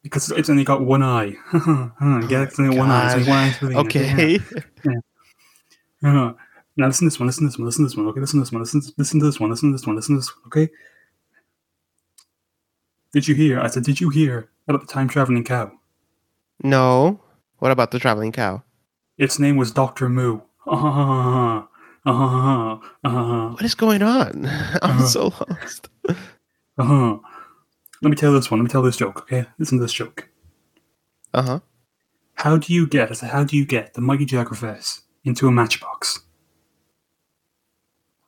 Because 0.04 0.30
it's 0.32 0.48
only 0.50 0.64
got 0.64 0.82
one 0.86 1.02
eye. 1.02 1.34
yeah, 2.30 2.44
it's 2.44 2.60
only 2.60 2.78
one 2.78 2.92
eye. 2.92 3.06
It's 3.06 3.16
only 3.16 3.30
one 3.30 3.40
eye. 3.40 3.52
Sladine. 3.52 3.76
Okay. 3.88 4.36
Uh-huh. 6.06 6.34
Now 6.78 6.86
listen 6.86 7.06
to 7.06 7.10
this 7.10 7.20
one. 7.20 7.26
Listen 7.26 7.46
to 7.46 7.50
this 7.50 7.58
one. 7.58 7.66
Listen 7.66 7.86
to 7.86 7.90
this 7.90 7.98
one. 7.98 8.08
Okay, 8.10 8.20
listen 8.20 8.40
to 8.40 8.44
this 8.44 8.52
one. 8.52 8.62
Listen, 8.62 8.82
listen 8.98 9.20
to 9.22 9.26
this 9.26 9.40
one. 9.40 9.50
Listen 9.50 9.70
to 9.72 9.78
this 9.78 9.88
one. 9.88 9.96
Listen 9.96 10.16
to 10.16 10.20
this 10.20 10.36
one. 10.36 10.44
Okay. 10.48 10.70
Did 13.12 13.28
you 13.28 13.34
hear? 13.34 13.60
I 13.60 13.68
said, 13.68 13.84
did 13.84 14.00
you 14.00 14.10
hear 14.10 14.50
about 14.68 14.82
the 14.88 14.92
time 14.94 15.08
traveling 15.08 15.44
cow? 15.44 15.72
No. 16.64 17.20
What 17.60 17.72
about 17.72 17.92
the 17.92 18.00
traveling 18.00 18.32
cow? 18.32 18.64
Its 19.18 19.40
name 19.40 19.58
was 19.58 19.72
Doctor 19.72 20.10
Moo. 20.10 20.40
Uh-huh. 20.68 21.64
Uh-huh. 22.06 22.78
Uh-huh. 23.04 23.50
What 23.52 23.62
is 23.64 23.76
going 23.76 24.02
on? 24.04 24.46
I'm 24.82 24.92
Uh-huh. 24.98 25.06
so 25.08 25.24
lost. 25.50 25.90
Uh-huh. 26.76 27.20
Let 28.02 28.10
me 28.10 28.16
tell 28.16 28.34
this 28.34 28.50
one. 28.50 28.60
Let 28.60 28.64
me 28.64 28.70
tell 28.70 28.82
this 28.82 28.98
joke. 28.98 29.20
Okay, 29.22 29.46
listen 29.60 29.78
to 29.78 29.84
this 29.84 29.94
joke. 29.94 30.28
Uh 31.34 31.42
huh. 31.44 31.60
How 32.34 32.58
do 32.58 32.74
you 32.74 32.88
get? 32.88 33.12
I 33.12 33.14
said, 33.14 33.30
how 33.30 33.44
do 33.44 33.56
you 33.56 33.64
get 33.64 33.94
the 33.94 34.02
mighty 34.02 34.26
Jagrafess 34.26 35.02
into 35.24 35.48
a 35.48 35.52
matchbox? 35.52 36.22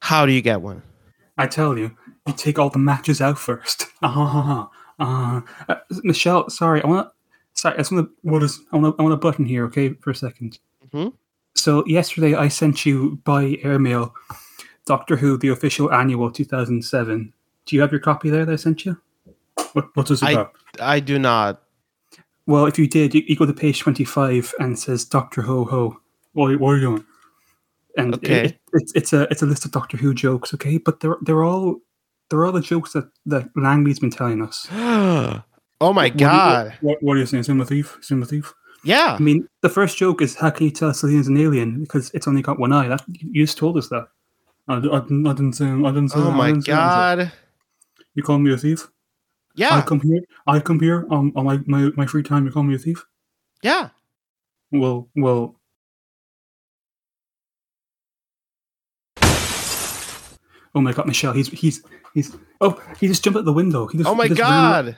How 0.01 0.27
do 0.27 0.31
you 0.31 0.41
get 0.43 0.61
one? 0.61 0.83
I 1.39 1.47
tell 1.47 1.75
you, 1.77 1.97
you 2.27 2.33
take 2.33 2.59
all 2.59 2.69
the 2.69 2.77
matches 2.79 3.19
out 3.21 3.39
first. 3.39 3.87
Uh-huh. 4.03 4.67
Uh, 4.99 5.41
uh, 5.69 5.75
Michelle, 6.03 6.49
sorry, 6.49 6.81
I 6.83 6.87
want 6.87 7.07
to. 7.07 7.11
Sorry, 7.53 7.75
I 7.75 7.77
just 7.79 7.91
want 7.91 8.07
to. 8.07 8.13
What 8.29 8.43
is? 8.43 8.59
I 8.71 8.77
want. 8.77 8.95
I 8.99 9.03
want 9.03 9.13
a 9.13 9.17
button 9.17 9.45
here. 9.45 9.65
Okay, 9.65 9.89
for 9.93 10.11
a 10.11 10.13
2nd 10.13 10.59
Mhm. 10.93 11.13
So 11.55 11.85
yesterday 11.87 12.35
I 12.35 12.47
sent 12.49 12.85
you 12.85 13.19
by 13.23 13.57
airmail, 13.63 14.13
Doctor 14.85 15.15
Who, 15.15 15.37
the 15.37 15.49
official 15.49 15.91
annual 15.93 16.29
2007. 16.31 17.33
Do 17.65 17.75
you 17.75 17.81
have 17.81 17.91
your 17.91 18.01
copy 18.01 18.29
there 18.29 18.45
that 18.45 18.51
I 18.53 18.55
sent 18.57 18.85
you? 18.85 18.97
What, 19.73 19.89
what's 19.95 20.11
it 20.11 20.23
I- 20.23 20.31
about? 20.31 20.53
I 20.79 20.99
do 20.99 21.17
not. 21.17 21.61
Well, 22.47 22.65
if 22.67 22.77
you 22.77 22.87
did, 22.87 23.15
you, 23.15 23.23
you 23.27 23.35
go 23.35 23.45
to 23.47 23.53
page 23.53 23.79
25 23.79 24.53
and 24.59 24.73
it 24.73 24.77
says 24.77 25.03
Doctor 25.05 25.41
Ho 25.41 25.63
Ho. 25.65 25.97
What, 26.33 26.51
are- 26.51 26.57
what 26.59 26.71
are 26.71 26.75
you 26.75 26.81
doing? 26.81 27.05
And 27.97 28.13
it- 28.13 28.17
Okay. 28.17 28.45
it, 28.45 28.59
it's 28.73 28.91
it's 28.93 29.13
a 29.13 29.21
it's 29.31 29.41
a 29.41 29.45
list 29.45 29.65
of 29.65 29.71
Doctor 29.71 29.95
Who 29.97 30.13
jokes, 30.13 30.53
okay? 30.53 30.77
But 30.77 30.99
they're 30.99 31.17
they're 31.21 31.43
all 31.43 31.79
they're 32.29 32.45
all 32.45 32.51
the 32.51 32.61
jokes 32.61 32.93
that 32.93 33.09
that 33.27 33.49
Langley's 33.55 33.99
been 33.99 34.11
telling 34.11 34.41
us. 34.41 34.67
oh 34.71 35.43
my 35.81 36.07
What 36.09 36.17
god. 36.17 36.73
What, 36.81 37.01
what 37.01 37.17
are 37.17 37.19
you 37.19 37.25
saying? 37.25 37.43
Cinema 37.43 37.65
thief? 37.65 37.97
Cinema 38.01 38.25
thief? 38.25 38.53
Yeah. 38.83 39.15
I 39.17 39.21
mean, 39.21 39.47
the 39.61 39.69
first 39.69 39.97
joke 39.97 40.21
is 40.21 40.35
how 40.35 40.49
can 40.51 40.65
you 40.65 40.71
tell 40.71 40.93
Selena's 40.93 41.27
an 41.27 41.37
alien 41.37 41.81
because 41.81 42.11
it's 42.13 42.27
only 42.27 42.41
got 42.41 42.59
one 42.59 42.71
eye? 42.71 42.87
That 42.87 43.03
you 43.07 43.43
just 43.43 43.57
told 43.57 43.77
us 43.77 43.89
that. 43.89 44.07
I, 44.67 44.77
I, 44.77 44.79
didn't- 44.79 45.27
I 45.27 45.33
didn't 45.33 45.53
say. 45.53 45.65
I 45.65 45.77
didn't 45.91 46.09
say. 46.09 46.19
Oh 46.19 46.31
my 46.31 46.53
say 46.53 46.59
god. 46.71 47.31
You 48.13 48.23
call 48.23 48.39
me 48.39 48.53
a 48.53 48.57
thief? 48.57 48.87
Yeah. 49.55 49.75
I 49.75 49.81
come 49.81 50.01
here. 50.01 50.21
I 50.47 50.59
come 50.59 50.79
here 50.79 51.05
um, 51.11 51.31
on 51.35 51.45
my, 51.45 51.59
my 51.65 51.91
my 51.95 52.05
free 52.05 52.23
time. 52.23 52.45
You 52.45 52.51
call 52.51 52.63
me 52.63 52.75
a 52.75 52.77
thief? 52.79 53.05
Yeah. 53.63 53.89
Well, 54.71 55.09
well. 55.15 55.55
Oh 60.77 60.81
my 60.81 60.91
god, 60.91 61.07
Michelle! 61.07 61.31
He's 61.33 61.47
he's 61.47 61.81
he's. 62.15 62.35
Oh, 62.61 62.81
he 62.99 63.05
just 63.07 63.23
jumped 63.23 63.37
out 63.37 63.45
the 63.45 63.53
window. 63.53 63.85
He 63.85 63.99
just, 63.99 64.09
Oh 64.09 64.15
my 64.15 64.25
he 64.27 64.33
god. 64.33 64.97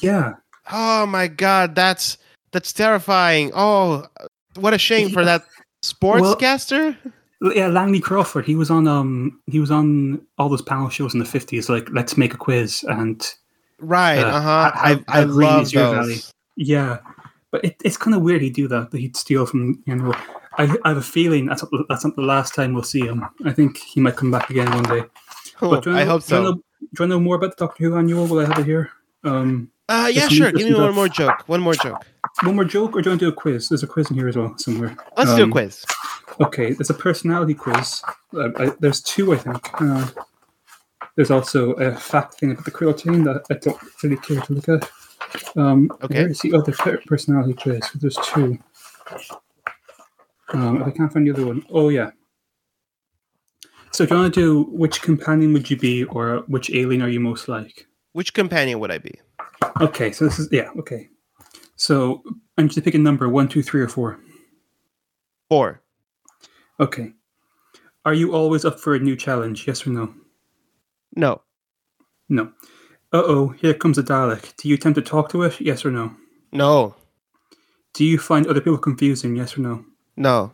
Yeah. 0.00 0.34
Oh 0.70 1.06
my 1.06 1.26
god. 1.26 1.74
That's 1.74 2.16
that's 2.52 2.72
terrifying. 2.72 3.50
Oh, 3.54 4.06
what 4.54 4.72
a 4.72 4.78
shame 4.78 5.10
for 5.10 5.24
that 5.24 5.42
sportscaster. 5.82 6.96
Yeah, 7.42 7.66
Langley 7.68 8.00
Crawford. 8.00 8.46
He 8.46 8.54
was 8.54 8.70
on 8.70 8.86
um 8.88 9.40
he 9.46 9.60
was 9.60 9.70
on 9.70 10.24
all 10.38 10.48
those 10.48 10.62
panel 10.62 10.88
shows 10.88 11.12
in 11.14 11.20
the 11.20 11.26
fifties, 11.26 11.68
like 11.68 11.88
Let's 11.90 12.16
Make 12.16 12.32
a 12.34 12.38
Quiz 12.38 12.84
and 12.88 13.22
right. 13.80 14.18
uh, 14.18 14.26
Uh 14.28 14.40
huh. 14.40 14.70
I 14.74 15.04
I 15.08 15.24
love 15.24 15.70
those. 15.70 15.72
valley? 15.72 16.16
yeah. 16.56 16.98
But 17.50 17.64
it, 17.64 17.76
it's 17.84 17.96
kind 17.96 18.16
of 18.16 18.22
weird 18.22 18.42
he'd 18.42 18.54
do 18.54 18.66
that. 18.68 18.90
That 18.90 18.98
he'd 19.00 19.16
steal 19.16 19.46
from 19.46 19.82
you 19.86 19.96
know. 19.96 20.14
I, 20.56 20.72
I 20.84 20.88
have 20.90 20.98
a 20.98 21.02
feeling 21.02 21.46
that's 21.46 21.64
not, 21.64 21.84
that's 21.88 22.04
not 22.04 22.14
the 22.14 22.22
last 22.22 22.54
time 22.54 22.74
we'll 22.74 22.84
see 22.84 23.00
him. 23.00 23.24
I 23.44 23.52
think 23.52 23.76
he 23.76 24.00
might 24.00 24.14
come 24.16 24.30
back 24.30 24.50
again 24.50 24.70
one 24.70 24.84
day. 24.84 25.02
Oh, 25.62 25.70
But 25.70 25.84
do 25.84 25.90
you 25.90 25.96
I 25.96 26.04
know- 26.04 26.10
hope 26.12 26.26
do 26.26 26.34
you 26.34 26.40
so. 26.40 26.42
know- 26.42 26.60
do 26.94 27.02
you 27.02 27.06
know 27.08 27.20
more 27.20 27.36
about 27.36 27.56
the 27.56 27.64
Doctor 27.66 27.84
Who 27.84 27.96
annual? 27.96 28.26
Will 28.26 28.40
I 28.40 28.44
have 28.46 28.58
it 28.58 28.66
here? 28.66 28.90
Um, 29.24 29.70
Uh, 29.88 30.10
yeah, 30.12 30.28
sure. 30.28 30.50
Give 30.52 30.66
me 30.66 30.72
one 30.74 30.82
without- 30.82 30.94
more 30.94 31.08
joke. 31.08 31.42
One 31.48 31.60
more 31.60 31.74
joke. 31.74 32.04
One 32.42 32.54
more 32.56 32.64
joke, 32.64 32.96
or 32.96 33.02
do 33.02 33.08
you 33.08 33.10
want 33.12 33.20
to 33.20 33.26
do 33.26 33.28
a 33.30 33.32
quiz? 33.32 33.68
There's 33.68 33.82
a 33.82 33.86
quiz 33.86 34.10
in 34.10 34.16
here 34.16 34.28
as 34.28 34.36
well 34.36 34.54
somewhere. 34.58 34.96
Let's 35.16 35.34
do 35.34 35.42
a 35.42 35.44
Um, 35.44 35.50
quiz. 35.50 35.84
Okay, 36.40 36.72
there's 36.72 36.90
a 36.90 36.94
personality 36.94 37.54
quiz. 37.54 38.02
Uh, 38.36 38.48
I, 38.56 38.72
there's 38.80 39.00
two, 39.02 39.32
I 39.32 39.36
think. 39.36 39.68
Uh, 39.80 40.06
there's 41.16 41.30
also 41.30 41.72
a 41.72 41.94
fact 41.94 42.34
thing 42.34 42.52
about 42.52 42.64
the 42.64 42.92
team 42.94 43.24
that 43.24 43.44
I 43.50 43.54
don't 43.54 43.78
really 44.02 44.16
care 44.16 44.40
to 44.40 44.52
look 44.52 44.68
at. 44.68 44.90
Um, 45.56 45.90
Okay. 46.02 46.22
Where's 46.24 46.40
the 46.40 46.54
other 46.54 46.72
personality 47.06 47.54
quiz? 47.54 47.82
There's 47.94 48.16
two. 48.16 48.58
Um, 50.52 50.82
I 50.82 50.90
can't 50.90 51.12
find 51.12 51.26
the 51.26 51.32
other 51.32 51.46
one. 51.46 51.64
Oh, 51.70 51.88
yeah. 51.88 52.10
So, 53.94 54.04
do 54.04 54.12
you 54.12 54.20
want 54.20 54.34
to 54.34 54.40
do 54.40 54.62
which 54.72 55.02
companion 55.02 55.52
would 55.52 55.70
you 55.70 55.76
be, 55.76 56.02
or 56.02 56.38
which 56.48 56.68
alien 56.74 57.00
are 57.00 57.08
you 57.08 57.20
most 57.20 57.46
like? 57.46 57.86
Which 58.10 58.34
companion 58.34 58.80
would 58.80 58.90
I 58.90 58.98
be? 58.98 59.20
Okay, 59.80 60.10
so 60.10 60.24
this 60.24 60.40
is, 60.40 60.48
yeah, 60.50 60.70
okay. 60.80 61.08
So, 61.76 62.24
I'm 62.58 62.68
just 62.68 62.84
picking 62.84 63.02
a 63.02 63.04
number 63.04 63.28
one, 63.28 63.46
two, 63.46 63.62
three, 63.62 63.80
or 63.80 63.86
four. 63.86 64.18
Four. 65.48 65.80
Okay. 66.80 67.12
Are 68.04 68.14
you 68.14 68.34
always 68.34 68.64
up 68.64 68.80
for 68.80 68.96
a 68.96 68.98
new 68.98 69.14
challenge? 69.14 69.64
Yes 69.64 69.86
or 69.86 69.90
no? 69.90 70.12
No. 71.14 71.42
No. 72.28 72.46
Uh 73.12 73.22
oh, 73.24 73.48
here 73.50 73.74
comes 73.74 73.96
a 73.96 74.02
Dalek. 74.02 74.56
Do 74.56 74.68
you 74.68 74.74
attempt 74.74 74.96
to 74.96 75.02
talk 75.02 75.28
to 75.28 75.42
it? 75.42 75.60
Yes 75.60 75.84
or 75.84 75.92
no? 75.92 76.16
No. 76.50 76.96
Do 77.92 78.04
you 78.04 78.18
find 78.18 78.48
other 78.48 78.60
people 78.60 78.78
confusing? 78.78 79.36
Yes 79.36 79.56
or 79.56 79.60
no? 79.60 79.84
No. 80.16 80.52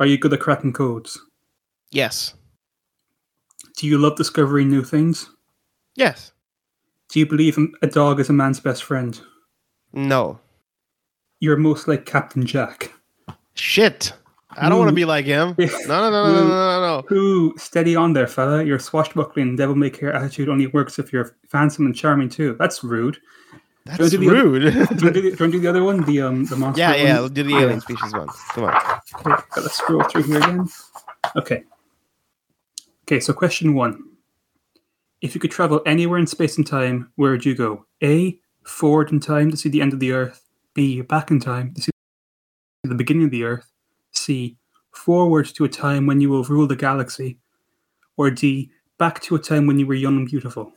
Are 0.00 0.06
you 0.06 0.18
good 0.18 0.32
at 0.32 0.40
cracking 0.40 0.72
codes? 0.72 1.20
Yes. 1.90 2.34
Do 3.76 3.86
you 3.86 3.98
love 3.98 4.16
discovering 4.16 4.70
new 4.70 4.82
things? 4.84 5.28
Yes. 5.94 6.32
Do 7.10 7.18
you 7.20 7.26
believe 7.26 7.58
a 7.82 7.86
dog 7.86 8.20
is 8.20 8.28
a 8.28 8.32
man's 8.32 8.60
best 8.60 8.84
friend? 8.84 9.18
No. 9.92 10.38
You're 11.40 11.56
most 11.56 11.86
like 11.88 12.06
Captain 12.06 12.44
Jack. 12.44 12.92
Shit. 13.54 14.12
I 14.58 14.68
don't 14.70 14.78
want 14.78 14.88
to 14.88 14.94
be 14.94 15.04
like 15.04 15.26
him. 15.26 15.54
No, 15.58 16.00
no, 16.00 16.10
no, 16.10 16.32
no, 16.32 16.48
no, 16.48 16.48
no, 16.48 17.02
no. 17.10 17.16
Ooh, 17.16 17.54
steady 17.58 17.94
on 17.94 18.12
there, 18.14 18.26
fella. 18.26 18.64
Your 18.64 18.78
swashbuckling 18.78 19.56
devil 19.56 19.74
may 19.74 19.90
care 19.90 20.12
attitude 20.12 20.48
only 20.48 20.66
works 20.68 20.98
if 20.98 21.12
you're 21.12 21.36
handsome 21.52 21.86
and 21.86 21.94
charming 21.94 22.28
too. 22.30 22.56
That's 22.58 22.82
rude. 22.82 23.18
That's 23.84 24.10
do 24.10 24.18
the 24.18 24.28
other- 24.28 24.48
rude. 24.48 24.62
Do 24.98 25.04
you 25.06 25.10
do 25.12 25.30
the, 25.30 25.36
do 25.36 25.44
you 25.44 25.52
do 25.52 25.60
the 25.60 25.68
other 25.68 25.84
one? 25.84 26.02
The 26.04 26.22
um 26.22 26.44
the 26.46 26.56
monster 26.56 26.80
yeah, 26.80 26.94
yeah. 26.96 27.20
We'll 27.20 27.28
do 27.28 27.44
the 27.44 27.54
alien 27.56 27.80
species 27.80 28.12
one. 28.12 28.26
Come 28.50 28.64
on. 28.64 28.74
Okay, 29.26 29.60
let's 29.60 29.74
scroll 29.76 30.02
through 30.04 30.22
here 30.24 30.38
again. 30.38 30.68
Okay. 31.36 31.62
Okay, 33.08 33.20
so 33.20 33.32
question 33.32 33.74
one. 33.74 34.02
If 35.20 35.34
you 35.34 35.40
could 35.40 35.52
travel 35.52 35.80
anywhere 35.86 36.18
in 36.18 36.26
space 36.26 36.56
and 36.56 36.66
time, 36.66 37.12
where 37.14 37.30
would 37.30 37.44
you 37.44 37.54
go? 37.54 37.86
A. 38.02 38.38
Forward 38.64 39.12
in 39.12 39.20
time 39.20 39.50
to 39.52 39.56
see 39.56 39.68
the 39.68 39.80
end 39.80 39.92
of 39.92 40.00
the 40.00 40.12
Earth. 40.12 40.42
B. 40.74 41.00
Back 41.02 41.30
in 41.30 41.38
time 41.38 41.72
to 41.74 41.82
see 41.82 41.90
the 42.82 42.94
beginning 42.94 43.24
of 43.24 43.30
the 43.30 43.44
Earth. 43.44 43.70
C. 44.12 44.56
Forward 44.92 45.46
to 45.54 45.64
a 45.64 45.68
time 45.68 46.06
when 46.06 46.20
you 46.20 46.28
will 46.28 46.42
rule 46.44 46.66
the 46.66 46.74
galaxy. 46.74 47.38
Or 48.16 48.30
D. 48.30 48.72
Back 48.98 49.20
to 49.22 49.36
a 49.36 49.38
time 49.38 49.66
when 49.66 49.78
you 49.78 49.86
were 49.86 49.94
young 49.94 50.16
and 50.16 50.26
beautiful. 50.26 50.72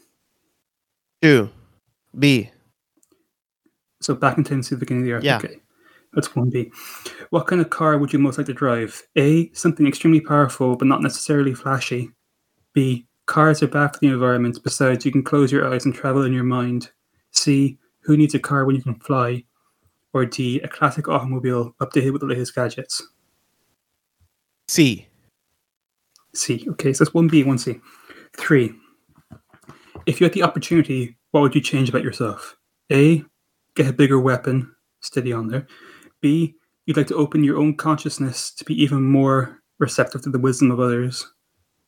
Two. 1.24 1.50
B. 2.18 2.52
So 4.02 4.14
back 4.14 4.38
in 4.38 4.44
time 4.44 4.62
to 4.62 4.68
see 4.68 4.76
the 4.76 4.80
beginning 4.80 5.04
of 5.04 5.08
the 5.08 5.14
Earth. 5.14 5.24
Yeah. 5.24 5.38
Okay. 5.38 5.60
That's 6.14 6.36
one 6.36 6.50
B. 6.50 6.72
What 7.32 7.48
kind 7.48 7.62
of 7.62 7.70
car 7.70 7.98
would 7.98 8.14
you 8.14 8.20
most 8.20 8.38
like 8.38 8.48
to 8.48 8.54
drive? 8.54 9.02
A. 9.16 9.52
Something 9.54 9.88
extremely 9.88 10.22
powerful 10.22 10.76
but 10.76 10.88
not 10.88 11.02
necessarily 11.02 11.56
flashy. 11.56 12.12
B. 12.74 13.06
Cars 13.26 13.62
are 13.62 13.68
bad 13.68 13.94
for 13.94 14.00
the 14.00 14.08
environment. 14.08 14.60
Besides, 14.64 15.06
you 15.06 15.12
can 15.12 15.24
close 15.24 15.52
your 15.52 15.72
eyes 15.72 15.86
and 15.86 15.94
travel 15.94 16.24
in 16.24 16.34
your 16.34 16.44
mind. 16.44 16.92
C. 17.32 17.78
Who 18.02 18.18
needs 18.18 18.34
a 18.34 18.40
car 18.40 18.66
when 18.66 18.76
you 18.76 18.82
can 18.82 18.96
fly? 18.96 19.44
Or 20.14 20.26
D. 20.26 20.60
A 20.62 20.68
classic 20.68 21.08
automobile 21.08 21.76
updated 21.80 22.14
with 22.14 22.22
the 22.22 22.28
latest 22.28 22.56
gadgets. 22.56 23.04
C. 24.68 25.08
C. 26.34 26.66
Okay, 26.70 26.94
so 26.94 27.04
that's 27.04 27.14
one 27.14 27.28
B, 27.28 27.44
one 27.44 27.58
C. 27.58 27.80
Three. 28.38 28.74
If 30.06 30.20
you 30.20 30.26
had 30.26 30.34
the 30.34 30.44
opportunity, 30.44 31.18
what 31.32 31.42
would 31.42 31.56
you 31.56 31.62
change 31.62 31.90
about 31.90 32.04
yourself? 32.04 32.56
A. 32.92 33.24
Get 33.76 33.88
a 33.88 33.94
bigger 33.94 34.20
weapon. 34.20 34.74
Steady 35.02 35.34
on 35.34 35.48
there. 35.48 35.68
B. 36.22 36.56
You'd 36.86 36.98
like 36.98 37.08
to 37.08 37.16
open 37.16 37.44
your 37.44 37.58
own 37.58 37.76
consciousness 37.76 38.52
to 38.56 38.66
be 38.66 38.74
even 38.82 39.04
more 39.04 39.60
receptive 39.78 40.24
to 40.24 40.32
the 40.32 40.40
wisdom 40.40 40.72
of 40.72 40.80
others. 40.80 41.32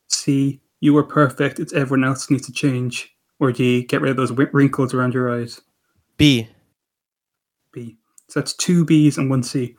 C. 0.09 0.61
You 0.81 0.97
are 0.97 1.03
perfect. 1.03 1.59
It's 1.59 1.73
everyone 1.73 2.03
else 2.03 2.29
needs 2.29 2.45
to 2.47 2.51
change. 2.51 3.15
Or 3.39 3.51
D. 3.51 3.83
Get 3.83 4.01
rid 4.01 4.11
of 4.11 4.17
those 4.17 4.31
wrinkles 4.31 4.93
around 4.93 5.13
your 5.13 5.33
eyes. 5.33 5.61
B. 6.17 6.49
B. 7.71 7.97
So 8.27 8.39
that's 8.39 8.53
two 8.53 8.83
B's 8.83 9.17
and 9.17 9.29
one 9.29 9.43
C. 9.43 9.75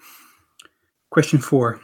Question 1.11 1.39
four. 1.39 1.81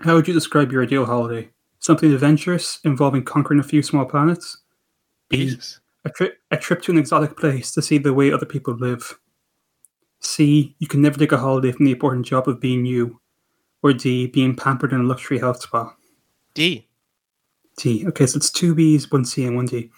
How 0.00 0.14
would 0.14 0.28
you 0.28 0.34
describe 0.34 0.70
your 0.70 0.82
ideal 0.82 1.06
holiday? 1.06 1.50
Something 1.78 2.12
adventurous 2.12 2.80
involving 2.84 3.24
conquering 3.24 3.60
a 3.60 3.64
few 3.64 3.82
small 3.82 4.04
planets? 4.04 4.58
B. 5.28 5.56
A, 6.04 6.10
tri- 6.10 6.32
a 6.50 6.56
trip 6.56 6.82
to 6.82 6.92
an 6.92 6.98
exotic 6.98 7.36
place 7.36 7.72
to 7.72 7.82
see 7.82 7.98
the 7.98 8.14
way 8.14 8.32
other 8.32 8.46
people 8.46 8.74
live? 8.74 9.18
C. 10.20 10.74
You 10.78 10.88
can 10.88 11.02
never 11.02 11.18
take 11.18 11.32
a 11.32 11.38
holiday 11.38 11.72
from 11.72 11.86
the 11.86 11.92
important 11.92 12.26
job 12.26 12.48
of 12.48 12.60
being 12.60 12.84
you? 12.84 13.20
Or 13.82 13.92
D. 13.92 14.26
Being 14.26 14.56
pampered 14.56 14.92
in 14.92 15.00
a 15.00 15.04
luxury 15.04 15.38
health 15.38 15.62
spa? 15.62 15.94
D. 16.54 16.87
D. 17.78 18.06
Okay, 18.08 18.26
so 18.26 18.36
it's 18.36 18.50
two 18.50 18.74
B's, 18.74 19.10
one 19.10 19.24
C, 19.24 19.44
and 19.46 19.56
one 19.56 19.66
D. 19.66 19.90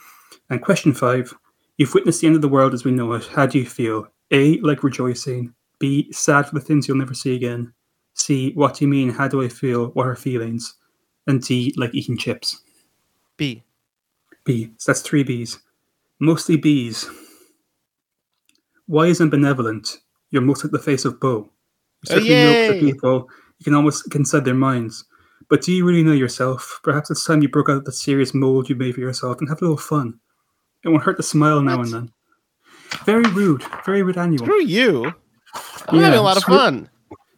And 0.48 0.62
question 0.62 0.92
five. 0.94 1.34
You've 1.76 1.94
witnessed 1.94 2.20
the 2.20 2.26
end 2.28 2.36
of 2.36 2.42
the 2.42 2.48
world 2.48 2.74
as 2.74 2.84
we 2.84 2.92
know 2.92 3.12
it. 3.14 3.26
How 3.26 3.46
do 3.46 3.58
you 3.58 3.66
feel? 3.66 4.06
A. 4.30 4.58
Like 4.60 4.84
rejoicing. 4.84 5.52
B. 5.78 6.12
Sad 6.12 6.46
for 6.46 6.54
the 6.54 6.60
things 6.60 6.86
you'll 6.86 6.98
never 6.98 7.14
see 7.14 7.34
again. 7.34 7.72
C. 8.14 8.52
What 8.52 8.74
do 8.74 8.84
you 8.84 8.88
mean? 8.88 9.10
How 9.10 9.26
do 9.28 9.42
I 9.42 9.48
feel? 9.48 9.88
What 9.88 10.06
are 10.06 10.14
feelings? 10.14 10.74
And 11.26 11.42
D. 11.42 11.74
Like 11.76 11.94
eating 11.94 12.16
chips. 12.18 12.60
B. 13.36 13.62
B. 14.44 14.72
So 14.76 14.92
that's 14.92 15.00
three 15.02 15.22
B's. 15.24 15.58
Mostly 16.18 16.56
B's. 16.56 17.08
Wise 18.88 19.20
and 19.20 19.30
benevolent. 19.30 19.98
You're 20.30 20.42
most 20.42 20.64
like 20.64 20.72
the 20.72 20.78
face 20.78 21.04
of 21.04 21.18
Boe. 21.20 21.38
You 21.38 21.50
Oh, 22.10 22.14
certainly 22.14 22.30
know 22.30 22.72
the 22.72 22.80
people. 22.80 23.28
You 23.58 23.64
can 23.64 23.74
almost 23.74 24.10
can 24.10 24.24
set 24.24 24.44
their 24.44 24.54
minds. 24.54 25.04
But 25.48 25.62
do 25.62 25.72
you 25.72 25.84
really 25.84 26.02
know 26.02 26.12
yourself? 26.12 26.80
Perhaps 26.82 27.10
it's 27.10 27.24
time 27.24 27.42
you 27.42 27.48
broke 27.48 27.68
out 27.68 27.78
of 27.78 27.84
the 27.84 27.92
serious 27.92 28.34
mold 28.34 28.68
you 28.68 28.76
made 28.76 28.94
for 28.94 29.00
yourself 29.00 29.38
and 29.40 29.48
have 29.48 29.58
a 29.60 29.64
little 29.64 29.76
fun. 29.76 30.18
It 30.84 30.88
won't 30.88 31.02
hurt 31.02 31.16
to 31.16 31.22
smile 31.22 31.60
now 31.62 31.78
What? 31.78 31.86
and 31.86 31.94
then. 31.94 32.12
Very 33.04 33.24
rude. 33.32 33.62
Very 33.84 34.02
rude 34.02 34.16
annual. 34.18 34.44
Screw 34.44 34.62
you. 34.62 35.06
I'm 35.88 35.96
Yeah, 35.98 36.02
having 36.04 36.18
a 36.18 36.22
lot 36.22 36.36
of 36.36 36.42
screw- 36.42 36.56
fun. 36.56 36.88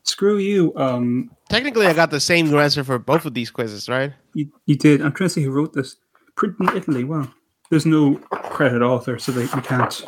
Screw 0.05 0.39
you. 0.39 0.73
Um, 0.77 1.31
Technically, 1.49 1.87
I 1.87 1.93
got 1.93 2.11
the 2.11 2.21
same 2.21 2.53
answer 2.55 2.83
for 2.85 2.99
both 2.99 3.25
of 3.25 3.35
these 3.35 3.51
quizzes, 3.51 3.89
right? 3.89 4.13
you, 4.35 4.51
you 4.67 4.75
did. 4.77 5.01
I'm 5.01 5.13
trying 5.13 5.27
to 5.29 5.35
see 5.35 5.43
who 5.43 5.51
wrote 5.53 5.73
this. 5.75 5.97
Printed 6.37 6.61
in 6.71 6.77
Italy. 6.77 7.05
Wow. 7.05 7.31
There's 7.71 7.87
no 7.87 8.17
credit 8.17 8.83
author, 8.83 9.19
so 9.19 9.33
they, 9.33 9.43
we 9.43 9.63
can't 9.63 10.03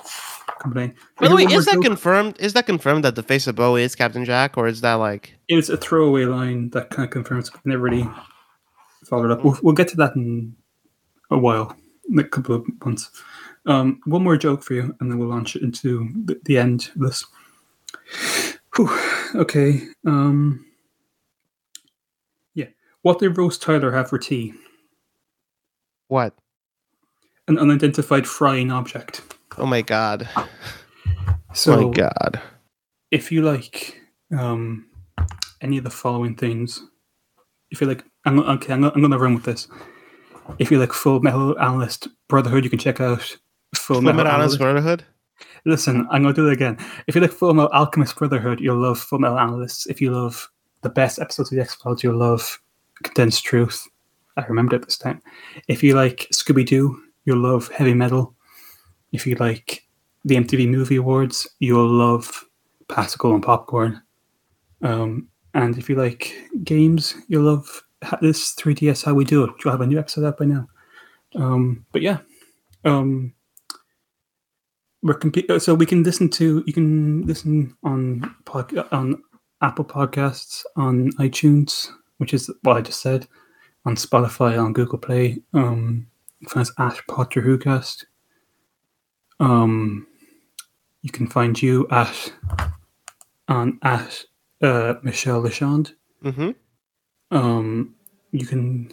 complain. 0.64 0.94
By 1.20 1.28
the 1.28 1.36
way, 1.36 1.44
is 1.44 1.66
that 1.66 1.80
confirmed? 1.80 2.36
Is 2.40 2.54
that 2.54 2.66
confirmed 2.66 3.04
that 3.04 3.14
the 3.14 3.22
face 3.22 3.46
of 3.46 3.54
Boe 3.54 3.76
is 3.76 3.94
Captain 3.94 4.24
Jack, 4.24 4.58
or 4.58 4.66
is 4.66 4.80
that 4.80 4.94
like? 4.94 5.34
It's 5.48 5.68
a 5.68 5.76
throwaway 5.76 6.24
line 6.24 6.70
that 6.70 6.90
kind 6.90 7.04
of 7.06 7.10
confirms, 7.10 7.50
but 7.50 7.64
never 7.64 7.82
really 7.82 8.08
followed 9.06 9.30
up. 9.30 9.44
We'll, 9.44 9.58
we'll 9.62 9.74
get 9.74 9.88
to 9.88 9.96
that 9.96 10.16
in 10.16 10.56
a 11.30 11.38
while, 11.38 11.76
a 12.18 12.24
couple 12.24 12.56
of 12.56 12.66
months. 12.84 13.10
Um, 13.66 14.00
one 14.04 14.24
more 14.24 14.36
joke 14.36 14.62
for 14.62 14.74
you, 14.74 14.94
and 15.00 15.10
then 15.10 15.18
we'll 15.18 15.28
launch 15.28 15.56
it 15.56 15.62
into 15.62 16.08
the, 16.24 16.40
the 16.44 16.58
end 16.58 16.90
of 16.96 17.02
this. 17.02 17.24
Whew. 18.76 18.90
Okay. 19.34 19.82
Um, 20.06 20.66
yeah. 22.54 22.66
What 23.02 23.20
did 23.20 23.38
Rose 23.38 23.56
Tyler 23.56 23.92
have 23.92 24.10
for 24.10 24.18
tea? 24.18 24.54
What? 26.08 26.34
An 27.48 27.58
unidentified 27.58 28.26
frying 28.26 28.70
object. 28.70 29.22
Oh 29.58 29.66
my 29.66 29.82
god! 29.82 30.28
So, 31.52 31.74
oh 31.74 31.88
my 31.88 31.92
god! 31.92 32.40
if 33.14 33.30
you 33.30 33.42
like 33.42 34.00
um, 34.36 34.86
any 35.60 35.78
of 35.78 35.84
the 35.84 35.90
following 35.90 36.34
things, 36.34 36.82
if 37.70 37.80
you 37.80 37.86
like, 37.86 38.04
I'm, 38.24 38.40
okay, 38.40 38.72
I'm, 38.72 38.82
I'm 38.82 39.00
going 39.00 39.12
to 39.12 39.18
run 39.18 39.34
with 39.34 39.44
this. 39.44 39.68
If 40.58 40.72
you 40.72 40.80
like 40.80 40.92
Full 40.92 41.20
Metal 41.20 41.56
Analyst 41.60 42.08
Brotherhood, 42.28 42.64
you 42.64 42.70
can 42.70 42.80
check 42.80 43.00
out 43.00 43.22
Full, 43.76 43.96
Full 43.96 44.02
Metal 44.02 44.16
Metal 44.16 44.32
Analyst. 44.32 44.58
Brotherhood. 44.58 45.04
Listen, 45.64 46.08
I'm 46.10 46.22
going 46.22 46.34
to 46.34 46.42
do 46.42 46.48
it 46.48 46.54
again. 46.54 46.76
If 47.06 47.14
you 47.14 47.20
like 47.20 47.30
Full 47.30 47.54
Metal 47.54 47.70
Alchemist 47.72 48.16
Brotherhood, 48.16 48.58
you'll 48.58 48.82
love 48.82 48.98
Full 48.98 49.20
Metal 49.20 49.38
Analysts. 49.38 49.86
If 49.86 50.00
you 50.00 50.10
love 50.10 50.50
the 50.82 50.90
best 50.90 51.20
episodes 51.20 51.52
of 51.52 51.56
the 51.56 51.62
X 51.62 51.76
Files, 51.76 52.02
you'll 52.02 52.16
love 52.16 52.60
Condensed 53.04 53.44
Truth. 53.44 53.86
I 54.36 54.44
remembered 54.46 54.82
it 54.82 54.86
this 54.86 54.98
time. 54.98 55.22
If 55.68 55.84
you 55.84 55.94
like 55.94 56.26
Scooby 56.32 56.66
Doo, 56.66 57.00
you'll 57.26 57.38
love 57.38 57.68
Heavy 57.68 57.94
Metal. 57.94 58.34
If 59.14 59.28
you 59.28 59.36
like 59.36 59.86
the 60.24 60.34
MTV 60.34 60.68
Movie 60.68 60.96
Awards, 60.96 61.46
you'll 61.60 61.88
love 61.88 62.44
Pascal 62.88 63.32
and 63.32 63.42
Popcorn. 63.42 64.02
Um, 64.82 65.28
and 65.54 65.78
if 65.78 65.88
you 65.88 65.94
like 65.94 66.34
games, 66.64 67.14
you'll 67.28 67.44
love 67.44 67.82
this 68.20 68.54
3DS 68.56 69.04
How 69.04 69.14
We 69.14 69.24
Do 69.24 69.44
It, 69.44 69.52
which 69.52 69.64
will 69.64 69.70
have 69.70 69.80
a 69.82 69.86
new 69.86 70.00
episode 70.00 70.24
out 70.24 70.36
by 70.36 70.46
now. 70.46 70.68
Um, 71.36 71.86
but 71.92 72.02
yeah, 72.02 72.18
um, 72.84 73.32
we're 75.02 75.14
comp- 75.14 75.60
so 75.60 75.74
we 75.74 75.86
can 75.86 76.02
listen 76.02 76.28
to 76.30 76.64
you 76.66 76.72
can 76.72 77.22
listen 77.22 77.76
on 77.84 78.34
pod, 78.44 78.76
on 78.90 79.22
Apple 79.62 79.84
Podcasts, 79.84 80.64
on 80.74 81.12
iTunes, 81.12 81.88
which 82.18 82.34
is 82.34 82.50
what 82.62 82.76
I 82.76 82.80
just 82.80 83.00
said, 83.00 83.28
on 83.84 83.94
Spotify, 83.94 84.60
on 84.60 84.72
Google 84.72 84.98
Play. 84.98 85.40
Um, 85.52 86.08
find 86.48 86.62
us 86.62 86.72
at 86.78 87.00
Potter 87.08 87.42
WhoCast. 87.42 88.06
Um, 89.40 90.06
you 91.02 91.10
can 91.10 91.26
find 91.26 91.60
you 91.60 91.86
at 91.90 92.32
on 93.48 93.78
at 93.82 94.24
uh, 94.62 94.94
Michelle 95.02 95.42
Lachand. 95.42 95.92
Mm-hmm. 96.24 96.50
Um, 97.36 97.94
you 98.32 98.46
can 98.46 98.92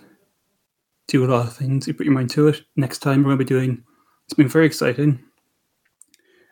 do 1.08 1.26
a 1.26 1.28
lot 1.32 1.48
of 1.48 1.54
things. 1.54 1.84
if 1.84 1.88
You 1.90 1.94
put 1.96 2.06
your 2.06 2.16
mind 2.16 2.30
to 2.32 2.48
it. 2.48 2.62
Next 2.76 3.00
time 3.00 3.20
we're 3.20 3.36
going 3.36 3.40
to 3.40 3.46
be 3.46 3.48
doing. 3.48 3.84
It's 4.26 4.34
been 4.34 4.48
very 4.48 4.66
exciting. 4.66 5.24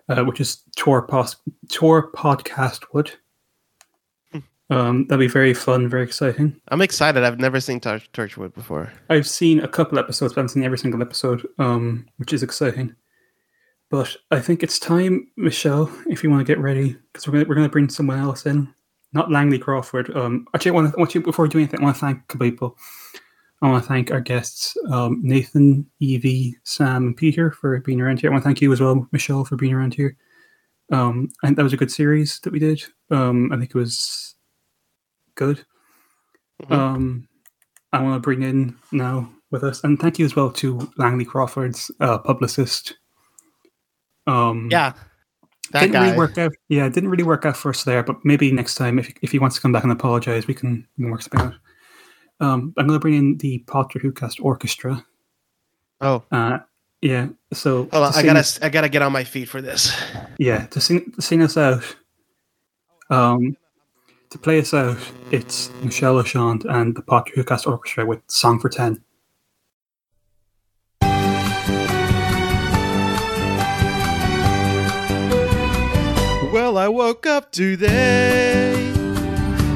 Uh, 0.07 0.23
which 0.23 0.41
is 0.41 0.63
tour 0.75 1.03
pos- 1.03 1.35
tour 1.67 2.09
podcast 2.15 2.83
wood. 2.93 3.11
Um, 4.71 5.07
that'd 5.07 5.19
be 5.19 5.27
very 5.27 5.53
fun, 5.55 5.87
very 5.89 6.03
exciting. 6.03 6.59
I'm 6.67 6.81
excited. 6.81 7.23
I've 7.23 7.39
never 7.39 7.59
seen 7.59 7.79
Tor- 7.79 8.01
Torchwood 8.13 8.53
before. 8.53 8.91
I've 9.09 9.27
seen 9.27 9.59
a 9.61 9.67
couple 9.67 9.97
episodes, 9.97 10.33
but 10.33 10.39
I 10.39 10.41
haven't 10.41 10.49
seen 10.53 10.63
every 10.63 10.77
single 10.77 11.01
episode, 11.01 11.47
um, 11.57 12.07
which 12.17 12.33
is 12.33 12.43
exciting. 12.43 12.95
But 13.89 14.15
I 14.29 14.39
think 14.39 14.61
it's 14.61 14.77
time, 14.77 15.27
Michelle, 15.35 15.91
if 16.07 16.23
you 16.23 16.29
want 16.29 16.45
to 16.45 16.51
get 16.53 16.61
ready, 16.61 16.95
because 17.11 17.27
we're 17.27 17.33
gonna 17.33 17.45
we're 17.49 17.55
gonna 17.55 17.69
bring 17.69 17.89
someone 17.89 18.19
else 18.19 18.45
in, 18.45 18.71
not 19.13 19.31
Langley 19.31 19.57
Crawford. 19.57 20.15
Um, 20.15 20.45
actually, 20.53 20.71
I 20.71 20.73
want 20.75 20.93
to 20.93 20.99
want 20.99 21.15
you 21.15 21.21
before 21.21 21.43
we 21.45 21.49
do 21.49 21.57
anything. 21.57 21.79
I 21.79 21.83
want 21.83 21.95
to 21.95 22.01
thank 22.01 22.17
a 22.19 22.27
couple 22.27 22.49
people. 22.49 22.77
I 23.61 23.69
want 23.69 23.83
to 23.83 23.87
thank 23.89 24.11
our 24.11 24.21
guests, 24.21 24.77
um, 24.89 25.19
Nathan, 25.23 25.85
Evie, 25.99 26.55
Sam, 26.63 27.07
and 27.07 27.17
Peter 27.17 27.51
for 27.51 27.79
being 27.81 27.99
around 27.99 28.21
here. 28.21 28.29
I 28.29 28.33
want 28.33 28.43
to 28.43 28.47
thank 28.47 28.61
you 28.61 28.71
as 28.71 28.79
well, 28.79 29.07
Michelle, 29.11 29.43
for 29.43 29.57
being 29.57 29.73
around 29.73 29.95
here. 29.95 30.15
Um, 30.91 31.29
I 31.43 31.47
think 31.47 31.57
that 31.57 31.63
was 31.63 31.73
a 31.73 31.77
good 31.77 31.91
series 31.91 32.39
that 32.41 32.53
we 32.53 32.59
did. 32.59 32.83
Um, 33.11 33.51
I 33.51 33.57
think 33.57 33.71
it 33.71 33.75
was 33.75 34.35
good. 35.35 35.65
Mhm. 36.63 36.71
Um, 36.71 37.27
I 37.91 38.01
want 38.01 38.15
to 38.15 38.25
bring 38.25 38.43
in 38.43 38.77
now 38.91 39.29
with 39.51 39.63
us, 39.63 39.83
and 39.83 39.99
thank 39.99 40.19
you 40.19 40.25
as 40.25 40.35
well 40.35 40.51
to 40.51 40.89
Langley 40.97 41.25
Crawford's 41.25 41.89
uh, 41.99 42.19
publicist. 42.19 42.98
Um, 44.29 44.67
Yeah, 44.71 44.93
that 45.71 45.79
didn't 45.81 45.93
guy. 45.93 46.05
really 46.05 46.17
work 46.17 46.37
out. 46.37 46.51
Yeah, 46.67 46.85
it 46.85 46.93
didn't 46.93 47.09
really 47.09 47.23
work 47.23 47.45
out 47.45 47.57
for 47.57 47.69
us 47.69 47.83
there, 47.83 48.03
but 48.03 48.23
maybe 48.23 48.51
next 48.51 48.75
time, 48.75 48.99
if 48.99 49.11
if 49.21 49.31
he 49.31 49.39
wants 49.39 49.55
to 49.55 49.61
come 49.61 49.71
back 49.71 49.83
and 49.83 49.91
apologize, 49.91 50.47
we 50.47 50.53
can, 50.53 50.87
we 50.97 51.03
can 51.03 51.11
work 51.11 51.21
something 51.21 51.41
out. 51.41 51.53
Um, 52.41 52.73
I'm 52.77 52.87
going 52.87 52.97
to 52.97 53.01
bring 53.01 53.15
in 53.15 53.37
the 53.37 53.59
Potter 53.67 53.99
Who 53.99 54.11
Cast 54.11 54.39
Orchestra. 54.39 55.03
oh, 56.01 56.23
Uh, 56.31 56.59
yeah, 57.01 57.27
so 57.53 57.87
hold 57.91 58.05
on. 58.05 58.13
I 58.15 58.23
gotta, 58.23 58.39
us- 58.39 58.61
I 58.61 58.69
gotta 58.69 58.89
get 58.89 59.01
on 59.01 59.11
my 59.11 59.23
feet 59.23 59.49
for 59.49 59.61
this. 59.61 59.91
yeah, 60.37 60.65
to 60.67 60.79
sing 60.81 61.11
to 61.13 61.21
sing 61.21 61.41
us 61.41 61.57
out, 61.57 61.83
um, 63.09 63.55
to 64.29 64.37
play 64.37 64.59
us 64.59 64.73
out, 64.73 64.97
it's 65.31 65.71
Michelle 65.81 66.17
O'Shant 66.17 66.65
and 66.65 66.95
the 66.95 67.01
Potter 67.01 67.31
Who 67.35 67.43
Cast 67.43 67.65
Orchestra 67.67 68.05
with 68.05 68.21
"Song 68.27 68.59
for 68.59 68.69
10. 68.69 69.01
I 76.79 76.87
woke 76.87 77.25
up 77.27 77.51
today, 77.51 78.73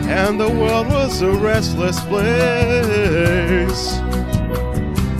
and 0.07 0.39
the 0.39 0.47
world 0.47 0.87
was 0.87 1.21
a 1.21 1.31
restless 1.31 1.99
place. 2.05 3.99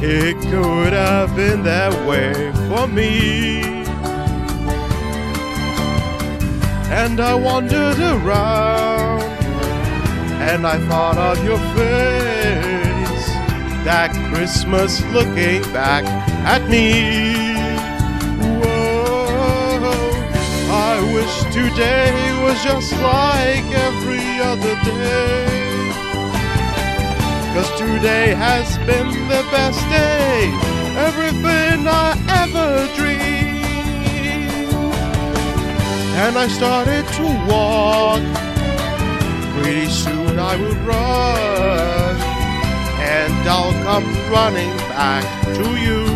It 0.02 0.36
could 0.50 0.94
have 0.94 1.36
been 1.36 1.62
that 1.64 1.92
way 2.08 2.54
for 2.70 2.88
me. 2.88 3.84
And 6.90 7.20
I 7.20 7.36
wandered 7.36 8.00
around, 8.00 9.24
and 10.42 10.66
I 10.66 10.78
thought 10.88 11.18
of 11.18 11.44
your 11.44 11.60
face. 11.76 13.28
That 13.84 14.14
Christmas 14.34 15.02
looking 15.08 15.62
back 15.74 16.06
at 16.46 16.70
me. 16.70 17.43
Wish 21.12 21.44
today 21.52 22.14
was 22.44 22.62
just 22.64 22.94
like 22.94 23.66
every 23.90 24.40
other 24.40 24.76
day. 24.84 25.92
Cause 27.54 27.70
today 27.78 28.34
has 28.34 28.78
been 28.90 29.10
the 29.28 29.44
best 29.52 29.80
day, 29.90 30.50
everything 31.08 31.88
I 31.88 32.16
ever 32.44 32.88
dreamed. 32.96 33.34
And 36.24 36.38
I 36.38 36.48
started 36.48 37.06
to 37.20 37.26
walk, 37.50 38.24
pretty 39.56 39.88
soon 39.88 40.40
I 40.40 40.56
would 40.56 40.78
run, 40.86 42.16
and 43.02 43.50
I'll 43.50 43.74
come 43.84 44.06
running 44.32 44.76
back 44.90 45.26
to 45.58 45.76
you. 45.82 46.13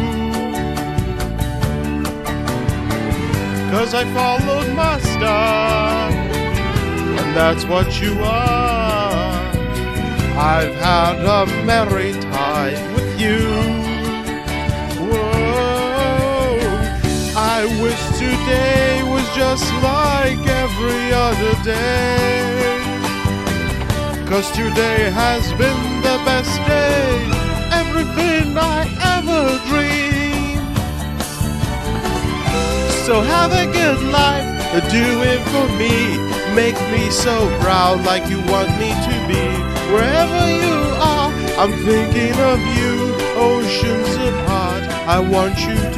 Cause 3.71 3.93
I 3.93 4.05
followed 4.13 4.73
my 4.73 4.97
star, 4.99 6.09
and 6.09 7.35
that's 7.35 7.65
what 7.65 8.01
you 8.01 8.13
are. 8.23 9.35
I've 10.39 10.73
had 10.75 11.19
a 11.19 11.45
merry 11.65 12.13
time 12.13 12.93
with 12.93 13.19
you. 13.19 13.39
Whoa, 15.09 16.59
I 17.35 17.65
wish 17.81 18.01
today 18.17 19.03
was 19.03 19.27
just 19.35 19.65
like 19.83 20.47
every 20.63 21.11
other 21.11 21.53
day. 21.63 22.47
Cause 24.27 24.49
today 24.51 25.11
has 25.11 25.51
been 25.53 26.01
the 26.01 26.17
best 26.23 26.55
day, 26.65 27.29
everything 27.73 28.57
I 28.57 28.87
ever 29.17 29.59
dreamed. 29.69 30.06
So 33.07 33.21
have 33.21 33.53
a 33.53 33.65
good 33.71 34.03
life, 34.11 34.43
do 34.91 35.07
it 35.23 35.39
for 35.53 35.67
me. 35.79 36.17
Make 36.53 36.75
me 36.91 37.09
so 37.09 37.47
proud 37.61 38.03
like 38.03 38.29
you 38.29 38.39
want 38.51 38.69
me 38.77 38.89
to 39.07 39.15
be. 39.31 39.43
Wherever 39.93 40.43
you 40.65 40.77
are, 40.99 41.31
I'm 41.57 41.71
thinking 41.87 42.35
of 42.51 42.59
you. 42.75 43.15
Oceans 43.39 44.13
apart, 44.27 44.83
I 45.07 45.19
want 45.19 45.57
you 45.57 45.77
to 45.77 45.96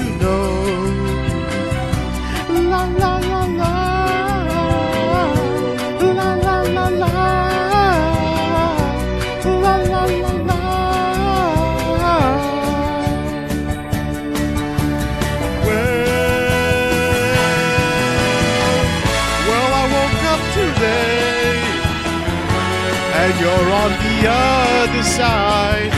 the 24.21 24.29
other 24.29 25.03
side. 25.03 25.91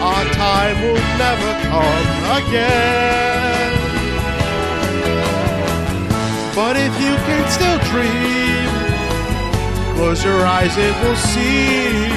Our 0.00 0.24
time 0.32 0.76
will 0.82 1.04
never 1.20 1.52
come 1.68 2.08
again. 2.40 3.70
But 6.54 6.76
if 6.76 6.92
you 7.00 7.14
can 7.26 7.42
still 7.50 7.78
dream, 7.92 8.70
close 9.96 10.24
your 10.24 10.44
eyes 10.44 10.76
and 10.76 10.94
we'll 11.02 11.16
see 11.16 12.08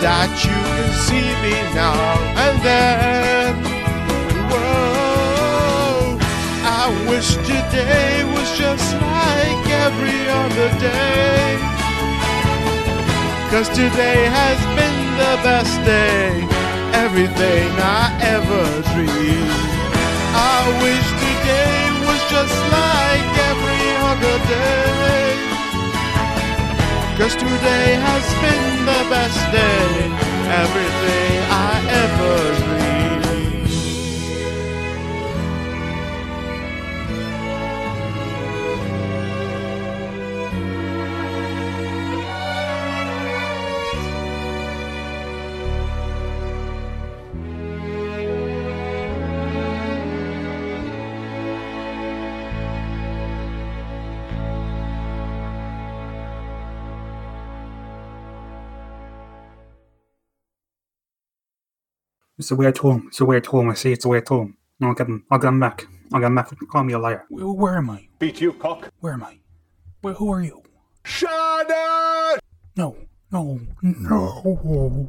that 0.00 0.30
you 0.44 0.58
can 0.76 0.90
see 1.06 1.28
me 1.44 1.54
now 1.74 2.18
and 2.44 2.56
then. 2.62 3.54
Whoa, 4.50 6.18
I 6.64 6.84
wish 7.08 7.36
today 7.36 8.24
was 8.24 8.58
just 8.58 8.94
like 8.94 9.66
every 9.86 10.28
other 10.28 10.68
day. 10.80 11.81
Cause 13.52 13.68
today 13.68 14.24
has 14.32 14.58
been 14.80 14.98
the 15.20 15.34
best 15.44 15.76
day, 15.84 16.40
everything 16.94 17.68
I 17.76 18.08
ever 18.24 18.64
dreamed. 18.94 19.52
I 20.32 20.60
wish 20.80 21.06
today 21.20 21.76
was 22.08 22.20
just 22.32 22.56
like 22.72 23.28
every 23.52 23.86
other 24.08 24.36
day. 24.48 25.36
Cause 27.18 27.36
today 27.36 27.88
has 28.00 28.24
been 28.40 28.86
the 28.88 29.02
best 29.12 29.40
day, 29.52 30.08
everything 30.48 31.36
I 31.52 31.72
ever 32.00 32.64
dreamed. 32.64 32.91
It's 62.42 62.48
the 62.48 62.56
way 62.56 62.66
I 62.66 62.72
told 62.72 62.96
him. 62.96 63.06
It's 63.06 63.18
the 63.18 63.24
way 63.24 63.36
I 63.36 63.40
told 63.40 63.62
him. 63.62 63.70
I 63.70 63.74
say 63.74 63.92
it's 63.92 64.02
the 64.02 64.08
way 64.08 64.18
I 64.18 64.20
told 64.20 64.46
him. 64.46 64.56
No, 64.80 64.88
I'll 64.88 64.94
get 64.94 65.06
him. 65.06 65.24
I'll 65.30 65.38
get 65.38 65.46
him 65.46 65.60
back. 65.60 65.86
I'll 66.12 66.18
get 66.18 66.26
him 66.26 66.34
back. 66.34 66.50
Call 66.72 66.82
me 66.82 66.92
a 66.92 66.98
liar. 66.98 67.24
Where, 67.28 67.46
where 67.46 67.76
am 67.76 67.88
I? 67.88 68.08
Beat 68.18 68.40
you, 68.40 68.52
cock. 68.54 68.90
Where 68.98 69.12
am 69.12 69.22
I? 69.22 69.38
Where, 70.00 70.14
who 70.14 70.32
are 70.32 70.42
you? 70.42 70.60
Shannon! 71.04 72.40
No, 72.76 72.96
no, 73.30 73.60
no. 73.80 75.08